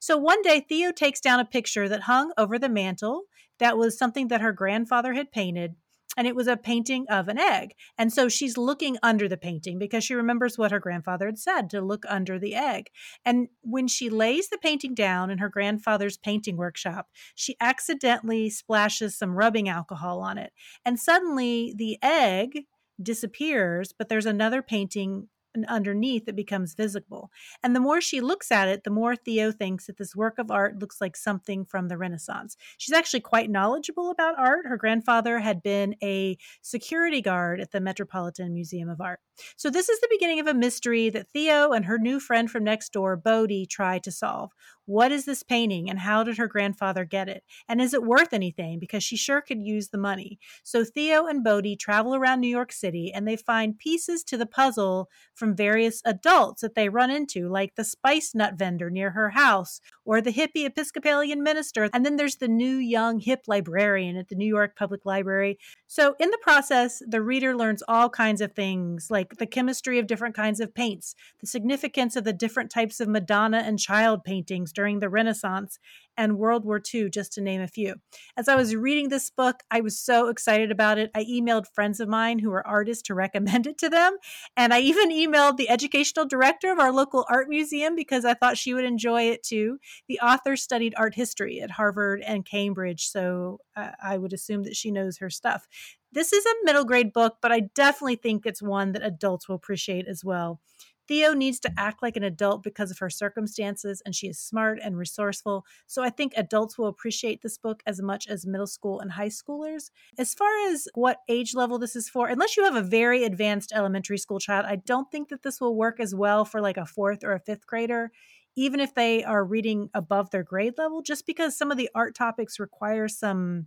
So 0.00 0.16
one 0.16 0.42
day, 0.42 0.64
Theo 0.66 0.92
takes 0.92 1.20
down 1.20 1.40
a 1.40 1.44
picture 1.44 1.88
that 1.88 2.02
hung 2.02 2.32
over 2.38 2.58
the 2.58 2.68
mantle 2.68 3.24
that 3.58 3.78
was 3.78 3.98
something 3.98 4.28
that 4.28 4.40
her 4.40 4.52
grandfather 4.52 5.14
had 5.14 5.32
painted 5.32 5.74
and 6.16 6.26
it 6.26 6.36
was 6.36 6.46
a 6.46 6.56
painting 6.56 7.06
of 7.08 7.28
an 7.28 7.38
egg. 7.38 7.74
And 7.98 8.12
so 8.12 8.28
she's 8.28 8.56
looking 8.56 8.96
under 9.02 9.28
the 9.28 9.36
painting 9.36 9.78
because 9.78 10.04
she 10.04 10.14
remembers 10.14 10.56
what 10.56 10.70
her 10.70 10.78
grandfather 10.78 11.26
had 11.26 11.38
said 11.38 11.70
to 11.70 11.80
look 11.80 12.04
under 12.08 12.38
the 12.38 12.54
egg. 12.54 12.90
And 13.24 13.48
when 13.62 13.88
she 13.88 14.08
lays 14.10 14.48
the 14.48 14.58
painting 14.58 14.94
down 14.94 15.30
in 15.30 15.38
her 15.38 15.48
grandfather's 15.48 16.16
painting 16.16 16.56
workshop, 16.56 17.08
she 17.34 17.56
accidentally 17.60 18.50
splashes 18.50 19.16
some 19.16 19.34
rubbing 19.34 19.68
alcohol 19.68 20.20
on 20.20 20.38
it. 20.38 20.52
And 20.84 20.98
suddenly 20.98 21.74
the 21.76 21.98
egg 22.02 22.60
disappears, 23.02 23.92
but 23.96 24.08
there's 24.08 24.26
another 24.26 24.62
painting 24.62 25.28
and 25.54 25.64
underneath 25.66 26.28
it 26.28 26.36
becomes 26.36 26.74
visible. 26.74 27.30
And 27.62 27.74
the 27.74 27.80
more 27.80 28.00
she 28.00 28.20
looks 28.20 28.50
at 28.50 28.68
it, 28.68 28.84
the 28.84 28.90
more 28.90 29.16
Theo 29.16 29.52
thinks 29.52 29.86
that 29.86 29.96
this 29.96 30.16
work 30.16 30.38
of 30.38 30.50
art 30.50 30.78
looks 30.78 31.00
like 31.00 31.16
something 31.16 31.64
from 31.64 31.88
the 31.88 31.96
Renaissance. 31.96 32.56
She's 32.78 32.94
actually 32.94 33.20
quite 33.20 33.50
knowledgeable 33.50 34.10
about 34.10 34.38
art. 34.38 34.66
Her 34.66 34.76
grandfather 34.76 35.38
had 35.38 35.62
been 35.62 35.94
a 36.02 36.36
security 36.62 37.22
guard 37.22 37.60
at 37.60 37.72
the 37.72 37.80
Metropolitan 37.80 38.52
Museum 38.52 38.88
of 38.88 39.00
Art. 39.00 39.20
So 39.56 39.70
this 39.70 39.88
is 39.88 40.00
the 40.00 40.08
beginning 40.10 40.40
of 40.40 40.46
a 40.46 40.54
mystery 40.54 41.10
that 41.10 41.28
Theo 41.32 41.72
and 41.72 41.84
her 41.84 41.98
new 41.98 42.20
friend 42.20 42.50
from 42.50 42.64
next 42.64 42.92
door, 42.92 43.16
Bodhi, 43.16 43.66
try 43.66 43.98
to 43.98 44.12
solve. 44.12 44.52
What 44.86 45.12
is 45.12 45.24
this 45.24 45.42
painting 45.42 45.88
and 45.88 46.00
how 46.00 46.24
did 46.24 46.36
her 46.36 46.46
grandfather 46.46 47.04
get 47.04 47.28
it? 47.28 47.42
And 47.68 47.80
is 47.80 47.94
it 47.94 48.02
worth 48.02 48.32
anything? 48.32 48.78
Because 48.78 49.02
she 49.02 49.16
sure 49.16 49.40
could 49.40 49.62
use 49.62 49.88
the 49.88 49.98
money. 49.98 50.38
So 50.62 50.84
Theo 50.84 51.26
and 51.26 51.42
Bodhi 51.42 51.76
travel 51.76 52.14
around 52.14 52.40
New 52.40 52.48
York 52.48 52.70
City 52.70 53.10
and 53.12 53.26
they 53.26 53.36
find 53.36 53.78
pieces 53.78 54.22
to 54.24 54.36
the 54.36 54.46
puzzle 54.46 55.08
from 55.34 55.56
various 55.56 56.02
adults 56.04 56.60
that 56.60 56.74
they 56.74 56.88
run 56.88 57.10
into, 57.10 57.48
like 57.48 57.76
the 57.76 57.84
spice 57.84 58.34
nut 58.34 58.54
vendor 58.54 58.90
near 58.90 59.12
her 59.12 59.30
house 59.30 59.80
or 60.04 60.20
the 60.20 60.32
hippie 60.32 60.66
Episcopalian 60.66 61.42
minister. 61.42 61.88
And 61.92 62.04
then 62.04 62.16
there's 62.16 62.36
the 62.36 62.48
new 62.48 62.76
young 62.76 63.20
hip 63.20 63.44
librarian 63.46 64.16
at 64.16 64.28
the 64.28 64.34
New 64.34 64.46
York 64.46 64.76
Public 64.76 65.06
Library. 65.06 65.58
So 65.86 66.14
in 66.20 66.30
the 66.30 66.38
process, 66.42 67.02
the 67.06 67.22
reader 67.22 67.56
learns 67.56 67.82
all 67.88 68.10
kinds 68.10 68.42
of 68.42 68.52
things 68.52 69.08
like 69.10 69.36
the 69.38 69.46
chemistry 69.46 69.98
of 69.98 70.06
different 70.06 70.34
kinds 70.34 70.60
of 70.60 70.74
paints, 70.74 71.14
the 71.40 71.46
significance 71.46 72.16
of 72.16 72.24
the 72.24 72.32
different 72.32 72.70
types 72.70 73.00
of 73.00 73.08
Madonna 73.08 73.58
and 73.58 73.78
child 73.78 74.24
paintings 74.24 74.72
during 74.74 74.98
the 74.98 75.08
Renaissance 75.08 75.78
and 76.16 76.38
World 76.38 76.64
War 76.64 76.80
II, 76.92 77.10
just 77.10 77.32
to 77.32 77.40
name 77.40 77.60
a 77.60 77.68
few. 77.68 77.96
As 78.36 78.48
I 78.48 78.54
was 78.54 78.76
reading 78.76 79.08
this 79.08 79.30
book, 79.30 79.62
I 79.70 79.80
was 79.80 79.98
so 79.98 80.28
excited 80.28 80.70
about 80.70 80.98
it. 80.98 81.10
I 81.14 81.24
emailed 81.24 81.66
friends 81.74 82.00
of 82.00 82.08
mine 82.08 82.38
who 82.38 82.52
are 82.52 82.66
artists 82.66 83.02
to 83.04 83.14
recommend 83.14 83.66
it 83.66 83.78
to 83.78 83.88
them. 83.88 84.16
And 84.56 84.72
I 84.72 84.80
even 84.80 85.10
emailed 85.10 85.56
the 85.56 85.68
educational 85.68 86.26
director 86.26 86.72
of 86.72 86.78
our 86.78 86.92
local 86.92 87.24
art 87.28 87.48
museum 87.48 87.94
because 87.94 88.24
I 88.24 88.34
thought 88.34 88.58
she 88.58 88.74
would 88.74 88.84
enjoy 88.84 89.22
it 89.22 89.42
too. 89.42 89.78
The 90.08 90.20
author 90.20 90.56
studied 90.56 90.94
art 90.96 91.14
history 91.14 91.60
at 91.60 91.72
Harvard 91.72 92.22
and 92.24 92.44
Cambridge, 92.44 93.08
so 93.08 93.58
uh, 93.76 93.90
I 94.02 94.18
would 94.18 94.32
assume 94.32 94.62
that 94.64 94.76
she 94.76 94.90
knows 94.90 95.18
her 95.18 95.30
stuff. 95.30 95.66
This 96.12 96.32
is 96.32 96.46
a 96.46 96.64
middle 96.64 96.84
grade 96.84 97.12
book, 97.12 97.38
but 97.42 97.50
I 97.50 97.60
definitely 97.74 98.16
think 98.16 98.46
it's 98.46 98.62
one 98.62 98.92
that 98.92 99.04
adults 99.04 99.48
will 99.48 99.56
appreciate 99.56 100.06
as 100.06 100.24
well 100.24 100.60
Theo 101.06 101.34
needs 101.34 101.60
to 101.60 101.72
act 101.76 102.02
like 102.02 102.16
an 102.16 102.22
adult 102.22 102.62
because 102.62 102.90
of 102.90 102.98
her 102.98 103.10
circumstances, 103.10 104.02
and 104.04 104.14
she 104.14 104.28
is 104.28 104.38
smart 104.38 104.78
and 104.82 104.96
resourceful. 104.96 105.66
So 105.86 106.02
I 106.02 106.10
think 106.10 106.32
adults 106.36 106.78
will 106.78 106.86
appreciate 106.86 107.42
this 107.42 107.58
book 107.58 107.82
as 107.86 108.00
much 108.00 108.26
as 108.26 108.46
middle 108.46 108.66
school 108.66 109.00
and 109.00 109.12
high 109.12 109.28
schoolers. 109.28 109.90
As 110.18 110.34
far 110.34 110.50
as 110.68 110.88
what 110.94 111.18
age 111.28 111.54
level 111.54 111.78
this 111.78 111.96
is 111.96 112.08
for, 112.08 112.28
unless 112.28 112.56
you 112.56 112.64
have 112.64 112.76
a 112.76 112.82
very 112.82 113.24
advanced 113.24 113.72
elementary 113.74 114.18
school 114.18 114.38
child, 114.38 114.66
I 114.66 114.76
don't 114.76 115.10
think 115.10 115.28
that 115.28 115.42
this 115.42 115.60
will 115.60 115.76
work 115.76 116.00
as 116.00 116.14
well 116.14 116.44
for 116.44 116.60
like 116.60 116.76
a 116.76 116.86
fourth 116.86 117.22
or 117.24 117.32
a 117.32 117.40
fifth 117.40 117.66
grader 117.66 118.10
even 118.56 118.78
if 118.80 118.94
they 118.94 119.24
are 119.24 119.44
reading 119.44 119.90
above 119.94 120.30
their 120.30 120.44
grade 120.44 120.74
level, 120.78 121.02
just 121.02 121.26
because 121.26 121.56
some 121.56 121.70
of 121.70 121.76
the 121.76 121.90
art 121.94 122.14
topics 122.14 122.60
require 122.60 123.08
some 123.08 123.66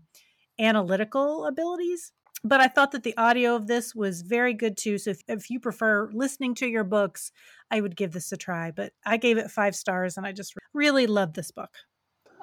analytical 0.60 1.46
abilities. 1.46 2.14
But 2.44 2.62
I 2.62 2.68
thought 2.68 2.92
that 2.92 3.04
the 3.04 3.18
audio 3.18 3.56
of 3.56 3.68
this 3.68 3.96
was 3.96 4.22
very 4.22 4.54
good 4.54 4.78
too. 4.78 4.98
So 4.98 5.12
if, 5.12 5.22
if 5.28 5.50
you 5.50 5.60
prefer 5.60 6.10
listening 6.14 6.56
to 6.56 6.68
your 6.68 6.84
books, 6.84 7.32
I 7.72 7.82
would 7.82 7.96
give 7.96 8.12
this 8.12 8.32
a 8.32 8.38
try. 8.38 8.72
But 8.72 8.94
I 9.06 9.18
gave 9.18 9.38
it 9.38 9.52
five 9.52 9.76
stars 9.76 10.18
and 10.18 10.26
I 10.26 10.32
just 10.32 10.54
really 10.74 11.08
love 11.08 11.34
this 11.34 11.52
book. 11.52 11.72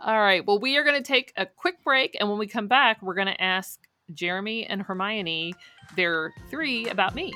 All 0.05 0.21
right. 0.21 0.45
Well, 0.45 0.59
we 0.59 0.77
are 0.77 0.85
going 0.85 1.01
to 1.01 1.07
take 1.07 1.33
a 1.37 1.47
quick 1.47 1.83
break. 1.85 2.17
And 2.19 2.29
when 2.29 2.39
we 2.39 2.47
come 2.47 2.67
back, 2.67 3.01
we're 3.03 3.15
going 3.15 3.29
to 3.29 3.41
ask 3.41 3.79
Jeremy 4.13 4.67
and 4.67 4.83
Hermione 4.83 5.55
their 5.97 6.33
three 6.51 6.89
about 6.89 7.15
me. 7.15 7.33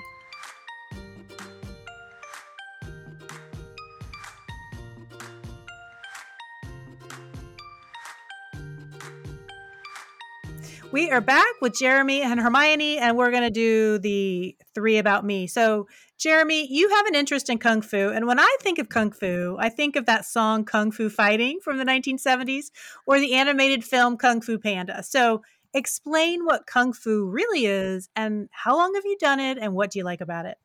We 10.90 11.10
are 11.10 11.20
back 11.20 11.60
with 11.60 11.74
Jeremy 11.74 12.22
and 12.22 12.40
Hermione, 12.40 12.96
and 12.96 13.14
we're 13.14 13.30
going 13.30 13.42
to 13.42 13.50
do 13.50 13.98
the 13.98 14.56
three 14.74 14.96
about 14.96 15.22
me. 15.22 15.46
So, 15.46 15.86
Jeremy, 16.16 16.66
you 16.72 16.88
have 16.88 17.04
an 17.04 17.14
interest 17.14 17.50
in 17.50 17.58
Kung 17.58 17.82
Fu. 17.82 18.08
And 18.08 18.26
when 18.26 18.40
I 18.40 18.56
think 18.62 18.78
of 18.78 18.88
Kung 18.88 19.10
Fu, 19.10 19.58
I 19.60 19.68
think 19.68 19.96
of 19.96 20.06
that 20.06 20.24
song 20.24 20.64
Kung 20.64 20.90
Fu 20.90 21.10
Fighting 21.10 21.60
from 21.62 21.76
the 21.76 21.84
1970s 21.84 22.70
or 23.06 23.20
the 23.20 23.34
animated 23.34 23.84
film 23.84 24.16
Kung 24.16 24.40
Fu 24.40 24.58
Panda. 24.58 25.02
So, 25.02 25.42
explain 25.74 26.46
what 26.46 26.66
Kung 26.66 26.94
Fu 26.94 27.26
really 27.26 27.66
is 27.66 28.08
and 28.16 28.48
how 28.50 28.74
long 28.74 28.94
have 28.94 29.04
you 29.04 29.18
done 29.18 29.40
it 29.40 29.58
and 29.58 29.74
what 29.74 29.90
do 29.90 29.98
you 29.98 30.06
like 30.06 30.22
about 30.22 30.46
it? 30.46 30.56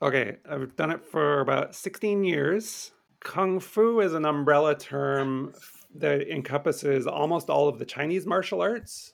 Okay, 0.00 0.36
I've 0.48 0.76
done 0.76 0.92
it 0.92 1.04
for 1.04 1.40
about 1.40 1.74
16 1.74 2.22
years. 2.22 2.92
Kung 3.18 3.58
Fu 3.58 3.98
is 3.98 4.14
an 4.14 4.26
umbrella 4.26 4.76
term 4.76 5.54
that 5.96 6.30
encompasses 6.30 7.08
almost 7.08 7.50
all 7.50 7.66
of 7.66 7.80
the 7.80 7.84
Chinese 7.84 8.26
martial 8.26 8.60
arts. 8.60 9.13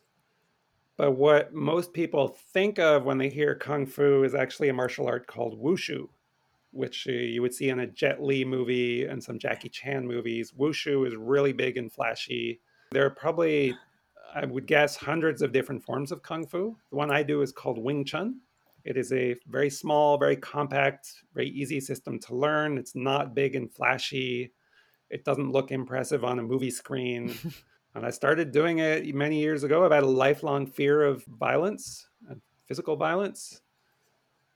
But 1.00 1.12
what 1.12 1.54
most 1.54 1.94
people 1.94 2.36
think 2.52 2.78
of 2.78 3.06
when 3.06 3.16
they 3.16 3.30
hear 3.30 3.54
kung 3.54 3.86
fu 3.86 4.22
is 4.22 4.34
actually 4.34 4.68
a 4.68 4.74
martial 4.74 5.06
art 5.06 5.26
called 5.26 5.58
wushu, 5.58 6.10
which 6.72 7.06
uh, 7.08 7.12
you 7.12 7.40
would 7.40 7.54
see 7.54 7.70
in 7.70 7.80
a 7.80 7.86
Jet 7.86 8.22
Li 8.22 8.44
movie 8.44 9.06
and 9.06 9.24
some 9.24 9.38
Jackie 9.38 9.70
Chan 9.70 10.06
movies. 10.06 10.52
Wushu 10.52 11.08
is 11.08 11.16
really 11.16 11.54
big 11.54 11.78
and 11.78 11.90
flashy. 11.90 12.60
There 12.90 13.06
are 13.06 13.16
probably, 13.16 13.74
I 14.34 14.44
would 14.44 14.66
guess, 14.66 14.94
hundreds 14.94 15.40
of 15.40 15.52
different 15.52 15.82
forms 15.82 16.12
of 16.12 16.22
kung 16.22 16.46
fu. 16.46 16.76
The 16.90 16.96
one 16.96 17.10
I 17.10 17.22
do 17.22 17.40
is 17.40 17.50
called 17.50 17.78
Wing 17.78 18.04
Chun. 18.04 18.38
It 18.84 18.98
is 18.98 19.10
a 19.10 19.36
very 19.48 19.70
small, 19.70 20.18
very 20.18 20.36
compact, 20.36 21.22
very 21.32 21.48
easy 21.48 21.80
system 21.80 22.18
to 22.18 22.34
learn. 22.34 22.76
It's 22.76 22.94
not 22.94 23.34
big 23.34 23.56
and 23.56 23.72
flashy. 23.72 24.52
It 25.08 25.24
doesn't 25.24 25.50
look 25.50 25.72
impressive 25.72 26.26
on 26.26 26.40
a 26.40 26.42
movie 26.42 26.70
screen. 26.70 27.34
And 27.94 28.06
I 28.06 28.10
started 28.10 28.52
doing 28.52 28.78
it 28.78 29.12
many 29.14 29.40
years 29.40 29.64
ago. 29.64 29.84
I've 29.84 29.92
had 29.92 30.04
a 30.04 30.06
lifelong 30.06 30.66
fear 30.66 31.02
of 31.02 31.24
violence, 31.24 32.06
physical 32.66 32.96
violence. 32.96 33.62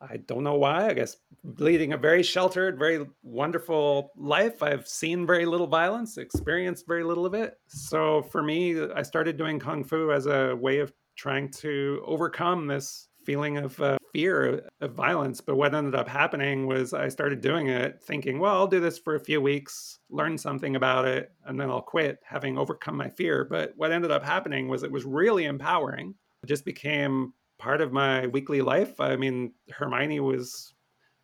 I 0.00 0.18
don't 0.18 0.44
know 0.44 0.54
why. 0.54 0.88
I 0.88 0.92
guess 0.92 1.16
leading 1.58 1.94
a 1.94 1.96
very 1.96 2.22
sheltered, 2.22 2.78
very 2.78 3.06
wonderful 3.22 4.12
life, 4.16 4.62
I've 4.62 4.86
seen 4.86 5.26
very 5.26 5.46
little 5.46 5.66
violence, 5.66 6.18
experienced 6.18 6.86
very 6.86 7.02
little 7.02 7.26
of 7.26 7.34
it. 7.34 7.58
So 7.66 8.22
for 8.22 8.42
me, 8.42 8.80
I 8.94 9.02
started 9.02 9.36
doing 9.36 9.58
Kung 9.58 9.82
Fu 9.82 10.12
as 10.12 10.26
a 10.26 10.54
way 10.54 10.78
of 10.78 10.92
trying 11.16 11.50
to 11.52 12.02
overcome 12.04 12.66
this 12.66 13.08
feeling 13.24 13.56
of 13.56 13.80
uh, 13.80 13.98
fear 14.14 14.62
of 14.80 14.92
violence. 14.92 15.40
But 15.40 15.56
what 15.56 15.74
ended 15.74 15.96
up 15.96 16.08
happening 16.08 16.66
was 16.68 16.94
I 16.94 17.08
started 17.08 17.40
doing 17.40 17.66
it 17.66 18.00
thinking, 18.00 18.38
well, 18.38 18.54
I'll 18.54 18.68
do 18.68 18.78
this 18.78 18.96
for 18.96 19.16
a 19.16 19.20
few 19.20 19.40
weeks, 19.40 19.98
learn 20.08 20.38
something 20.38 20.76
about 20.76 21.04
it, 21.04 21.32
and 21.44 21.60
then 21.60 21.68
I'll 21.68 21.82
quit, 21.82 22.20
having 22.24 22.56
overcome 22.56 22.96
my 22.96 23.10
fear. 23.10 23.44
But 23.44 23.72
what 23.76 23.90
ended 23.90 24.12
up 24.12 24.24
happening 24.24 24.68
was 24.68 24.84
it 24.84 24.92
was 24.92 25.04
really 25.04 25.46
empowering. 25.46 26.14
It 26.44 26.46
just 26.46 26.64
became 26.64 27.32
part 27.58 27.80
of 27.80 27.92
my 27.92 28.28
weekly 28.28 28.62
life. 28.62 29.00
I 29.00 29.16
mean, 29.16 29.52
Hermione 29.70 30.20
was 30.20 30.72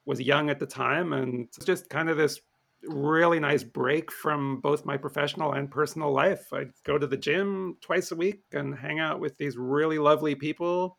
was 0.05 0.20
young 0.20 0.51
at 0.51 0.59
the 0.59 0.66
time 0.66 1.12
and 1.12 1.47
just 1.64 1.88
kind 1.91 2.11
of 2.11 2.16
this 2.16 2.41
really 2.84 3.38
nice 3.38 3.62
break 3.62 4.11
from 4.11 4.61
both 4.61 4.86
my 4.86 4.97
professional 4.97 5.53
and 5.53 5.70
personal 5.70 6.11
life. 6.11 6.53
I'd 6.53 6.72
go 6.84 6.99
to 6.99 7.07
the 7.07 7.16
gym 7.16 7.76
twice 7.80 8.11
a 8.11 8.16
week 8.16 8.43
and 8.53 8.74
hang 8.74 8.99
out 8.99 9.20
with 9.20 9.36
these 9.36 9.57
really 9.57 9.99
lovely 9.99 10.34
people 10.34 10.99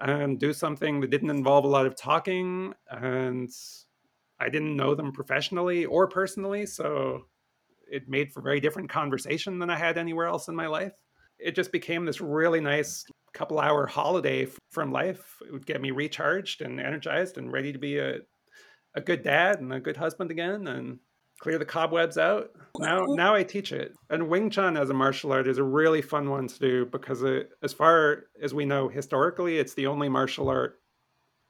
and 0.00 0.38
do 0.38 0.52
something 0.52 1.00
that 1.00 1.10
didn't 1.10 1.30
involve 1.30 1.64
a 1.64 1.68
lot 1.68 1.86
of 1.86 1.96
talking 1.96 2.72
and 2.90 3.50
i 4.38 4.48
didn't 4.48 4.76
know 4.76 4.94
them 4.94 5.12
professionally 5.12 5.84
or 5.84 6.08
personally 6.08 6.66
so 6.66 7.24
it 7.90 8.08
made 8.08 8.32
for 8.32 8.40
very 8.40 8.60
different 8.60 8.88
conversation 8.88 9.58
than 9.58 9.70
i 9.70 9.76
had 9.76 9.98
anywhere 9.98 10.26
else 10.26 10.48
in 10.48 10.54
my 10.54 10.66
life. 10.66 10.92
It 11.38 11.54
just 11.54 11.72
became 11.72 12.04
this 12.04 12.20
really 12.20 12.60
nice 12.60 13.04
couple 13.32 13.58
hour 13.58 13.86
holiday 13.86 14.48
from 14.70 14.92
life. 14.92 15.36
It 15.46 15.52
would 15.52 15.66
get 15.66 15.80
me 15.80 15.90
recharged 15.90 16.62
and 16.62 16.80
energized 16.80 17.38
and 17.38 17.52
ready 17.52 17.72
to 17.72 17.78
be 17.78 17.98
a, 17.98 18.18
a 18.94 19.00
good 19.00 19.22
dad 19.22 19.60
and 19.60 19.72
a 19.72 19.80
good 19.80 19.96
husband 19.96 20.30
again 20.30 20.66
and 20.66 20.98
clear 21.40 21.58
the 21.58 21.64
cobwebs 21.64 22.18
out. 22.18 22.50
Now, 22.78 23.04
now 23.08 23.34
I 23.34 23.42
teach 23.42 23.72
it. 23.72 23.94
And 24.10 24.28
Wing 24.28 24.50
Chun 24.50 24.76
as 24.76 24.90
a 24.90 24.94
martial 24.94 25.32
art 25.32 25.48
is 25.48 25.58
a 25.58 25.64
really 25.64 26.02
fun 26.02 26.30
one 26.30 26.46
to 26.46 26.58
do 26.58 26.86
because, 26.86 27.22
it, 27.22 27.50
as 27.62 27.72
far 27.72 28.26
as 28.40 28.54
we 28.54 28.64
know 28.64 28.88
historically, 28.88 29.58
it's 29.58 29.74
the 29.74 29.86
only 29.86 30.08
martial 30.08 30.48
art 30.48 30.80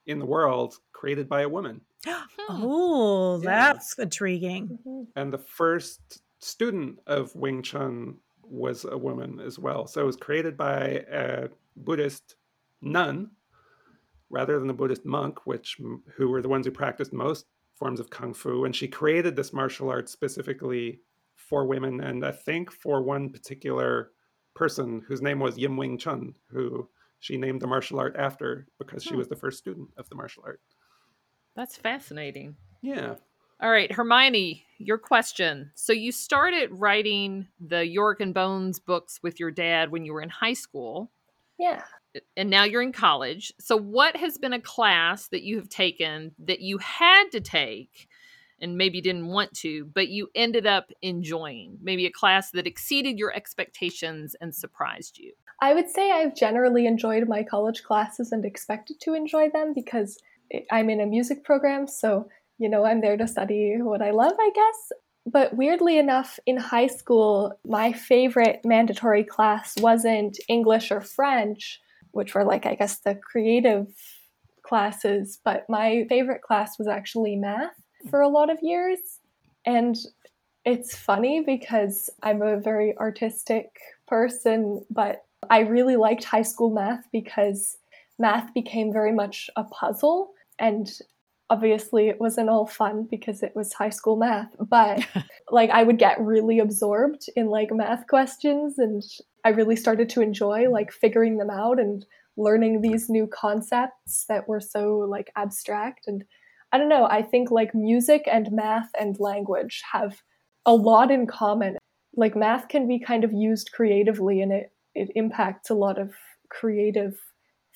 in 0.07 0.19
the 0.19 0.27
world 0.27 0.77
created 0.93 1.29
by 1.29 1.43
a 1.43 1.49
woman. 1.49 1.83
oh, 2.49 3.39
that's 3.39 3.95
yeah. 3.99 4.05
intriguing. 4.05 4.69
Mm-hmm. 4.69 5.03
And 5.17 5.33
the 5.33 5.39
first 5.39 6.23
student 6.39 7.01
of 7.07 7.35
Wing 7.35 7.63
Chun 7.63 8.17
was 8.43 8.87
a 8.91 8.97
woman 8.97 9.41
as 9.41 9.59
well. 9.59 9.87
So 9.87 10.01
it 10.01 10.07
was 10.07 10.17
created 10.17 10.57
by 10.57 11.05
a 11.13 11.49
Buddhist 11.77 12.37
nun 12.81 13.31
rather 14.31 14.59
than 14.59 14.71
a 14.71 14.75
Buddhist 14.75 15.05
monk, 15.05 15.47
which 15.47 15.79
who 16.17 16.29
were 16.29 16.41
the 16.41 16.49
ones 16.49 16.65
who 16.65 16.73
practiced 16.73 17.13
most 17.13 17.47
forms 17.81 17.99
of 17.99 18.11
kung 18.11 18.33
fu 18.33 18.65
and 18.65 18.77
she 18.77 18.87
created 18.87 19.35
this 19.35 19.53
martial 19.53 19.91
art 19.91 20.09
specifically 20.09 21.01
for 21.35 21.67
women 21.67 22.01
and 22.01 22.25
i 22.25 22.31
think 22.31 22.71
for 22.71 23.03
one 23.03 23.31
particular 23.31 24.11
person 24.55 25.03
whose 25.09 25.23
name 25.23 25.41
was 25.41 25.59
yim 25.59 25.77
wing 25.77 25.99
chun 25.99 26.35
who 26.51 26.89
she 27.21 27.37
named 27.37 27.61
the 27.61 27.67
martial 27.67 27.99
art 27.99 28.17
after 28.19 28.67
because 28.79 29.03
she 29.03 29.11
hmm. 29.11 29.19
was 29.19 29.29
the 29.29 29.37
first 29.37 29.59
student 29.59 29.91
of 29.97 30.09
the 30.09 30.15
martial 30.15 30.43
art. 30.45 30.61
That's 31.55 31.77
fascinating. 31.77 32.57
Yeah. 32.83 33.17
All 33.63 33.71
right 33.71 33.93
hermione 33.93 34.65
your 34.79 34.99
question. 34.99 35.71
So 35.75 35.93
you 35.93 36.13
started 36.13 36.71
writing 36.73 37.47
the 37.61 37.87
Yorick 37.87 38.21
and 38.21 38.33
bones 38.33 38.79
books 38.79 39.21
with 39.23 39.39
your 39.39 39.51
dad 39.51 39.91
when 39.91 40.05
you 40.05 40.15
were 40.15 40.23
in 40.23 40.31
high 40.31 40.55
school. 40.55 41.11
Yeah 41.59 41.83
and 42.37 42.51
now 42.51 42.65
you're 42.65 42.83
in 42.83 42.93
college. 42.93 43.53
So, 43.61 43.77
what 43.77 44.17
has 44.17 44.39
been 44.39 44.53
a 44.53 44.61
class 44.61 45.29
that 45.29 45.43
you 45.43 45.57
have 45.57 45.69
taken 45.69 46.33
that 46.39 46.61
you 46.61 46.79
had 46.79 47.31
to 47.33 47.41
take 47.41 48.09
and 48.61 48.77
maybe 48.77 49.01
didn't 49.01 49.29
want 49.29 49.55
to, 49.55 49.87
but 49.95 50.09
you 50.09 50.29
ended 50.35 50.67
up 50.67 50.91
enjoying? 51.03 51.79
Maybe 51.83 52.07
a 52.07 52.11
class 52.11 52.51
that 52.53 52.67
exceeded 52.67 53.19
your 53.19 53.35
expectations 53.35 54.35
and 54.41 54.55
surprised 54.55 55.19
you? 55.19 55.33
I 55.63 55.75
would 55.75 55.91
say 55.91 56.11
I've 56.11 56.35
generally 56.35 56.87
enjoyed 56.87 57.29
my 57.29 57.43
college 57.43 57.83
classes 57.83 58.33
and 58.33 58.45
expected 58.45 59.01
to 59.03 59.15
enjoy 59.15 59.51
them 59.51 59.73
because 59.75 60.19
I'm 60.71 60.91
in 60.91 61.01
a 61.01 61.07
music 61.07 61.45
program. 61.45 61.87
So, 61.87 62.29
you 62.59 62.69
know, 62.69 62.85
I'm 62.85 63.01
there 63.01 63.17
to 63.17 63.29
study 63.29 63.77
what 63.79 64.03
I 64.03 64.11
love, 64.11 64.33
I 64.39 64.51
guess. 64.55 64.93
But 65.27 65.55
weirdly 65.55 65.99
enough, 65.99 66.39
in 66.47 66.57
high 66.57 66.87
school, 66.87 67.59
my 67.65 67.93
favorite 67.93 68.63
mandatory 68.65 69.23
class 69.23 69.75
wasn't 69.79 70.39
English 70.49 70.91
or 70.91 71.03
French 71.03 71.81
which 72.13 72.35
were 72.35 72.45
like, 72.45 72.67
I 72.67 72.75
guess, 72.75 73.01
the 73.01 73.15
creative 73.15 73.87
classes. 74.63 75.39
But 75.45 75.65
my 75.69 76.05
favorite 76.09 76.43
class 76.43 76.79
was 76.79 76.89
actually 76.89 77.37
math 77.37 77.75
for 78.09 78.21
a 78.21 78.29
lot 78.29 78.51
of 78.51 78.59
years. 78.63 78.99
And 79.65 79.97
it's 80.65 80.97
funny 80.97 81.43
because 81.45 82.11
I'm 82.23 82.43
a 82.43 82.61
very 82.61 82.97
artistic 82.99 83.67
person, 84.07 84.85
but 84.91 85.25
I 85.49 85.61
really 85.61 85.97
liked 85.97 86.25
high 86.25 86.43
school 86.43 86.71
math 86.71 87.05
because 87.13 87.79
math 88.19 88.53
became 88.53 88.93
very 88.93 89.13
much 89.13 89.49
a 89.57 89.65
puzzle. 89.65 90.33
And 90.59 90.91
obviously, 91.49 92.09
it 92.09 92.21
wasn't 92.21 92.51
all 92.51 92.67
fun 92.67 93.09
because 93.11 93.43
it 93.43 93.57
was 93.57 93.73
high 93.73 93.91
school 93.91 94.17
math, 94.17 94.55
but 94.59 95.07
like 95.51 95.71
I 95.71 95.83
would 95.83 95.99
get 95.99 96.21
really 96.21 96.59
absorbed 96.59 97.27
in 97.35 97.47
like 97.47 97.73
math 97.73 98.07
questions 98.07 98.79
and 98.79 99.03
I 99.45 99.51
really 99.51 99.77
started 99.77 100.09
to 100.11 100.23
enjoy 100.23 100.69
like 100.69 100.93
figuring 100.93 101.39
them 101.39 101.51
out 101.51 101.79
and 101.81 102.05
learning 102.37 102.81
these 102.81 103.09
new 103.09 103.27
concepts 103.27 104.25
that 104.29 104.49
were 104.49 104.61
so 104.61 104.99
like 104.99 105.31
abstract 105.37 106.07
and 106.07 106.25
I 106.73 106.79
don't 106.79 106.89
know, 106.89 107.05
I 107.05 107.23
think 107.23 107.51
like 107.51 107.75
music 107.75 108.29
and 108.31 108.53
math 108.53 108.91
and 108.99 109.19
language 109.19 109.83
have 109.93 110.23
a 110.65 110.75
lot 110.75 111.11
in 111.11 111.27
common. 111.27 111.77
Like 112.15 112.37
math 112.37 112.69
can 112.69 112.87
be 112.87 113.01
kind 113.01 113.25
of 113.25 113.33
used 113.33 113.73
creatively 113.73 114.41
and 114.41 114.53
it, 114.53 114.73
it 114.95 115.11
impacts 115.17 115.71
a 115.71 115.75
lot 115.75 115.99
of 115.99 116.13
creative 116.49 117.19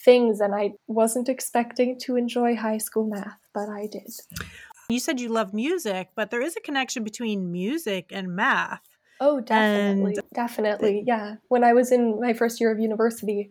things. 0.04 0.40
And 0.40 0.54
I 0.54 0.72
wasn't 0.86 1.28
expecting 1.28 1.98
to 2.02 2.16
enjoy 2.16 2.54
high 2.54 2.78
school 2.78 3.08
math, 3.08 3.38
but 3.52 3.68
I 3.68 3.88
did. 3.90 4.12
You 4.88 5.00
said 5.00 5.18
you 5.18 5.28
love 5.28 5.52
music, 5.52 6.10
but 6.14 6.30
there 6.30 6.42
is 6.42 6.56
a 6.56 6.60
connection 6.60 7.02
between 7.02 7.50
music 7.50 8.10
and 8.12 8.36
math. 8.36 8.82
Oh, 9.20 9.40
definitely. 9.40 10.14
And 10.16 10.30
definitely. 10.34 11.04
Yeah. 11.06 11.36
When 11.48 11.64
I 11.64 11.72
was 11.72 11.92
in 11.92 12.20
my 12.20 12.32
first 12.32 12.60
year 12.60 12.72
of 12.72 12.78
university, 12.78 13.50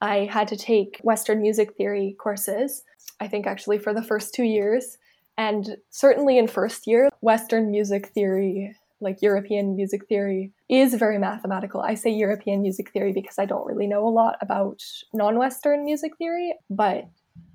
I 0.00 0.28
had 0.30 0.48
to 0.48 0.56
take 0.56 1.00
Western 1.02 1.40
music 1.40 1.76
theory 1.76 2.16
courses, 2.18 2.82
I 3.20 3.28
think 3.28 3.46
actually 3.46 3.78
for 3.78 3.94
the 3.94 4.02
first 4.02 4.34
two 4.34 4.44
years. 4.44 4.98
And 5.36 5.76
certainly 5.90 6.38
in 6.38 6.46
first 6.46 6.86
year, 6.86 7.08
Western 7.20 7.70
music 7.70 8.08
theory, 8.08 8.76
like 9.00 9.22
European 9.22 9.74
music 9.76 10.06
theory, 10.06 10.52
is 10.68 10.94
very 10.94 11.18
mathematical. 11.18 11.80
I 11.80 11.94
say 11.94 12.10
European 12.10 12.62
music 12.62 12.92
theory 12.92 13.12
because 13.12 13.38
I 13.38 13.46
don't 13.46 13.66
really 13.66 13.86
know 13.86 14.06
a 14.06 14.10
lot 14.10 14.36
about 14.40 14.82
non 15.12 15.38
Western 15.38 15.84
music 15.84 16.16
theory, 16.16 16.54
but 16.70 17.04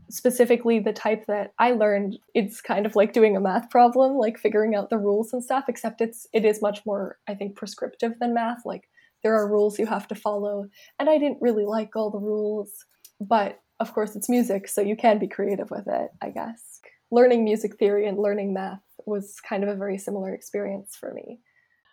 specifically 0.09 0.79
the 0.79 0.93
type 0.93 1.25
that 1.27 1.53
I 1.59 1.71
learned, 1.71 2.17
it's 2.33 2.61
kind 2.61 2.85
of 2.85 2.95
like 2.95 3.13
doing 3.13 3.35
a 3.35 3.39
math 3.39 3.69
problem, 3.69 4.17
like 4.17 4.37
figuring 4.37 4.75
out 4.75 4.89
the 4.89 4.97
rules 4.97 5.33
and 5.33 5.43
stuff, 5.43 5.65
except 5.67 6.01
it's 6.01 6.27
it 6.33 6.45
is 6.45 6.61
much 6.61 6.85
more, 6.85 7.17
I 7.27 7.35
think, 7.35 7.55
prescriptive 7.55 8.13
than 8.19 8.33
math. 8.33 8.65
Like 8.65 8.89
there 9.23 9.35
are 9.35 9.49
rules 9.49 9.79
you 9.79 9.85
have 9.85 10.07
to 10.07 10.15
follow. 10.15 10.67
And 10.99 11.09
I 11.09 11.17
didn't 11.17 11.41
really 11.41 11.65
like 11.65 11.95
all 11.95 12.09
the 12.09 12.19
rules, 12.19 12.85
but 13.19 13.59
of 13.79 13.93
course 13.93 14.15
it's 14.15 14.29
music, 14.29 14.67
so 14.67 14.81
you 14.81 14.95
can 14.95 15.19
be 15.19 15.27
creative 15.27 15.71
with 15.71 15.87
it, 15.87 16.09
I 16.21 16.29
guess. 16.31 16.81
Learning 17.11 17.43
music 17.43 17.77
theory 17.77 18.07
and 18.07 18.19
learning 18.19 18.53
math 18.53 18.81
was 19.05 19.39
kind 19.41 19.63
of 19.63 19.69
a 19.69 19.75
very 19.75 19.97
similar 19.97 20.33
experience 20.33 20.95
for 20.95 21.13
me. 21.13 21.39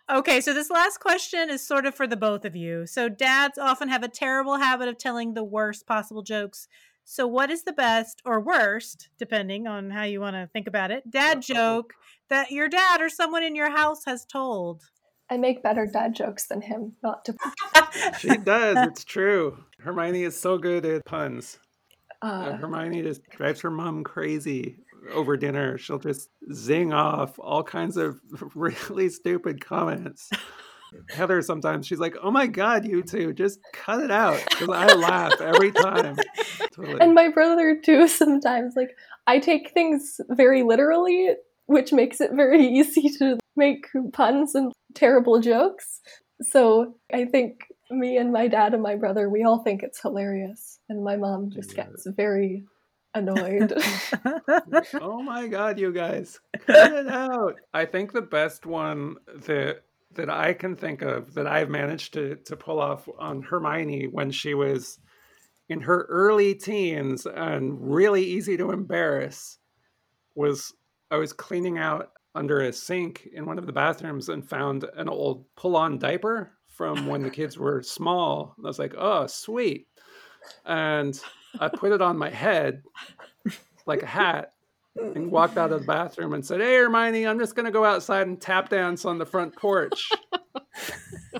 Okay, 0.09 0.39
so 0.39 0.53
this 0.53 0.69
last 0.69 0.99
question 0.99 1.49
is 1.49 1.65
sort 1.65 1.85
of 1.85 1.93
for 1.93 2.07
the 2.07 2.15
both 2.15 2.45
of 2.45 2.55
you. 2.55 2.87
So, 2.87 3.09
dads 3.09 3.57
often 3.57 3.89
have 3.89 4.03
a 4.03 4.07
terrible 4.07 4.55
habit 4.55 4.87
of 4.87 4.97
telling 4.97 5.33
the 5.33 5.43
worst 5.43 5.85
possible 5.85 6.21
jokes 6.21 6.69
so, 7.09 7.25
what 7.25 7.49
is 7.49 7.63
the 7.63 7.71
best 7.71 8.21
or 8.25 8.41
worst, 8.41 9.07
depending 9.17 9.65
on 9.65 9.89
how 9.89 10.03
you 10.03 10.19
want 10.19 10.35
to 10.35 10.49
think 10.51 10.67
about 10.67 10.91
it, 10.91 11.09
dad 11.09 11.41
joke 11.41 11.93
that 12.29 12.51
your 12.51 12.67
dad 12.67 12.99
or 12.99 13.07
someone 13.07 13.43
in 13.43 13.55
your 13.55 13.71
house 13.71 14.03
has 14.05 14.25
told? 14.25 14.83
I 15.29 15.37
make 15.37 15.63
better 15.63 15.85
dad 15.85 16.13
jokes 16.13 16.47
than 16.47 16.59
him, 16.59 16.97
not 17.01 17.23
to. 17.23 17.35
she 18.19 18.35
does. 18.35 18.75
It's 18.89 19.05
true. 19.05 19.57
Hermione 19.79 20.23
is 20.23 20.37
so 20.37 20.57
good 20.57 20.85
at 20.85 21.05
puns. 21.05 21.59
Uh, 22.21 22.51
Hermione 22.57 23.03
just 23.03 23.21
drives 23.29 23.61
her 23.61 23.71
mom 23.71 24.03
crazy 24.03 24.75
over 25.13 25.37
dinner. 25.37 25.77
She'll 25.77 25.99
just 25.99 26.29
zing 26.51 26.91
off 26.91 27.39
all 27.39 27.63
kinds 27.63 27.95
of 27.95 28.19
really 28.53 29.07
stupid 29.07 29.63
comments. 29.63 30.29
Heather 31.09 31.41
sometimes 31.41 31.87
she's 31.87 31.99
like, 31.99 32.17
"Oh 32.21 32.31
my 32.31 32.47
god, 32.47 32.85
you 32.85 33.01
two, 33.01 33.33
just 33.33 33.59
cut 33.73 34.01
it 34.01 34.11
out," 34.11 34.41
because 34.49 34.69
I 34.69 34.93
laugh 34.93 35.39
every 35.39 35.71
time. 35.71 36.17
Totally. 36.77 37.01
And 37.01 37.13
my 37.13 37.29
brother 37.29 37.79
too. 37.83 38.07
Sometimes, 38.07 38.75
like 38.75 38.95
I 39.25 39.39
take 39.39 39.71
things 39.71 40.21
very 40.29 40.63
literally, 40.63 41.31
which 41.65 41.91
makes 41.91 42.21
it 42.21 42.31
very 42.33 42.65
easy 42.79 43.09
to 43.19 43.37
make 43.55 43.87
puns 44.13 44.55
and 44.55 44.71
terrible 44.93 45.39
jokes. 45.41 45.99
So 46.41 46.95
I 47.11 47.25
think 47.25 47.61
me 47.89 48.17
and 48.17 48.31
my 48.31 48.47
dad 48.47 48.73
and 48.73 48.83
my 48.83 48.95
brother, 48.95 49.29
we 49.29 49.43
all 49.43 49.59
think 49.59 49.81
it's 49.81 50.01
hilarious, 50.01 50.79
and 50.87 51.03
my 51.03 51.17
mom 51.17 51.49
just 51.49 51.75
yeah. 51.75 51.85
gets 51.85 52.05
very 52.05 52.63
annoyed. 53.15 53.73
oh 55.01 55.23
my 55.23 55.47
god, 55.47 55.79
you 55.79 55.91
guys, 55.91 56.39
cut 56.67 56.93
it 56.93 57.07
out! 57.07 57.55
I 57.73 57.85
think 57.85 58.13
the 58.13 58.21
best 58.21 58.67
one 58.67 59.15
that 59.45 59.83
that 60.13 60.29
I 60.29 60.53
can 60.53 60.75
think 60.75 61.01
of 61.01 61.33
that 61.33 61.47
I've 61.47 61.69
managed 61.69 62.13
to 62.13 62.35
to 62.35 62.55
pull 62.55 62.79
off 62.79 63.09
on 63.17 63.41
Hermione 63.41 64.07
when 64.07 64.29
she 64.29 64.53
was 64.53 64.99
in 65.69 65.81
her 65.81 66.03
early 66.09 66.55
teens 66.55 67.25
and 67.25 67.77
really 67.79 68.23
easy 68.23 68.57
to 68.57 68.71
embarrass 68.71 69.59
was 70.35 70.73
I 71.11 71.17
was 71.17 71.33
cleaning 71.33 71.77
out 71.77 72.11
under 72.35 72.61
a 72.61 72.73
sink 72.73 73.27
in 73.33 73.45
one 73.45 73.57
of 73.57 73.65
the 73.65 73.73
bathrooms 73.73 74.29
and 74.29 74.47
found 74.47 74.85
an 74.95 75.09
old 75.09 75.45
pull-on 75.55 75.97
diaper 75.97 76.51
from 76.67 77.07
when 77.07 77.23
the 77.23 77.29
kids 77.29 77.57
were 77.57 77.81
small. 77.81 78.55
I 78.63 78.67
was 78.67 78.77
like, 78.79 78.93
"Oh, 78.97 79.25
sweet." 79.27 79.87
And 80.65 81.19
I 81.59 81.67
put 81.69 81.91
it 81.91 82.01
on 82.01 82.17
my 82.17 82.29
head 82.29 82.83
like 83.85 84.03
a 84.03 84.07
hat 84.07 84.51
and 84.97 85.31
walked 85.31 85.57
out 85.57 85.71
of 85.71 85.81
the 85.81 85.87
bathroom 85.87 86.33
and 86.33 86.45
said, 86.45 86.61
Hey, 86.61 86.75
Hermione, 86.75 87.27
I'm 87.27 87.39
just 87.39 87.55
going 87.55 87.65
to 87.65 87.71
go 87.71 87.85
outside 87.85 88.27
and 88.27 88.39
tap 88.39 88.69
dance 88.69 89.05
on 89.05 89.17
the 89.17 89.25
front 89.25 89.55
porch. 89.55 90.09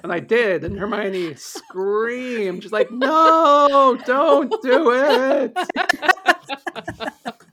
And 0.03 0.11
I 0.11 0.19
did. 0.19 0.63
And 0.63 0.77
Hermione 0.77 1.35
screamed. 1.35 2.63
She's 2.63 2.71
like, 2.71 2.91
No, 2.91 3.97
don't 4.05 4.49
do 4.61 4.91
it. 4.91 5.57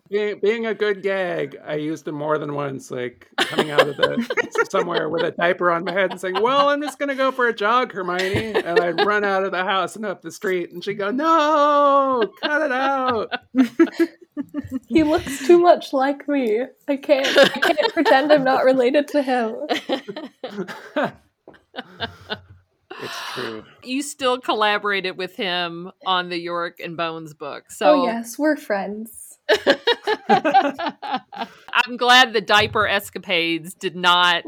being, 0.08 0.38
being, 0.40 0.66
a 0.66 0.74
good 0.74 1.02
gag, 1.02 1.58
I 1.66 1.74
used 1.74 2.06
it 2.08 2.12
more 2.12 2.38
than 2.38 2.54
once, 2.54 2.90
like 2.90 3.28
coming 3.38 3.70
out 3.70 3.88
of 3.88 3.96
the 3.96 4.66
somewhere 4.70 5.08
with 5.08 5.22
a 5.22 5.30
diaper 5.32 5.70
on 5.70 5.84
my 5.84 5.92
head 5.92 6.10
and 6.10 6.20
saying, 6.20 6.40
Well, 6.40 6.68
I'm 6.68 6.82
just 6.82 6.98
going 6.98 7.08
to 7.08 7.14
go 7.14 7.32
for 7.32 7.48
a 7.48 7.54
jog, 7.54 7.92
Hermione. 7.92 8.54
And 8.54 8.80
I'd 8.80 9.04
run 9.04 9.24
out 9.24 9.44
of 9.44 9.52
the 9.52 9.64
house 9.64 9.96
and 9.96 10.06
up 10.06 10.22
the 10.22 10.30
street. 10.30 10.72
And 10.72 10.82
she'd 10.84 10.94
go, 10.94 11.10
No, 11.10 12.32
cut 12.42 12.62
it 12.62 12.72
out 12.72 13.32
he 14.88 15.02
looks 15.02 15.46
too 15.46 15.58
much 15.58 15.92
like 15.92 16.26
me. 16.28 16.62
I 16.88 16.96
can't 16.96 17.26
I 17.38 17.48
can't 17.60 17.92
pretend 17.92 18.32
I'm 18.32 18.44
not 18.44 18.64
related 18.64 19.08
to 19.08 19.22
him. 19.22 19.56
it's 23.02 23.32
true. 23.32 23.64
You 23.82 24.02
still 24.02 24.40
collaborated 24.40 25.16
with 25.16 25.36
him 25.36 25.90
on 26.06 26.28
the 26.28 26.38
Yorick 26.38 26.80
and 26.80 26.96
Bones 26.96 27.34
book. 27.34 27.70
So 27.70 28.02
Oh 28.02 28.04
yes, 28.06 28.38
we're 28.38 28.56
friends. 28.56 29.38
I'm 30.28 31.96
glad 31.96 32.32
the 32.32 32.40
diaper 32.40 32.86
escapades 32.86 33.74
did 33.74 33.94
not 33.96 34.44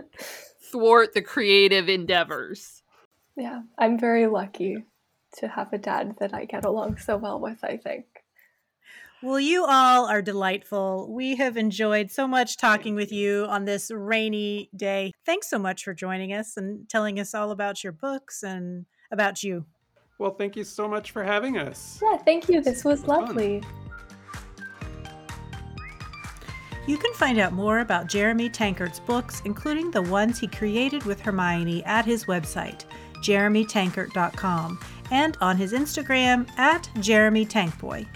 thwart 0.73 1.13
the 1.15 1.23
creative 1.23 1.89
endeavors. 1.89 2.83
Yeah, 3.37 3.63
I'm 3.79 3.99
very 3.99 4.27
lucky 4.27 4.85
to 5.39 5.49
have 5.49 5.73
a 5.73 5.79
dad 5.79 6.17
that 6.21 6.33
I 6.33 6.45
get 6.47 6.65
along 6.65 6.99
so 6.99 7.17
well 7.17 7.39
with, 7.39 7.63
I 7.63 7.77
think. 7.77 8.07
Well, 9.27 9.41
you 9.41 9.65
all 9.65 10.07
are 10.07 10.23
delightful. 10.23 11.13
We 11.13 11.35
have 11.35 11.57
enjoyed 11.57 12.13
so 12.13 12.29
much 12.29 12.57
talking 12.57 12.95
with 12.95 13.11
you 13.11 13.45
on 13.49 13.65
this 13.65 13.91
rainy 13.91 14.71
day. 14.77 15.11
Thanks 15.25 15.51
so 15.51 15.59
much 15.59 15.83
for 15.83 15.93
joining 15.93 16.33
us 16.33 16.57
and 16.57 16.89
telling 16.89 17.19
us 17.19 17.35
all 17.35 17.51
about 17.51 17.83
your 17.83 17.93
books 17.93 18.45
and 18.45 18.87
about 19.11 19.43
you. 19.43 19.67
Well, 20.21 20.31
thank 20.31 20.55
you 20.55 20.63
so 20.63 20.87
much 20.87 21.11
for 21.11 21.25
having 21.25 21.59
us. 21.59 21.99
Yeah, 22.01 22.19
thank 22.19 22.49
you. 22.49 22.63
This 22.63 22.85
was 22.85 23.09
lovely. 23.09 23.65
You 26.87 26.97
can 26.97 27.13
find 27.15 27.41
out 27.41 27.53
more 27.53 27.81
about 27.81 28.07
Jeremy 28.07 28.49
Tankard's 28.49 29.01
books, 29.01 29.43
including 29.45 29.91
the 29.91 30.03
ones 30.03 30.39
he 30.39 30.47
created 30.47 31.03
with 31.03 31.21
Hermione, 31.21 31.83
at 31.83 32.05
his 32.05 32.27
website, 32.27 32.85
jeremytankard.com, 33.25 34.79
and 35.11 35.37
on 35.41 35.57
his 35.57 35.73
Instagram 35.73 36.49
at 36.57 36.85
jeremytankboy. 36.99 38.07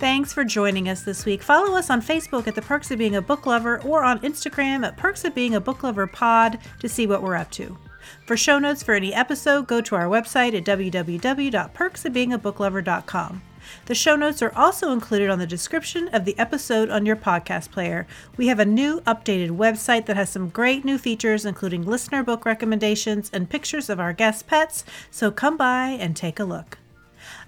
Thanks 0.00 0.32
for 0.32 0.44
joining 0.44 0.88
us 0.88 1.02
this 1.02 1.26
week. 1.26 1.42
Follow 1.42 1.76
us 1.76 1.90
on 1.90 2.00
Facebook 2.00 2.48
at 2.48 2.54
The 2.54 2.62
Perks 2.62 2.90
of 2.90 2.96
Being 2.96 3.16
a 3.16 3.20
Book 3.20 3.44
Lover 3.44 3.82
or 3.82 4.02
on 4.02 4.18
Instagram 4.20 4.82
at 4.82 4.96
Perks 4.96 5.26
of 5.26 5.34
Being 5.34 5.54
a 5.54 5.60
Book 5.60 5.82
Lover 5.82 6.06
Pod 6.06 6.58
to 6.78 6.88
see 6.88 7.06
what 7.06 7.22
we're 7.22 7.36
up 7.36 7.50
to. 7.50 7.76
For 8.24 8.34
show 8.34 8.58
notes 8.58 8.82
for 8.82 8.94
any 8.94 9.12
episode, 9.12 9.66
go 9.66 9.82
to 9.82 9.94
our 9.94 10.06
website 10.06 10.54
at 10.54 10.64
www.perksofbeingabooklover.com. 10.64 13.42
The 13.84 13.94
show 13.94 14.16
notes 14.16 14.40
are 14.40 14.56
also 14.56 14.90
included 14.90 15.28
on 15.28 15.38
the 15.38 15.46
description 15.46 16.08
of 16.14 16.24
the 16.24 16.38
episode 16.38 16.88
on 16.88 17.04
your 17.04 17.16
podcast 17.16 17.70
player. 17.70 18.06
We 18.38 18.46
have 18.46 18.58
a 18.58 18.64
new 18.64 19.02
updated 19.02 19.50
website 19.50 20.06
that 20.06 20.16
has 20.16 20.30
some 20.30 20.48
great 20.48 20.82
new 20.82 20.96
features, 20.96 21.44
including 21.44 21.84
listener 21.84 22.22
book 22.22 22.46
recommendations 22.46 23.28
and 23.34 23.50
pictures 23.50 23.90
of 23.90 24.00
our 24.00 24.14
guest 24.14 24.46
pets, 24.46 24.82
so 25.10 25.30
come 25.30 25.58
by 25.58 25.88
and 25.88 26.16
take 26.16 26.40
a 26.40 26.44
look. 26.44 26.78